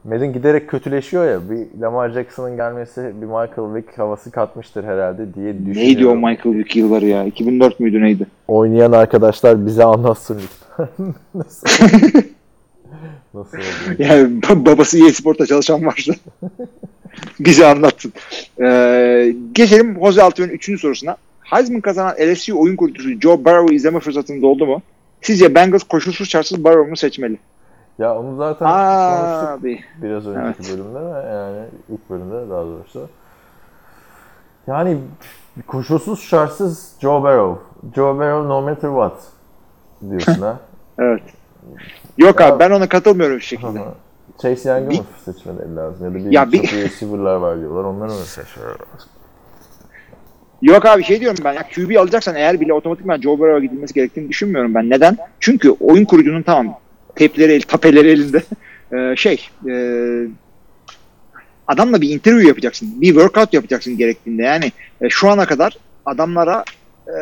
Madden 0.03 0.33
giderek 0.33 0.69
kötüleşiyor 0.69 1.25
ya. 1.31 1.49
Bir 1.49 1.81
Lamar 1.81 2.09
Jackson'ın 2.09 2.55
gelmesi 2.55 3.01
bir 3.21 3.25
Michael 3.25 3.75
Vick 3.75 3.99
havası 3.99 4.31
katmıştır 4.31 4.83
herhalde 4.83 5.33
diye 5.33 5.53
düşünüyorum. 5.53 5.81
Neydi 5.81 6.07
o 6.07 6.15
Michael 6.15 6.55
Vick 6.57 6.75
yılları 6.75 7.05
ya? 7.05 7.23
2004 7.25 7.79
müydü 7.79 8.01
neydi? 8.01 8.27
Oynayan 8.47 8.91
arkadaşlar 8.91 9.65
bize 9.65 9.83
anlatsın 9.83 10.41
lütfen. 10.43 10.87
Nasıl? 11.35 11.67
Nasıl 13.33 13.57
oldu? 13.57 13.63
Yani 13.99 14.39
ba- 14.39 14.65
babası 14.65 15.05
EA 15.05 15.11
Sport'ta 15.13 15.45
çalışan 15.45 15.85
varsa 15.85 16.13
bize 17.39 17.65
anlatsın. 17.65 18.13
Ee, 18.61 19.35
geçelim 19.51 19.97
Jose 20.05 20.23
Altuve'nin 20.23 20.53
3. 20.53 20.79
sorusuna. 20.81 21.17
Heisman 21.41 21.81
kazanan 21.81 22.15
LSU 22.19 22.59
oyun 22.61 22.75
kurucusu 22.75 23.09
Joe 23.21 23.45
Burrow'u 23.45 23.73
izleme 23.73 23.99
fırsatınız 23.99 24.43
oldu 24.43 24.65
mu? 24.65 24.81
Sizce 25.21 25.55
Bengals 25.55 25.83
koşulsuz 25.83 26.29
şartsız 26.29 26.63
Burrow 26.63 26.89
mu 26.89 26.97
seçmeli? 26.97 27.37
Ya 28.01 28.17
onu 28.19 28.35
zaten 28.35 28.67
konuştuk 28.67 29.49
Abi. 29.49 29.79
biraz 30.01 30.27
önceki 30.27 30.71
bölümde 30.73 30.99
ve 30.99 31.29
yani 31.29 31.65
ilk 31.89 32.09
bölümde 32.09 32.49
daha 32.49 32.63
doğrusu. 32.63 33.09
Yani 34.67 34.97
koşulsuz 35.67 36.19
şartsız 36.21 36.93
Joe 37.01 37.23
Burrow. 37.23 37.61
Joe 37.95 38.15
Burrow 38.15 38.49
no 38.49 38.61
matter 38.61 38.89
what 38.89 39.13
diyorsun 40.09 40.41
ha. 40.41 40.59
Evet. 40.99 41.21
Yok 42.17 42.39
Ya- 42.39 42.47
abi 42.47 42.59
ben 42.59 42.71
ona 42.71 42.89
katılmıyorum 42.89 43.35
bir 43.37 43.41
şekilde. 43.41 43.67
Ama 43.67 43.93
Chase 44.41 44.69
Young'ı 44.69 44.89
Bir- 44.89 44.99
mı 44.99 45.05
seçmeleri 45.25 45.75
lazım? 45.75 46.05
Ya 46.05 46.11
da 46.11 46.15
bir, 46.25 46.31
Ya 46.31 46.51
bir- 46.51 46.57
çok 46.57 46.73
iyi 46.73 46.83
receiver'lar 46.83 47.35
var 47.35 47.59
diyorlar. 47.59 47.83
Onları 47.83 48.09
mı 48.09 48.15
seçmeleri 48.15 48.69
lazım? 48.71 49.09
Yok 50.61 50.85
abi 50.85 51.03
şey 51.03 51.19
diyorum 51.19 51.37
ben 51.43 51.53
ya 51.53 51.63
QB 51.75 51.97
alacaksan 51.99 52.35
eğer 52.35 52.59
bile 52.61 52.73
otomatikman 52.73 53.21
Joe 53.21 53.39
Burrow'a 53.39 53.59
gidilmesi 53.59 53.93
gerektiğini 53.93 54.29
düşünmüyorum 54.29 54.75
ben. 54.75 54.89
Neden? 54.89 55.17
Çünkü 55.39 55.71
oyun 55.79 56.05
kurucunun 56.05 56.41
tamam 56.41 56.75
tepleri, 57.15 57.51
el, 57.51 57.61
tapeleri 57.61 58.09
elinde 58.09 58.43
Ee, 58.93 59.13
şey 59.17 59.49
e, 59.69 59.73
adamla 61.67 62.01
bir 62.01 62.09
interview 62.09 62.47
yapacaksın. 62.47 63.01
Bir 63.01 63.07
workout 63.07 63.53
yapacaksın 63.53 63.97
gerektiğinde. 63.97 64.43
Yani 64.43 64.71
e, 65.01 65.09
şu 65.09 65.29
ana 65.29 65.45
kadar 65.45 65.77
adamlara 66.05 66.63
e, 67.07 67.17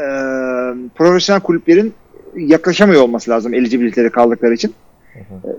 profesyonel 0.96 1.42
kulüplerin 1.42 1.94
yaklaşamıyor 2.36 3.02
olması 3.02 3.32
lazım 3.32 3.54
eligibility'leri 3.54 4.10
kaldıkları 4.10 4.54
için. 4.54 4.74
E, 5.16 5.52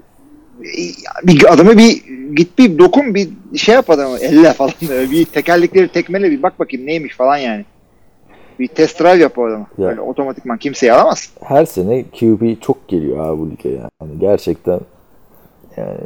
bir 1.24 1.52
adamı 1.52 1.78
bir 1.78 2.02
git 2.34 2.58
bir 2.58 2.78
dokun 2.78 3.14
bir 3.14 3.28
şey 3.56 3.74
yap 3.74 3.90
adamı 3.90 4.18
elle 4.18 4.52
falan 4.52 4.72
bir 5.10 5.24
tekerlekleri 5.24 5.88
tekmele 5.88 6.30
bir 6.30 6.42
bak 6.42 6.58
bakayım 6.58 6.86
neymiş 6.86 7.16
falan 7.16 7.36
yani. 7.36 7.64
Bir 8.60 8.68
test 8.68 9.00
drive 9.00 9.16
yap 9.22 9.38
o 9.38 9.44
adamı. 9.46 9.66
Ya. 9.78 9.88
Böyle 9.88 10.00
otomatikman 10.00 10.58
kimseyi 10.58 10.92
alamaz. 10.92 11.30
Her 11.40 11.64
sene 11.64 12.04
QB 12.04 12.60
çok 12.60 12.88
geliyor 12.88 13.18
abi 13.18 13.38
bu 13.40 13.50
lige 13.50 13.68
yani. 13.68 14.18
Gerçekten 14.18 14.80
yani 15.76 15.98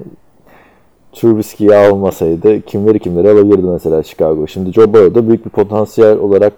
Trubisky'yi 1.12 1.74
almasaydı 1.74 2.62
kimleri 2.62 2.98
kimleri 2.98 3.28
alabilirdi 3.28 3.62
mesela 3.66 4.02
Chicago. 4.02 4.46
Şimdi 4.46 4.72
Joe 4.72 4.92
Burrow 4.92 5.14
da 5.14 5.28
büyük 5.28 5.44
bir 5.44 5.50
potansiyel 5.50 6.18
olarak 6.18 6.52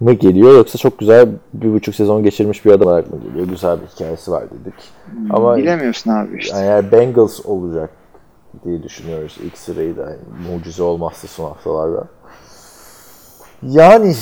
mı 0.00 0.12
geliyor 0.12 0.52
yoksa 0.52 0.78
çok 0.78 0.98
güzel 0.98 1.28
bir 1.54 1.72
buçuk 1.72 1.94
sezon 1.94 2.22
geçirmiş 2.22 2.64
bir 2.64 2.70
adam 2.70 2.88
olarak 2.88 3.12
mı 3.12 3.18
geliyor? 3.28 3.46
Güzel 3.48 3.78
bir 3.80 3.86
hikayesi 3.86 4.30
var 4.30 4.44
dedik. 4.50 4.74
Ama 5.30 5.56
Bilemiyorsun 5.56 6.10
abi 6.10 6.38
işte. 6.38 6.56
yani 6.56 6.66
eğer 6.66 6.92
Bengals 6.92 7.46
olacak 7.46 7.90
diye 8.64 8.82
düşünüyoruz 8.82 9.38
ilk 9.44 9.58
sırayı 9.58 9.96
da 9.96 10.02
yani 10.02 10.52
mucize 10.52 10.82
olmazsa 10.82 11.28
son 11.28 11.44
haftalarda. 11.44 12.04
Yani 13.62 14.14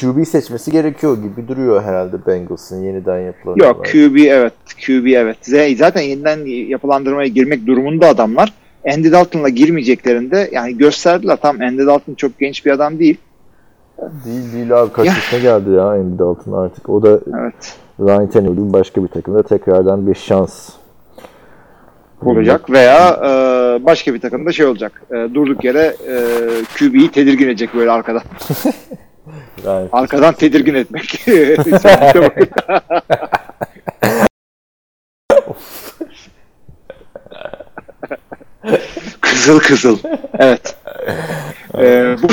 QB 0.00 0.24
seçmesi 0.24 0.70
gerekiyor 0.70 1.22
gibi 1.22 1.48
duruyor 1.48 1.82
herhalde 1.82 2.26
Bengals'ın 2.26 2.82
yeniden 2.82 3.18
yapılan. 3.18 3.56
Yok 3.56 3.84
QB 3.84 4.16
evet. 4.16 4.52
QB 4.86 5.06
evet. 5.06 5.36
Zaten 5.78 6.00
yeniden 6.00 6.46
yapılandırmaya 6.68 7.28
girmek 7.28 7.66
durumunda 7.66 8.06
adamlar. 8.08 8.52
Andy 8.94 9.12
Dalton'la 9.12 9.48
girmeyeceklerinde 9.48 10.48
yani 10.52 10.78
gösterdiler 10.78 11.36
tam 11.36 11.60
Andy 11.60 11.86
Dalton 11.86 12.14
çok 12.14 12.38
genç 12.38 12.66
bir 12.66 12.70
adam 12.70 12.98
değil. 12.98 13.18
Değil 14.24 14.52
değil 14.52 14.80
abi 14.80 14.92
kaç 14.92 15.06
Ya. 15.06 15.12
yaşına 15.12 15.40
geldi 15.40 15.70
ya 15.70 15.84
Andy 15.84 16.18
Dalton 16.18 16.52
artık. 16.52 16.88
O 16.88 17.02
da 17.02 17.20
Evet. 17.40 17.76
Ryan 18.00 18.30
Tannehill'in 18.30 18.72
başka 18.72 19.02
bir 19.02 19.08
takımda 19.08 19.42
tekrardan 19.42 20.06
bir 20.06 20.14
şans. 20.14 20.68
olacak 22.20 22.70
veya 22.70 23.08
e, 23.10 23.30
başka 23.84 24.14
bir 24.14 24.20
takımda 24.20 24.52
şey 24.52 24.66
olacak. 24.66 25.02
E, 25.10 25.34
durduk 25.34 25.64
yere 25.64 25.96
e, 26.08 26.16
QB'yi 26.78 27.10
tedirgin 27.10 27.46
edecek 27.48 27.70
böyle 27.74 27.90
arkadan. 27.90 28.22
Yani 29.66 29.88
Arkadan 29.92 30.34
tedirgin 30.34 30.74
etmek. 30.74 31.24
kızıl 39.20 39.58
kızıl. 39.58 39.98
Evet. 40.38 40.76
Ee, 41.78 42.16
bu 42.22 42.26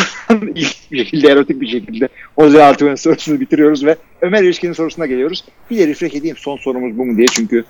ilk 0.55 0.91
bir 0.91 0.97
şekilde 0.97 1.27
erotik 1.27 1.61
bir 1.61 1.67
şekilde 1.67 2.09
Jose 2.39 2.63
Altuve'nin 2.63 2.95
sorusunu 2.95 3.39
bitiriyoruz 3.39 3.85
ve 3.85 3.95
Ömer 4.21 4.43
İlişkin'in 4.43 4.73
sorusuna 4.73 5.05
geliyoruz. 5.05 5.45
Bir 5.71 5.77
de 5.77 5.87
refresh 5.87 6.15
edeyim 6.15 6.37
son 6.37 6.57
sorumuz 6.57 6.97
bu 6.97 7.05
mu 7.05 7.17
diye 7.17 7.27
çünkü 7.27 7.63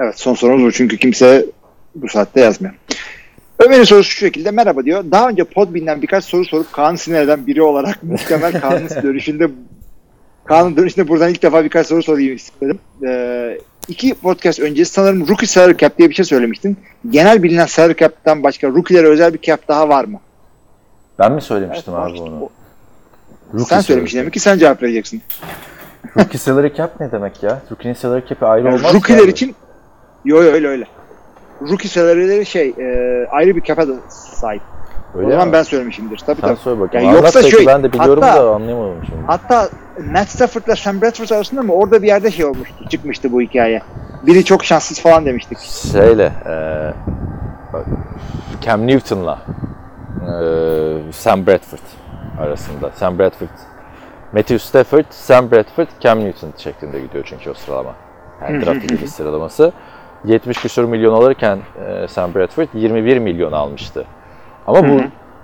Evet 0.00 0.18
son 0.18 0.34
sorumuz 0.34 0.64
bu 0.64 0.72
çünkü 0.72 0.96
kimse 0.96 1.46
bu 1.94 2.08
saatte 2.08 2.40
yazmıyor. 2.40 2.74
Ömer'in 3.58 3.84
sorusu 3.84 4.10
şu 4.10 4.18
şekilde 4.18 4.50
merhaba 4.50 4.84
diyor. 4.84 5.04
Daha 5.10 5.28
önce 5.28 5.44
Podbean'den 5.44 6.02
birkaç 6.02 6.24
soru 6.24 6.44
sorup 6.44 6.72
Kaan'ı 6.72 6.98
sinir 6.98 7.20
eden 7.20 7.46
biri 7.46 7.62
olarak 7.62 8.02
muhtemel 8.02 8.60
Kaan'ın 8.60 8.88
dönüşünde 9.02 9.50
Kaan'ın 10.44 10.76
dönüşünde 10.76 11.08
buradan 11.08 11.30
ilk 11.30 11.42
defa 11.42 11.64
birkaç 11.64 11.86
soru 11.86 12.02
sorayım 12.02 12.36
istedim. 12.36 12.78
Ee, 13.06 13.58
iki 13.88 14.14
podcast 14.14 14.60
öncesi 14.60 14.92
sanırım 14.92 15.28
Rookie 15.28 15.46
Salary 15.46 15.76
Cap 15.76 15.98
diye 15.98 16.10
bir 16.10 16.14
şey 16.14 16.24
söylemiştin. 16.24 16.76
Genel 17.10 17.42
bilinen 17.42 17.66
Salary 17.66 17.94
Cap'ten 17.96 18.42
başka 18.42 18.68
Rookie'lere 18.68 19.06
özel 19.06 19.34
bir 19.34 19.40
cap 19.40 19.68
daha 19.68 19.88
var 19.88 20.04
mı? 20.04 20.20
ben 21.18 21.32
mi 21.32 21.42
söylemiştim 21.42 21.94
Evet, 21.96 22.10
abi 22.12 22.20
onu? 22.20 22.42
o- 22.42 22.50
Rookie 23.54 23.66
Sen 23.68 23.80
söylemiştin 23.80 24.18
demek 24.18 24.32
ki 24.32 24.40
sen 24.40 24.58
cevap 24.58 24.82
vereceksin. 24.82 25.22
Rookie 26.18 26.38
salary 26.38 26.74
cap 26.76 27.00
ne 27.00 27.12
demek 27.12 27.42
ya? 27.42 27.62
Rookie'nin 27.70 27.94
salary 27.94 28.26
cap'i 28.28 28.46
ayrı 28.46 28.66
Yani 28.66 28.76
olmaz 28.76 28.94
rookie'ler 28.94 29.22
abi. 29.24 29.30
için 29.30 29.54
yo 30.24 30.42
yo 30.42 30.52
öyle 30.52 30.68
öyle. 30.68 30.86
Rookie 31.70 31.88
salary'leri 31.88 32.46
şey 32.46 32.68
e, 32.78 33.26
ayrı 33.30 33.56
bir 33.56 33.76
da 33.76 33.94
sahip. 34.08 34.62
Öyle 35.14 35.26
o 35.26 35.30
zaman 35.30 35.46
mi? 35.48 35.52
ben 35.52 35.62
söylemişimdir. 35.62 36.18
Tabii 36.26 36.40
Sen 36.40 36.48
tabii. 36.48 36.58
söyle 36.58 36.80
bakayım. 36.80 37.06
Yani 37.06 37.16
yoksa 37.16 37.42
şey, 37.42 37.66
ben 37.66 37.82
de 37.82 37.92
biliyorum 37.92 38.22
hatta- 38.22 38.42
da 38.42 38.54
anlayamadım 38.54 39.02
şimdi. 39.06 39.20
Hatta 39.26 39.68
Matt 40.12 40.28
Stafford'la 40.28 40.76
Sam 40.76 41.02
Bradford 41.02 41.30
arasında 41.30 41.62
mı 41.62 41.72
orada 41.72 42.02
bir 42.02 42.06
yerde 42.06 42.30
şey 42.30 42.44
olmuştu, 42.44 42.88
çıkmıştı 42.88 43.32
bu 43.32 43.40
hikaye. 43.40 43.82
Biri 44.26 44.44
çok 44.44 44.64
şanssız 44.64 45.00
falan 45.00 45.26
demiştik. 45.26 45.58
Şeyle 45.92 46.32
bak, 47.72 47.86
Cam 48.60 48.86
Newton'la 48.86 49.38
eee, 50.20 51.12
Sam 51.12 51.46
Bradford 51.46 51.80
arasında. 52.40 52.90
Sam 52.94 53.18
Bradford 53.18 53.48
Matthew 54.32 54.58
Stafford, 54.58 55.04
Sam 55.10 55.50
Bradford, 55.50 55.86
Cam 56.00 56.24
Newton 56.24 56.52
şeklinde 56.58 57.00
gidiyor 57.00 57.24
çünkü 57.28 57.50
o 57.50 57.54
sıralama. 57.54 57.94
Yani 58.42 58.66
draft 58.66 59.08
sıralaması. 59.08 59.72
70 60.24 60.58
küsur 60.58 60.84
milyon 60.84 61.14
alırken 61.14 61.58
eee, 61.88 62.08
Sam 62.08 62.34
Bradford 62.34 62.68
21 62.74 63.18
milyon 63.18 63.52
almıştı. 63.52 64.04
Ama 64.66 64.88
bu 64.88 65.00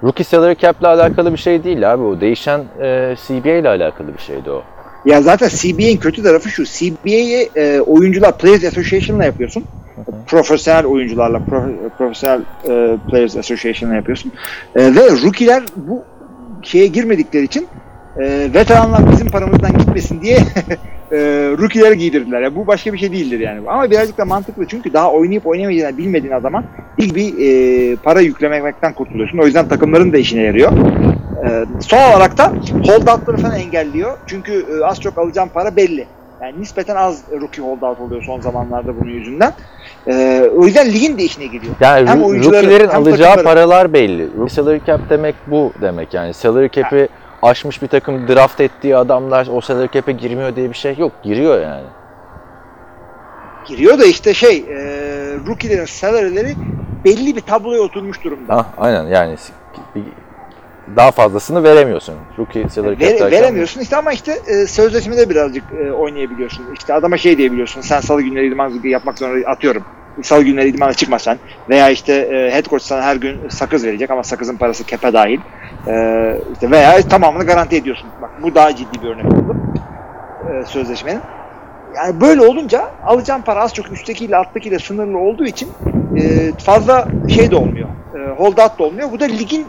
rookie 0.07 0.25
salary 0.25 0.55
cap 0.55 0.81
ile 0.81 0.89
alakalı 0.89 1.33
bir 1.33 1.39
şey 1.39 1.65
değil 1.65 1.93
abi. 1.93 2.03
O 2.03 2.21
değişen 2.21 2.61
eee, 2.81 3.15
CBA 3.27 3.49
ile 3.51 3.69
alakalı 3.69 4.09
bir 4.17 4.23
şeydi 4.23 4.51
o. 4.51 4.63
Ya 5.05 5.23
zaten 5.23 5.49
CBA'in 5.49 5.97
kötü 5.97 6.23
tarafı 6.23 6.49
şu. 6.49 6.65
CBA'yi 6.65 7.51
e, 7.57 7.81
oyuncular 7.81 8.39
Players 8.39 8.65
Association'la 8.65 9.25
yapıyorsun. 9.25 9.65
Profesyonel 10.27 10.87
oyuncularla, 10.87 11.39
pro- 11.39 11.89
profesyonel 11.99 12.41
e, 12.69 12.97
Players 13.11 13.37
Association'la 13.37 13.95
yapıyorsun. 13.95 14.33
E, 14.77 14.95
ve 14.95 15.01
rookie'ler 15.25 15.63
bu 15.77 16.03
şeye 16.63 16.87
girmedikleri 16.87 17.45
için 17.45 17.69
e, 18.19 18.51
veteranlar 18.55 19.13
bizim 19.13 19.31
paramızdan 19.31 19.79
gitmesin 19.79 20.23
diye 20.23 20.39
e, 21.13 21.17
rookie'leri 21.59 21.99
giydirdiler. 21.99 22.41
Yani 22.41 22.57
bu 22.57 22.67
başka 22.67 22.93
bir 22.93 22.99
şey 22.99 23.13
değildir 23.13 23.41
yani. 23.41 23.61
Ama 23.71 23.91
birazcık 23.91 24.19
da 24.19 24.25
mantıklı 24.25 24.67
çünkü 24.69 24.93
daha 24.93 25.11
oynayıp 25.13 25.47
oynamayacağını 25.47 25.99
bilmediğin 25.99 26.33
adama 26.33 26.65
ilk 26.99 27.15
bir 27.15 27.35
e, 27.39 27.97
para 27.97 28.21
yüklemekten 28.21 28.93
kurtuluyorsun. 28.93 29.39
O 29.39 29.45
yüzden 29.47 29.69
takımların 29.69 30.13
da 30.13 30.19
işine 30.19 30.43
yarıyor. 30.43 30.73
Ee, 31.45 31.65
son 31.81 31.99
olarak 31.99 32.39
da 32.39 32.53
holdoutları 32.87 33.37
falan 33.37 33.57
engelliyor. 33.57 34.19
Çünkü 34.27 34.67
e, 34.81 34.85
az 34.85 35.01
çok 35.01 35.19
alacağım 35.19 35.49
para 35.55 35.77
belli. 35.77 36.07
Yani 36.43 36.61
nispeten 36.61 36.97
az 36.97 37.23
rookie 37.41 37.63
holdout 37.65 38.01
oluyor 38.01 38.23
son 38.23 38.41
zamanlarda 38.41 39.01
bunun 39.01 39.11
yüzünden. 39.11 39.53
Ee, 40.09 40.45
o 40.57 40.67
yüzden 40.67 40.93
ligin 40.93 41.19
de 41.19 41.23
işine 41.23 41.47
giriyor. 41.47 41.75
Yani 41.81 42.09
Hem 42.09 42.23
oyuncuların, 42.23 42.67
rookie'lerin 42.67 42.89
hem 42.89 43.03
alacağı 43.03 43.19
takımların. 43.19 43.45
paralar 43.45 43.93
belli. 43.93 44.29
Salary 44.51 44.81
cap 44.87 45.01
demek 45.11 45.35
bu 45.47 45.73
demek 45.81 46.15
yani. 46.15 46.35
Salary 46.35 46.69
cap'i 46.69 47.09
aşmış 47.43 47.83
bir 47.83 47.89
takım 47.89 48.29
draft 48.29 48.61
ettiği 48.61 48.97
adamlar 48.97 49.49
o 49.53 49.61
salary 49.61 49.89
cap'e 49.93 50.13
girmiyor 50.13 50.57
diye 50.57 50.69
bir 50.71 50.75
şey 50.75 50.97
yok. 50.99 51.13
Giriyor 51.23 51.61
yani. 51.63 51.87
Giriyor 53.67 53.99
da 53.99 54.05
işte 54.05 54.35
şey 54.35 54.57
e, 54.59 54.77
rookie'lerin 55.47 55.85
salary'leri 55.85 56.55
belli 57.05 57.37
bir 57.37 57.41
tabloya 57.41 57.81
oturmuş 57.81 58.25
durumda. 58.25 58.57
Ha, 58.57 58.67
aynen 58.79 59.05
yani 59.07 59.37
daha 60.97 61.11
fazlasını 61.11 61.63
veremiyorsun. 61.63 62.15
Rookie 62.39 62.69
salary 62.69 62.93
cap 62.95 63.03
Vere- 63.03 63.19
derken- 63.21 63.31
veremiyorsun 63.31 63.81
işte 63.81 63.97
ama 63.97 64.13
işte 64.13 64.39
e, 64.47 64.67
sözleşmede 64.67 65.31
birazcık 65.31 65.65
e, 65.73 65.93
oynayabiliyorsun. 65.93 66.65
İşte 66.75 66.95
adama 66.95 67.17
şey 67.17 67.39
diyebiliyorsun. 67.39 67.81
Sen 67.81 68.01
salı 68.01 68.23
günleri 68.23 68.47
idman 68.47 68.81
yapmak 68.85 69.19
zorunda 69.19 69.49
atıyorum. 69.49 69.85
Salı 70.23 70.43
günleri 70.43 70.69
idmana 70.69 70.93
çıkma 70.93 71.19
sen. 71.19 71.39
Veya 71.69 71.91
işte 71.91 72.13
e, 72.13 72.55
head 72.55 72.65
coach 72.65 72.83
sana 72.83 73.03
her 73.03 73.17
gün 73.17 73.49
sakız 73.49 73.85
verecek 73.85 74.11
ama 74.11 74.23
sakızın 74.23 74.57
parası 74.57 74.85
kepe 74.85 75.13
dahil. 75.13 75.39
E, 75.87 76.35
işte 76.53 76.71
veya 76.71 77.03
tamamını 77.03 77.45
garanti 77.45 77.77
ediyorsun. 77.77 78.09
Bak 78.23 78.31
bu 78.43 78.55
daha 78.55 78.77
ciddi 78.77 79.03
bir 79.03 79.09
örnek 79.09 79.27
oldu. 79.27 79.57
E, 80.51 80.65
sözleşmenin. 80.67 81.21
Yani 81.97 82.21
böyle 82.21 82.41
olunca 82.41 82.91
alacağın 83.07 83.43
para 83.43 83.61
az 83.61 83.75
çok 83.75 83.93
üsttekiyle 83.93 84.37
alttakiyle 84.37 84.79
sınırlı 84.79 85.19
olduğu 85.19 85.47
için 85.47 85.69
e, 86.17 86.53
fazla 86.59 87.09
şey 87.35 87.51
de 87.51 87.57
olmuyor. 87.57 87.89
E, 88.15 88.31
holdout 88.31 88.79
da 88.79 88.85
olmuyor. 88.85 89.13
Bu 89.13 89.21
da 89.21 89.25
ligin 89.25 89.67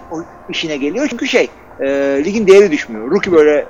işine 0.50 0.78
geliyor. 0.78 1.08
Çünkü 1.10 1.28
şey 1.28 1.50
e, 1.80 1.88
ligin 2.26 2.48
değeri 2.48 2.72
düşmüyor. 2.72 3.12
Rookie 3.12 3.34
böyle 3.34 3.66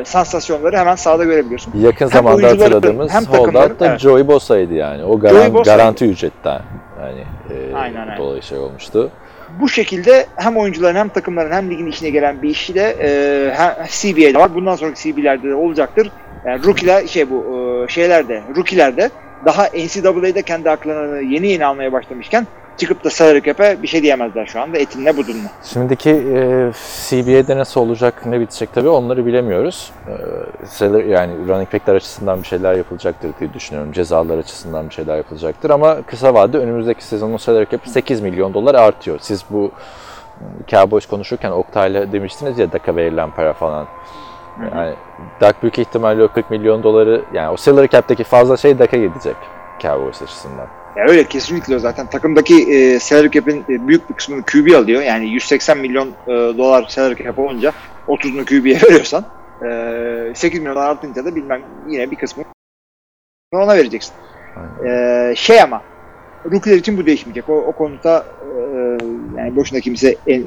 e, 0.00 0.04
sansasyonları 0.04 0.76
hemen 0.76 0.94
sahada 0.94 1.24
görebiliyorsun. 1.24 1.72
Yakın 1.80 2.04
Hem 2.04 2.12
zamanda 2.12 2.46
hatırladığımız 2.48 3.12
hem 3.12 3.24
holdout 3.24 3.80
da 3.80 3.86
evet. 3.86 4.00
Joey 4.00 4.28
Bosa'ydı 4.28 4.74
yani. 4.74 5.04
O 5.04 5.20
Joey 5.20 5.32
garan, 5.32 5.54
Bosa'ydı. 5.54 5.76
garanti 5.76 6.04
ücretten 6.04 6.60
yani 7.02 7.20
e, 7.50 7.74
Aynen, 7.74 8.00
aynen. 8.00 8.18
dolayı 8.18 8.42
şey 8.42 8.58
olmuştu. 8.58 9.10
Bu 9.60 9.68
şekilde 9.68 10.26
hem 10.36 10.56
oyuncuların 10.56 10.94
hem 10.94 11.08
takımların 11.08 11.52
hem 11.52 11.70
ligin 11.70 11.86
işine 11.86 12.10
gelen 12.10 12.42
bir 12.42 12.48
işi 12.50 12.74
de 12.74 12.96
e, 13.00 13.54
hem 13.54 13.74
CBA'de 13.88 14.38
var. 14.38 14.54
Bundan 14.54 14.76
sonraki 14.76 15.12
CBA'lerde 15.12 15.48
de 15.48 15.54
olacaktır. 15.54 16.10
Yani 16.46 16.64
rookie'ler 16.64 17.06
şey 17.06 17.30
bu 17.30 17.44
e, 17.88 17.92
şeylerde, 17.92 18.42
rookie'lerde 18.56 19.10
daha 19.44 19.66
NCAA'de 19.66 20.42
kendi 20.42 20.68
haklarını 20.68 21.22
yeni 21.22 21.46
yeni 21.48 21.66
almaya 21.66 21.92
başlamışken 21.92 22.46
çıkıp 22.78 23.04
da 23.04 23.10
salary 23.10 23.40
cap'e 23.42 23.82
bir 23.82 23.88
şey 23.88 24.02
diyemezler 24.02 24.46
şu 24.46 24.60
anda. 24.60 24.78
Etinle 24.78 25.16
budunla. 25.16 25.48
Şimdiki 25.62 26.10
e, 26.10 26.72
CBA'de 27.08 27.56
nasıl 27.56 27.80
olacak, 27.80 28.26
ne 28.26 28.40
bitecek 28.40 28.72
tabii 28.74 28.88
onları 28.88 29.26
bilemiyoruz. 29.26 29.92
E, 30.80 30.84
yani 30.86 31.32
running 31.48 31.72
back'ler 31.72 31.94
açısından 31.94 32.42
bir 32.42 32.46
şeyler 32.46 32.74
yapılacaktır 32.74 33.30
diye 33.40 33.54
düşünüyorum. 33.54 33.92
Cezalar 33.92 34.38
açısından 34.38 34.88
bir 34.88 34.94
şeyler 34.94 35.16
yapılacaktır 35.16 35.70
ama 35.70 36.02
kısa 36.02 36.34
vadede 36.34 36.58
önümüzdeki 36.58 37.04
sezonun 37.04 37.36
salary 37.36 37.66
cap'i 37.70 37.90
8 37.90 38.20
milyon 38.20 38.54
dolar 38.54 38.74
artıyor. 38.74 39.18
Siz 39.22 39.44
bu 39.50 39.72
e, 40.40 40.70
Cowboys 40.70 41.06
konuşurken 41.06 41.50
Oktay'la 41.50 42.12
demiştiniz 42.12 42.58
ya 42.58 42.72
Dak'a 42.72 42.96
verilen 42.96 43.30
para 43.30 43.52
falan. 43.52 43.86
Yani 44.74 44.94
Dak 45.40 45.62
büyük 45.62 45.78
ihtimalle 45.78 46.24
o 46.24 46.28
40 46.28 46.50
milyon 46.50 46.82
doları 46.82 47.22
yani 47.32 47.50
o 47.50 47.56
salary 47.56 47.88
cap'teki 47.88 48.24
fazla 48.24 48.56
şey 48.56 48.78
Dak'a 48.78 48.96
gidecek 48.96 49.36
Cowboys 49.80 50.22
açısından. 50.22 50.66
Ya 50.96 51.04
öyle 51.08 51.24
kesinlikle 51.24 51.78
zaten. 51.78 52.06
Takımdaki 52.06 52.72
e, 52.72 52.98
salary 52.98 53.30
cap'in 53.30 53.64
e, 53.68 53.88
büyük 53.88 54.10
bir 54.10 54.14
kısmını 54.14 54.42
QB 54.42 54.74
alıyor. 54.74 55.02
Yani 55.02 55.28
180 55.28 55.78
milyon 55.78 56.08
e, 56.08 56.32
dolar 56.32 56.86
salary 56.88 57.24
cap 57.24 57.38
olunca 57.38 57.72
30'unu 58.08 58.44
QB'ye 58.44 58.80
veriyorsan 58.82 59.24
e, 59.64 60.32
8 60.34 60.60
milyon 60.60 60.76
artınca 60.76 61.24
da 61.24 61.34
bilmem 61.34 61.62
yine 61.88 62.10
bir 62.10 62.16
kısmı 62.16 62.44
ona 63.52 63.76
vereceksin. 63.76 64.14
E, 64.86 65.32
şey 65.36 65.62
ama 65.62 65.82
rookie'ler 66.52 66.76
için 66.76 66.98
bu 66.98 67.06
değişmeyecek. 67.06 67.48
O, 67.48 67.54
o 67.54 67.72
konuda 67.72 68.26
e, 68.42 68.58
yani 69.38 69.56
boşuna 69.56 69.80
kimse 69.80 70.16
en, 70.26 70.44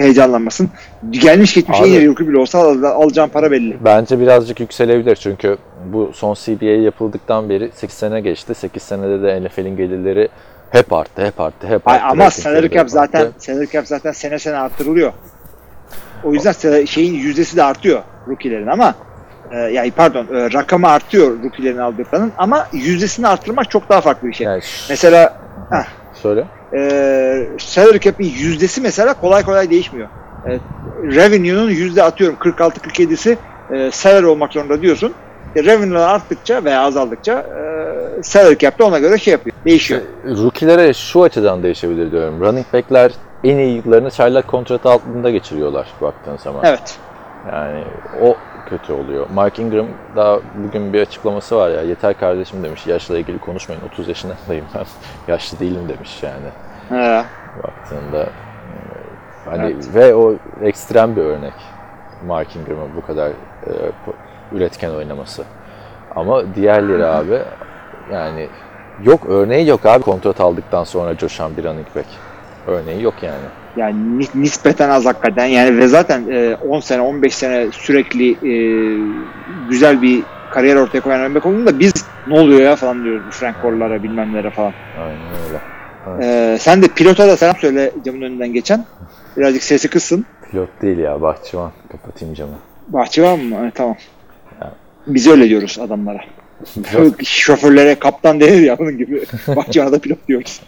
heyecanlanmasın. 0.00 0.70
Gelmiş 1.10 1.54
geçmiş 1.54 1.78
en 1.80 1.82
Abi- 1.82 1.88
iyi 1.90 2.08
rookie 2.08 2.28
bile 2.28 2.38
olsa 2.38 2.58
al- 2.58 2.82
alacağın 2.82 3.28
para 3.28 3.50
belli. 3.50 3.76
Bence 3.84 4.20
birazcık 4.20 4.60
yükselebilir 4.60 5.16
çünkü 5.16 5.56
bu 5.92 6.10
son 6.14 6.34
CBA 6.34 6.64
yapıldıktan 6.82 7.48
beri 7.48 7.70
8 7.74 7.96
sene 7.96 8.20
geçti. 8.20 8.54
8 8.54 8.82
senede 8.82 9.22
de 9.22 9.42
NFL'in 9.44 9.76
gelirleri 9.76 10.28
hep 10.70 10.92
arttı, 10.92 11.26
hep 11.26 11.40
arttı, 11.40 11.66
hep 11.66 11.88
Ay, 11.88 11.94
arttı. 11.96 12.06
ama 12.06 12.24
Ratingleri 12.26 12.30
salary 12.54 12.68
cap 12.74 12.90
zaten 12.90 13.20
arttı. 13.20 13.32
salary 13.38 13.66
cap 13.66 13.86
zaten 13.86 14.12
sene 14.12 14.38
sene 14.38 14.56
arttırılıyor. 14.56 15.12
O 16.24 16.32
yüzden 16.32 16.84
şeyin 16.84 17.14
yüzdesi 17.14 17.56
de 17.56 17.62
artıyor 17.62 18.02
rookie'lerin 18.28 18.66
ama 18.66 18.94
e, 19.52 19.56
yani 19.58 19.90
pardon 19.90 20.26
e, 20.34 20.52
rakamı 20.52 20.88
artıyor 20.88 21.42
rookie'lerin 21.44 21.78
aldıklarının 21.78 22.32
ama 22.38 22.66
yüzdesini 22.72 23.28
arttırmak 23.28 23.70
çok 23.70 23.88
daha 23.88 24.00
farklı 24.00 24.28
bir 24.28 24.32
şey. 24.32 24.44
Yani 24.44 24.62
Mesela 24.88 25.36
söyle. 26.14 26.44
E, 26.72 27.48
salary 27.58 27.98
cap'in 28.00 28.24
yüzdesi 28.24 28.80
mesela 28.80 29.14
kolay 29.14 29.42
kolay 29.42 29.70
değişmiyor. 29.70 30.08
e, 30.48 30.58
revenue'nun 31.16 31.70
yüzde 31.70 32.02
atıyorum 32.02 32.36
46-47'si 32.40 33.36
e, 33.72 33.90
salary 33.90 34.26
olmak 34.26 34.52
zorunda 34.52 34.82
diyorsun. 34.82 35.12
E, 35.56 35.64
revenue'lar 35.64 36.08
arttıkça 36.08 36.64
veya 36.64 36.80
azaldıkça 36.80 37.32
e, 37.32 38.22
salary 38.22 38.56
cap 38.58 38.78
de 38.78 38.84
ona 38.84 38.98
göre 38.98 39.18
şey 39.18 39.32
yapıyor. 39.32 39.56
Değişiyor. 39.64 40.00
Rookie'lere 40.24 40.92
şu 40.92 41.22
açıdan 41.22 41.62
değişebilir 41.62 42.10
diyorum. 42.12 42.40
Running 42.40 42.66
back'ler 42.72 43.12
en 43.44 43.58
iyi 43.58 43.76
yıllarını 43.76 44.10
çaylak 44.10 44.48
kontratı 44.48 44.88
altında 44.88 45.30
geçiriyorlar 45.30 45.86
baktığın 46.00 46.36
zaman. 46.36 46.60
Evet. 46.64 46.98
Yani 47.52 47.84
o 48.22 48.36
kötü 48.66 48.92
oluyor. 48.92 49.26
Mark 49.34 49.58
Ingram 49.58 49.86
daha 50.16 50.40
bugün 50.54 50.92
bir 50.92 51.02
açıklaması 51.02 51.56
var 51.56 51.70
ya 51.70 51.82
yeter 51.82 52.18
kardeşim 52.18 52.62
demiş 52.62 52.86
yaşla 52.86 53.18
ilgili 53.18 53.38
konuşmayın 53.38 53.82
30 53.92 54.08
yaşındayım 54.08 54.64
ben 54.74 54.84
yaşlı 55.32 55.58
değilim 55.58 55.88
demiş 55.88 56.22
yani 56.22 56.46
Ha. 56.88 57.24
baktığında 57.62 58.22
e, 58.22 58.28
hani 59.44 59.76
ve 59.94 60.14
o 60.14 60.34
ekstrem 60.62 61.16
bir 61.16 61.22
örnek 61.22 61.52
Mark 62.26 62.56
Ingram'ın 62.56 62.96
bu 62.96 63.06
kadar 63.06 63.28
e, 63.28 63.72
üretken 64.52 64.90
oynaması. 64.90 65.44
Ama 66.16 66.54
diğerleri 66.54 67.06
abi 67.06 67.38
yani 68.12 68.48
yok 69.02 69.20
örneği 69.28 69.68
yok 69.68 69.86
abi 69.86 70.02
kontrat 70.02 70.40
aldıktan 70.40 70.84
sonra 70.84 71.16
coşan 71.16 71.56
bir 71.56 71.64
running 71.64 71.86
back. 71.96 72.06
Örneği 72.66 73.02
yok 73.02 73.14
yani. 73.22 73.44
Yani 73.76 74.18
ni- 74.18 74.42
nispeten 74.42 74.90
az 74.90 75.06
hakikaten 75.06 75.46
yani 75.46 75.78
ve 75.78 75.88
zaten 75.88 76.30
e, 76.30 76.54
10 76.54 76.80
sene 76.80 77.00
15 77.00 77.34
sene 77.34 77.66
sürekli 77.72 78.30
e, 78.32 78.52
güzel 79.68 80.02
bir 80.02 80.22
kariyer 80.50 80.76
ortaya 80.76 81.00
koyan 81.00 81.20
örnek 81.20 81.46
olduğunda 81.46 81.78
biz 81.78 81.92
ne 82.26 82.38
oluyor 82.40 82.60
ya 82.60 82.76
falan 82.76 83.04
diyoruz 83.04 83.22
bu 83.26 83.30
Frank 83.30 83.62
Gore'lara 83.62 84.02
bilmem 84.02 84.32
nelere 84.32 84.50
falan. 84.50 84.72
Aynen 85.00 85.20
öyle. 85.46 85.60
E, 86.22 86.58
sen 86.58 86.82
de 86.82 86.88
pilota 86.88 87.28
da 87.28 87.36
selam 87.36 87.56
söyle 87.56 87.92
camın 88.04 88.22
önünden 88.22 88.52
geçen. 88.52 88.84
Birazcık 89.36 89.62
sesi 89.62 89.88
kıssın. 89.90 90.26
Pilot 90.50 90.68
değil 90.82 90.98
ya 90.98 91.22
bahçıvan. 91.22 91.72
Kapatayım 91.92 92.34
camı. 92.34 92.52
Bahçıvan 92.88 93.38
mı? 93.38 93.56
Evet, 93.62 93.74
tamam. 93.74 93.96
Ya. 94.60 94.72
Biz 95.06 95.26
öyle 95.28 95.48
diyoruz 95.48 95.78
adamlara. 95.82 96.20
Şoförlere 97.24 97.94
kaptan 97.94 98.40
denir 98.40 98.60
ya 98.62 98.78
bunun 98.78 98.98
gibi. 98.98 99.24
Bahçıvana 99.56 99.92
da 99.92 99.98
pilot 99.98 100.28
diyoruz. 100.28 100.60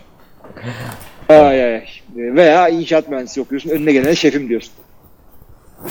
Ay 1.28 1.64
ay. 1.74 1.84
Veya 2.16 2.68
inşaat 2.68 3.08
mühendisi 3.08 3.40
okuyorsun. 3.40 3.70
Önüne 3.70 3.92
gelene 3.92 4.14
şefim 4.14 4.48
diyorsun. 4.48 4.72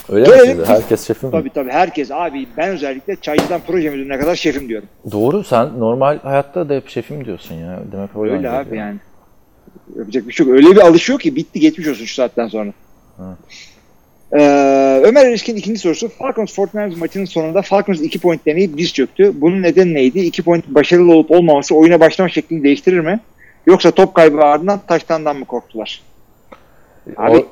Öyle 0.10 0.28
mi 0.30 0.36
Gelelim. 0.36 0.58
sizde? 0.58 0.66
Herkes 0.74 1.08
şefim 1.08 1.30
mi? 1.30 1.32
Tabii 1.32 1.50
tabii 1.50 1.72
herkes 1.72 2.12
abi 2.12 2.48
ben 2.58 2.70
özellikle 2.70 3.16
çaycıdan 3.16 3.62
proje 3.68 3.90
müdürüne 3.90 4.20
kadar 4.20 4.36
şefim 4.36 4.70
diyorum. 4.70 4.88
Doğru 5.12 5.44
sen 5.44 5.80
normal 5.80 6.20
hayatta 6.20 6.70
da 6.70 6.74
hep 6.74 6.90
şefim 6.90 7.26
diyorsun 7.26 7.56
ya. 7.56 7.80
Demek 7.92 8.10
o 8.16 8.24
Öyle 8.24 8.50
abi 8.50 8.66
diyor. 8.72 8.78
yani. 8.86 8.98
Yapacak 9.98 10.28
bir 10.28 10.34
şey 10.34 10.46
yok. 10.46 10.56
Öyle 10.56 10.72
bir 10.72 10.82
alışıyor 10.82 11.20
ki 11.20 11.36
bitti 11.36 11.60
geçmiş 11.60 11.88
olsun 11.88 12.06
şu 12.06 12.14
saatten 12.14 12.48
sonra. 12.48 12.74
Ee, 14.38 15.02
Ömer 15.04 15.26
Erişkin 15.26 15.56
ikinci 15.56 15.80
sorusu. 15.80 16.10
Falcons 16.10 16.58
49ers 16.58 16.98
maçının 16.98 17.26
sonunda 17.26 17.62
Falcons 17.62 18.02
2 18.02 18.20
point 18.20 18.46
deneyip 18.46 18.78
diz 18.78 18.94
çöktü. 18.94 19.32
Bunun 19.36 19.62
nedeni 19.62 19.94
neydi? 19.94 20.20
2 20.20 20.44
point 20.44 20.68
başarılı 20.68 21.14
olup 21.14 21.32
olmaması 21.32 21.76
oyuna 21.76 22.00
başlama 22.00 22.30
şeklini 22.30 22.64
değiştirir 22.64 23.00
mi? 23.00 23.20
Yoksa 23.68 23.92
top 23.92 24.16
kaybı 24.16 24.42
ardından 24.44 24.80
taştandan 24.88 25.36
mı 25.38 25.46
korktular? 25.46 26.02
Abi- 27.18 27.38
O, 27.38 27.46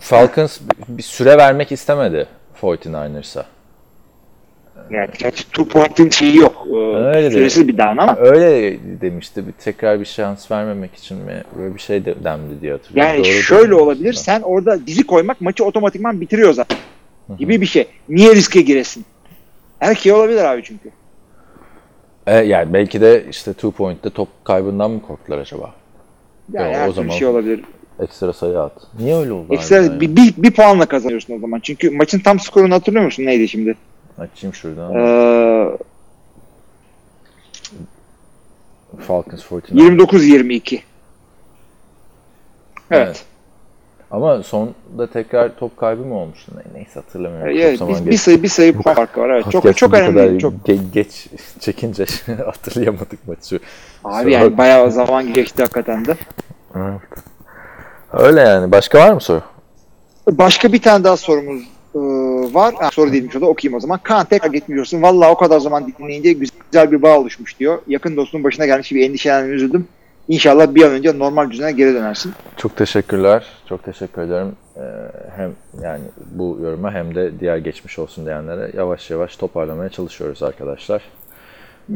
Falcons 0.00 0.60
bir 0.88 1.02
süre 1.02 1.36
vermek 1.38 1.72
istemedi 1.72 2.26
49ers'a. 2.60 3.44
Yani 4.90 5.08
gerçi 5.18 5.44
2 5.48 5.68
point'in 5.68 6.10
şeyi 6.10 6.36
yok. 6.36 6.66
Ee, 6.70 6.76
Öyle 6.76 7.22
de- 7.26 7.30
süresiz 7.30 7.68
bir 7.68 7.78
down 7.78 7.98
ama. 7.98 8.16
Öyle 8.16 8.78
demişti. 9.00 9.46
Bir 9.46 9.52
tekrar 9.52 10.00
bir 10.00 10.04
şans 10.04 10.50
vermemek 10.50 10.94
için 10.94 11.16
mi? 11.16 11.42
Böyle 11.58 11.74
bir 11.74 11.80
şey 11.80 12.04
de 12.04 12.24
demdi 12.24 12.60
diye 12.60 12.72
hatırlıyorum. 12.72 13.12
Yani 13.14 13.24
Doğru 13.24 13.32
şöyle 13.32 13.74
olabilir. 13.74 14.12
Sen 14.12 14.40
orada 14.40 14.86
dizi 14.86 15.06
koymak 15.06 15.40
maçı 15.40 15.64
otomatikman 15.64 16.20
bitiriyor 16.20 16.52
zaten. 16.52 16.78
Gibi 17.38 17.60
bir 17.60 17.66
şey. 17.66 17.86
Niye 18.08 18.34
riske 18.34 18.60
giresin? 18.60 19.04
Her 19.78 19.94
şey 19.94 20.12
olabilir 20.12 20.44
abi 20.44 20.62
çünkü. 20.64 20.90
E, 22.26 22.36
yani 22.36 22.72
belki 22.72 23.00
de 23.00 23.26
işte 23.30 23.52
two 23.52 23.70
point'te 23.70 24.10
top 24.10 24.28
kaybından 24.44 24.90
mı 24.90 25.02
korktular 25.02 25.38
acaba? 25.38 25.74
Yani 26.52 26.72
Ya, 26.72 26.78
her 26.80 26.88
o 26.88 26.92
zaman- 26.92 27.10
şey 27.10 27.28
olabilir. 27.28 27.64
Ekstra 28.00 28.32
sayı 28.32 28.60
at. 28.60 28.72
Niye 28.98 29.16
öyle 29.16 29.32
oldu? 29.32 29.54
Ekstra 29.54 29.76
harbiden 29.76 29.94
ya? 29.94 30.00
bir, 30.00 30.16
bir, 30.16 30.42
bir 30.42 30.50
puanla 30.50 30.86
kazanıyorsun 30.86 31.36
o 31.36 31.38
zaman. 31.38 31.60
Çünkü 31.60 31.90
maçın 31.90 32.18
tam 32.18 32.40
skorunu 32.40 32.74
hatırlıyor 32.74 33.04
musun? 33.04 33.26
Neydi 33.26 33.48
şimdi? 33.48 33.76
Açayım 34.18 34.54
şuradan. 34.54 34.94
Ee, 34.94 35.76
Falcons 39.06 39.48
49. 39.48 39.70
29-22. 39.70 40.74
Evet. 40.74 40.82
Evet. 42.90 43.24
Ama 44.12 44.42
sonda 44.42 45.06
tekrar 45.12 45.56
top 45.56 45.76
kaybı 45.76 46.02
mı 46.02 46.14
olmuştu? 46.14 46.52
Ne- 46.56 46.78
Neyse 46.78 46.94
hatırlamıyorum. 46.94 47.52
Çok 47.54 47.62
Evet, 47.62 47.78
zaman 47.78 48.06
bir, 48.06 48.10
bir 48.10 48.16
sayı 48.16 48.42
bir 48.42 48.48
sayı 48.48 48.82
farkı 48.82 49.20
var. 49.20 49.30
Evet. 49.30 49.50
Çok 49.50 49.76
çok 49.76 49.94
önemli. 49.94 50.38
Çok. 50.38 50.52
ge- 50.52 50.90
geç 50.92 51.26
çekince 51.60 52.04
hatırlayamadık 52.46 53.28
maçı. 53.28 53.60
Abi 54.04 54.32
yani 54.32 54.58
bayağı 54.58 54.90
zaman 54.90 55.32
geçti 55.32 55.62
hakikaten 55.62 56.04
de. 56.04 56.16
Öyle 58.12 58.40
yani. 58.40 58.72
Başka 58.72 58.98
var 58.98 59.12
mı 59.12 59.20
soru? 59.20 59.42
Başka 60.30 60.72
bir 60.72 60.82
tane 60.82 61.04
daha 61.04 61.16
sorumuz 61.16 61.62
e, 61.94 61.98
var. 62.54 62.74
Ha, 62.78 62.90
soru 62.92 63.12
değilmiş 63.12 63.36
o 63.36 63.40
da 63.40 63.46
okuyayım 63.46 63.76
o 63.76 63.80
zaman. 63.80 64.00
Kaan 64.02 64.24
tekrar 64.26 64.50
geçmiyorsun. 64.50 65.02
Vallahi 65.02 65.30
o 65.30 65.36
kadar 65.36 65.60
zaman 65.60 65.92
dinleyince 65.98 66.32
güzel 66.32 66.92
bir 66.92 67.02
bağ 67.02 67.18
oluşmuş 67.18 67.58
diyor. 67.58 67.78
Yakın 67.86 68.16
dostunun 68.16 68.44
başına 68.44 68.66
gelmiş 68.66 68.88
gibi 68.88 69.04
endişelendim, 69.04 69.52
üzüldüm. 69.52 69.88
İnşallah 70.28 70.74
bir 70.74 70.82
an 70.82 70.90
önce 70.90 71.18
normal 71.18 71.50
düzene 71.50 71.72
geri 71.72 71.94
dönersin. 71.94 72.32
Çok 72.56 72.76
teşekkürler. 72.76 73.46
Çok 73.68 73.84
teşekkür 73.84 74.22
ederim. 74.22 74.52
Ee, 74.76 74.80
hem 75.36 75.50
yani 75.82 76.00
bu 76.30 76.58
yoruma 76.62 76.92
hem 76.92 77.14
de 77.14 77.40
diğer 77.40 77.56
geçmiş 77.56 77.98
olsun 77.98 78.26
diyenlere 78.26 78.70
yavaş 78.76 79.10
yavaş 79.10 79.36
toparlamaya 79.36 79.88
çalışıyoruz 79.88 80.42
arkadaşlar. 80.42 81.02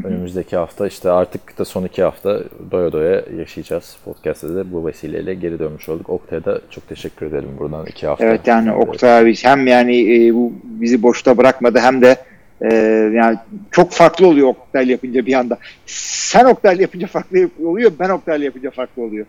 Önümüzdeki 0.04 0.56
hafta 0.56 0.86
işte 0.86 1.10
artık 1.10 1.58
da 1.58 1.64
son 1.64 1.84
iki 1.84 2.02
hafta 2.02 2.40
doya 2.70 2.92
doya 2.92 3.22
yaşayacağız. 3.38 3.96
Podcast'te 4.04 4.54
de 4.54 4.72
bu 4.72 4.86
vesileyle 4.86 5.34
geri 5.34 5.58
dönmüş 5.58 5.88
olduk. 5.88 6.10
Oktay'a 6.10 6.44
da 6.44 6.60
çok 6.70 6.88
teşekkür 6.88 7.26
edelim 7.26 7.48
buradan 7.58 7.86
iki 7.86 8.06
hafta. 8.06 8.24
Evet 8.24 8.46
yani 8.46 8.72
Oktay 8.72 9.18
abi 9.18 9.34
hem 9.42 9.66
yani 9.66 10.26
e, 10.26 10.34
bu 10.34 10.52
bizi 10.64 11.02
boşta 11.02 11.36
bırakmadı 11.36 11.78
hem 11.78 12.02
de 12.02 12.16
e, 12.62 12.74
yani 13.14 13.38
çok 13.70 13.92
farklı 13.92 14.26
oluyor 14.26 14.48
Oktay'la 14.48 14.92
yapınca 14.92 15.26
bir 15.26 15.34
anda. 15.34 15.58
Sen 15.86 16.44
Oktay'la 16.44 16.82
yapınca 16.82 17.06
farklı 17.06 17.50
oluyor, 17.64 17.92
ben 17.98 18.08
Oktay'la 18.08 18.44
yapınca 18.44 18.70
farklı 18.70 19.02
oluyor. 19.02 19.26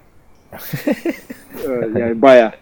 Evet, 1.68 1.90
yani 1.96 2.22
baya. 2.22 2.54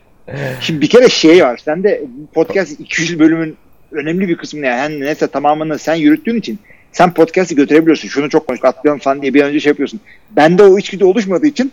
Şimdi 0.61 0.82
bir 0.82 0.89
kere 0.89 1.09
şey 1.09 1.43
var. 1.43 1.61
Sen 1.66 1.84
de 1.84 2.03
podcast 2.34 2.80
200 2.80 3.20
bölümün 3.20 3.57
önemli 3.91 4.28
bir 4.28 4.38
kısmını 4.38 4.66
yani 4.66 4.99
neyse 4.99 5.28
tamamını 5.28 5.80
sen 5.80 5.95
yürüttüğün 5.95 6.36
için 6.36 6.59
sen 6.91 7.13
podcast'i 7.13 7.55
götürebiliyorsun. 7.55 8.07
Şunu 8.07 8.30
çok 8.30 8.47
konuştuk 8.47 8.66
atlayalım 8.66 8.99
falan 8.99 9.22
diye 9.22 9.34
bir 9.34 9.41
an 9.41 9.49
önce 9.49 9.59
şey 9.59 9.70
yapıyorsun. 9.70 9.99
Bende 10.32 10.63
o 10.63 10.78
içgüdü 10.78 11.03
oluşmadığı 11.03 11.47
için 11.47 11.72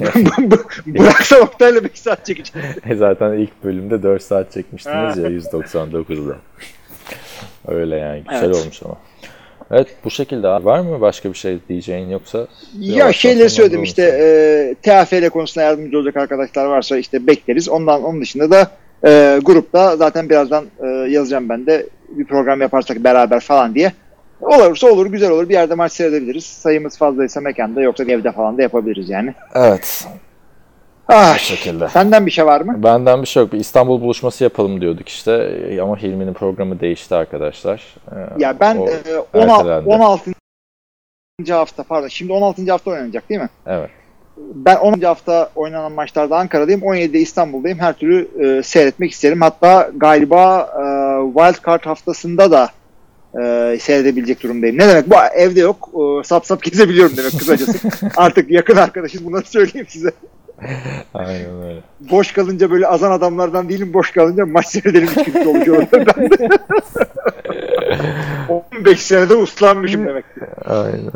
bıraksa 0.86 1.36
Oktay'la 1.36 1.84
5 1.84 1.90
saat 1.94 2.26
çekeceğim. 2.26 2.68
Zaten 2.96 3.32
ilk 3.32 3.64
bölümde 3.64 4.02
4 4.02 4.22
saat 4.22 4.52
çekmiştiniz 4.52 5.16
ya 5.16 5.30
199'da. 5.30 6.36
Öyle 7.68 7.96
yani 7.96 8.22
güzel 8.30 8.44
Evet. 8.44 8.56
olmuş 8.56 8.82
ama. 8.84 8.96
Evet 9.70 9.88
bu 10.04 10.10
şekilde 10.10 10.48
abi. 10.48 10.64
Var 10.64 10.80
mı 10.80 11.00
başka 11.00 11.28
bir 11.32 11.38
şey 11.38 11.58
diyeceğin 11.68 12.08
yoksa? 12.08 12.46
Ya 12.78 13.12
şeyleri 13.12 13.50
söyledim 13.50 13.82
işte 13.82 14.02
e, 14.02 14.74
TFL 14.82 15.28
konusunda 15.28 15.64
yardımcı 15.64 15.98
olacak 15.98 16.16
arkadaşlar 16.16 16.66
varsa 16.66 16.96
işte 16.98 17.26
bekleriz. 17.26 17.68
Ondan 17.68 18.04
onun 18.04 18.20
dışında 18.20 18.50
da 18.50 18.70
e, 19.06 19.38
grupta 19.42 19.96
zaten 19.96 20.28
birazdan 20.30 20.64
e, 20.82 20.86
yazacağım 20.86 21.48
ben 21.48 21.66
de 21.66 21.86
bir 22.08 22.24
program 22.24 22.60
yaparsak 22.60 23.04
beraber 23.04 23.40
falan 23.40 23.74
diye. 23.74 23.92
Olursa 24.40 24.88
olur, 24.88 25.06
güzel 25.06 25.30
olur. 25.30 25.48
Bir 25.48 25.54
yerde 25.54 25.74
maç 25.74 25.92
seyredebiliriz. 25.92 26.44
Sayımız 26.44 26.98
fazlaysa 26.98 27.40
mekanda 27.40 27.80
yoksa 27.80 28.04
evde 28.04 28.32
falan 28.32 28.58
da 28.58 28.62
yapabiliriz 28.62 29.08
yani. 29.10 29.34
Evet 29.54 30.06
Ah, 31.12 31.38
şekilde. 31.38 31.88
senden 31.88 32.26
bir 32.26 32.30
şey 32.30 32.46
var 32.46 32.60
mı? 32.60 32.82
Benden 32.82 33.22
bir 33.22 33.26
şey 33.26 33.42
yok. 33.42 33.52
Bir 33.52 33.58
İstanbul 33.60 34.00
buluşması 34.00 34.44
yapalım 34.44 34.80
diyorduk 34.80 35.08
işte. 35.08 35.32
Ee, 35.70 35.80
Ama 35.80 35.96
Hilmi'nin 35.96 36.32
programı 36.34 36.80
değişti 36.80 37.14
arkadaşlar. 37.14 37.94
Ee, 38.12 38.16
Ya 38.38 38.60
ben 38.60 38.76
o- 38.76 38.88
e, 38.88 38.94
16, 39.34 39.68
ertelendi. 39.68 39.88
16. 39.88 40.30
hafta 41.50 41.82
pardon 41.82 42.08
şimdi 42.08 42.32
16. 42.32 42.70
hafta 42.70 42.90
oynanacak 42.90 43.28
değil 43.28 43.40
mi? 43.40 43.48
Evet. 43.66 43.90
Ben 44.54 44.76
10. 44.76 45.00
hafta 45.06 45.50
oynanan 45.54 45.92
maçlarda 45.92 46.36
Ankara'dayım. 46.36 46.80
17'de 46.82 47.18
İstanbul'dayım. 47.18 47.78
Her 47.78 47.92
türlü 47.92 48.28
e, 48.58 48.62
seyretmek 48.62 49.10
isterim. 49.10 49.40
Hatta 49.40 49.90
galiba 49.96 50.60
e, 50.60 50.82
Wild 51.38 51.66
Card 51.66 51.84
haftasında 51.86 52.50
da 52.50 52.68
e, 53.42 53.78
seyredebilecek 53.80 54.42
durumdayım. 54.42 54.78
Ne 54.78 54.88
demek? 54.88 55.10
Bu 55.10 55.14
evde 55.34 55.60
yok. 55.60 55.88
E, 55.94 56.24
sap 56.24 56.46
sap 56.46 56.62
gezebiliyorum 56.70 57.16
demek 57.16 57.30
kısacası. 57.38 57.88
Artık 58.16 58.50
yakın 58.50 58.76
arkadaşız. 58.76 59.24
Bunları 59.24 59.44
söyleyeyim 59.46 59.86
size. 59.90 60.10
Aynen 61.14 61.62
öyle. 61.62 61.80
Boş 62.00 62.32
kalınca 62.32 62.70
böyle 62.70 62.86
azan 62.86 63.10
adamlardan 63.10 63.68
değilim. 63.68 63.92
Boş 63.94 64.10
kalınca 64.10 64.46
maç 64.46 64.66
seyredelim 64.66 65.06
kimse 65.24 65.48
oluyor. 65.48 65.86
Ben 65.92 66.06
de 66.06 66.48
15 68.78 69.02
senede 69.02 69.34
uslanmışım 69.34 70.06
demek. 70.06 70.24
Aynen. 70.64 71.10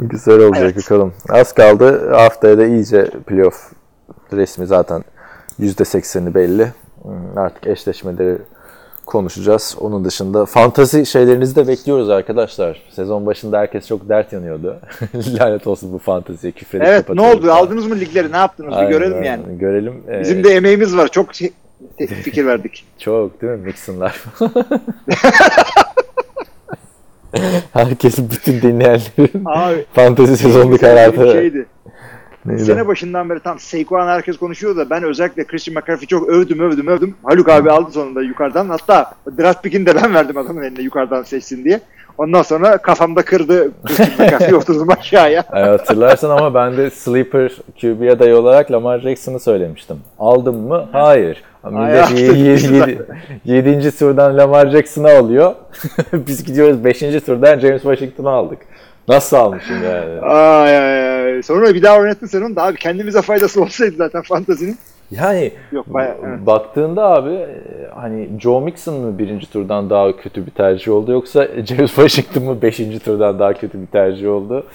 Güzel 0.00 0.38
olacak 0.40 0.62
Evet. 0.62 0.76
bakalım. 0.76 1.14
Az 1.28 1.52
kaldı. 1.52 2.10
Haftaya 2.10 2.58
da 2.58 2.66
iyice 2.66 3.10
playoff 3.26 3.72
resmi 4.32 4.66
zaten 4.66 5.04
%80'i 5.60 6.34
belli. 6.34 6.68
Artık 7.36 7.66
eşleşmeleri 7.66 8.38
konuşacağız. 9.12 9.76
Onun 9.80 10.04
dışında 10.04 10.46
fantazi 10.46 11.06
şeylerinizi 11.06 11.56
de 11.56 11.68
bekliyoruz 11.68 12.10
arkadaşlar. 12.10 12.82
Sezon 12.90 13.26
başında 13.26 13.58
herkes 13.58 13.86
çok 13.88 14.08
dert 14.08 14.32
yanıyordu. 14.32 14.76
Lanet 15.14 15.66
olsun 15.66 15.92
bu 15.92 15.98
fanteziye 15.98 16.52
küfredip 16.52 16.86
Evet 16.86 17.08
ne 17.08 17.20
oldu? 17.20 17.42
falan. 17.42 17.56
Aldınız 17.56 17.86
mı 17.86 18.00
ligleri? 18.00 18.32
Ne 18.32 18.36
yaptınız? 18.36 18.70
Bir 18.72 18.76
Aynen, 18.76 18.90
görelim 18.90 19.16
aynen. 19.16 19.24
yani. 19.30 19.58
Görelim. 19.58 20.02
Ee, 20.10 20.20
Bizim 20.20 20.44
de 20.44 20.48
emeğimiz 20.54 20.96
var. 20.96 21.08
Çok 21.08 21.34
şey- 21.34 21.52
fikir 22.22 22.46
verdik. 22.46 22.84
Çok 22.98 23.42
değil 23.42 23.52
mi? 23.52 23.58
Mixon'lar. 23.58 24.22
Herkesin 27.72 28.30
bütün 28.30 28.62
dinleyenlerin 28.62 29.42
Abi 29.44 29.84
fantezi 29.94 30.36
sezonluk 30.36 30.82
bir 30.82 30.86
hayatı. 30.86 31.32
şeydi. 31.32 31.66
Neydi? 32.46 32.64
Sene 32.64 32.86
başından 32.86 33.30
beri 33.30 33.40
tam 33.40 33.58
Saquon 33.58 34.06
herkes 34.08 34.36
konuşuyor 34.36 34.76
da 34.76 34.90
ben 34.90 35.02
özellikle 35.02 35.44
Christian 35.44 35.74
McCaffrey 35.74 36.06
çok 36.06 36.28
övdüm 36.28 36.60
övdüm 36.60 36.86
övdüm. 36.86 37.14
Haluk 37.22 37.48
abi 37.48 37.70
aldı 37.70 37.90
sonunda 37.92 38.22
yukarıdan. 38.22 38.68
Hatta 38.68 39.12
draft 39.38 39.62
pick'ini 39.62 39.86
de 39.86 39.94
ben 39.94 40.14
verdim 40.14 40.36
adamın 40.36 40.62
eline 40.62 40.82
yukarıdan 40.82 41.22
seçsin 41.22 41.64
diye. 41.64 41.80
Ondan 42.18 42.42
sonra 42.42 42.78
kafamda 42.78 43.22
kırdı 43.22 43.70
Christian 43.84 44.10
McCaffrey 44.26 44.54
oturdum 44.58 44.88
aşağıya. 44.90 45.44
Ay, 45.50 45.62
hatırlarsan 45.62 46.30
ama 46.30 46.54
ben 46.54 46.76
de 46.76 46.90
sleeper 46.90 47.52
QB 47.80 48.10
adayı 48.10 48.36
olarak 48.36 48.72
Lamar 48.72 48.98
Jackson'ı 48.98 49.40
söylemiştim. 49.40 49.96
Aldım 50.18 50.56
mı? 50.56 50.88
Hayır. 50.92 51.42
Ay, 51.64 51.72
Millet 51.72 51.96
yaptın, 51.96 52.16
7. 52.16 52.98
yedinci 53.44 53.98
turdan 53.98 54.38
Lamar 54.38 54.70
Jackson'ı 54.70 55.10
alıyor. 55.18 55.54
Biz 56.12 56.44
gidiyoruz 56.44 56.84
5. 56.84 56.98
turdan 57.00 57.58
James 57.58 57.82
Washington'ı 57.82 58.30
aldık. 58.30 58.58
Nasıl 59.08 59.36
almışım 59.36 59.76
yani? 59.84 60.20
Ay 60.20 60.78
ay 60.78 61.24
ay. 61.34 61.42
Sonra 61.42 61.74
bir 61.74 61.82
daha 61.82 61.98
oynattın 61.98 62.26
sen 62.26 62.42
onu 62.42 62.56
da 62.56 62.62
abi 62.62 62.76
kendimize 62.78 63.22
faydası 63.22 63.62
olsaydı 63.62 63.94
zaten 63.96 64.22
fantazinin. 64.22 64.76
Yani 65.10 65.52
Yok 65.72 65.86
bayağı. 65.94 66.16
evet. 66.26 66.46
baktığında 66.46 67.04
abi 67.08 67.30
e, 67.34 67.48
hani 67.94 68.28
Joe 68.40 68.60
Mixon 68.60 68.94
mı 68.94 69.18
birinci 69.18 69.50
turdan 69.50 69.90
daha 69.90 70.16
kötü 70.16 70.46
bir 70.46 70.50
tercih 70.50 70.92
oldu 70.92 71.12
yoksa 71.12 71.48
James 71.68 71.94
Washington 71.94 72.42
mı 72.42 72.62
beşinci 72.62 72.98
turdan 72.98 73.38
daha 73.38 73.52
kötü 73.52 73.80
bir 73.82 73.86
tercih 73.86 74.28
oldu? 74.28 74.66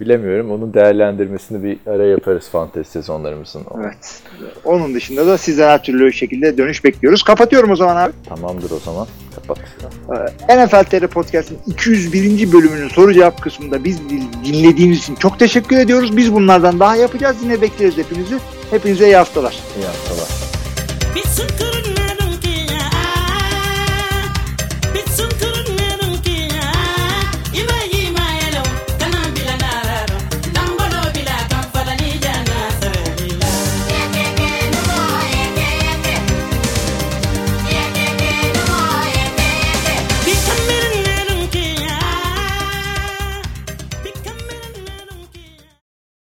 Bilemiyorum. 0.00 0.50
Onun 0.50 0.74
değerlendirmesini 0.74 1.64
bir 1.64 1.90
ara 1.90 2.06
yaparız 2.06 2.48
fantezi 2.48 2.90
sezonlarımızın. 2.90 3.62
Evet. 3.80 4.22
Onun 4.64 4.94
dışında 4.94 5.26
da 5.26 5.38
sizden 5.38 5.68
her 5.68 5.82
türlü 5.82 6.12
şekilde 6.12 6.58
dönüş 6.58 6.84
bekliyoruz. 6.84 7.22
Kapatıyorum 7.22 7.70
o 7.70 7.76
zaman 7.76 7.96
abi. 7.96 8.12
Tamamdır 8.28 8.70
o 8.70 8.78
zaman. 8.78 9.06
Kapat. 9.34 9.58
Ee, 10.48 10.64
NFL 10.64 10.84
TR 10.84 11.06
Podcast'ın 11.06 11.58
201. 11.66 12.52
bölümünün 12.52 12.88
soru 12.88 13.12
cevap 13.12 13.42
kısmında 13.42 13.84
biz 13.84 14.00
dinlediğiniz 14.44 14.98
için 14.98 15.14
çok 15.14 15.38
teşekkür 15.38 15.76
ediyoruz. 15.76 16.16
Biz 16.16 16.32
bunlardan 16.32 16.80
daha 16.80 16.96
yapacağız. 16.96 17.36
Yine 17.42 17.60
bekleriz 17.60 17.98
hepinizi. 17.98 18.38
Hepinize 18.70 19.06
iyi 19.06 19.16
haftalar. 19.16 19.58
İyi 19.78 19.86
haftalar. 19.86 20.28
Bir 21.14 21.22
sıkır 21.22 21.95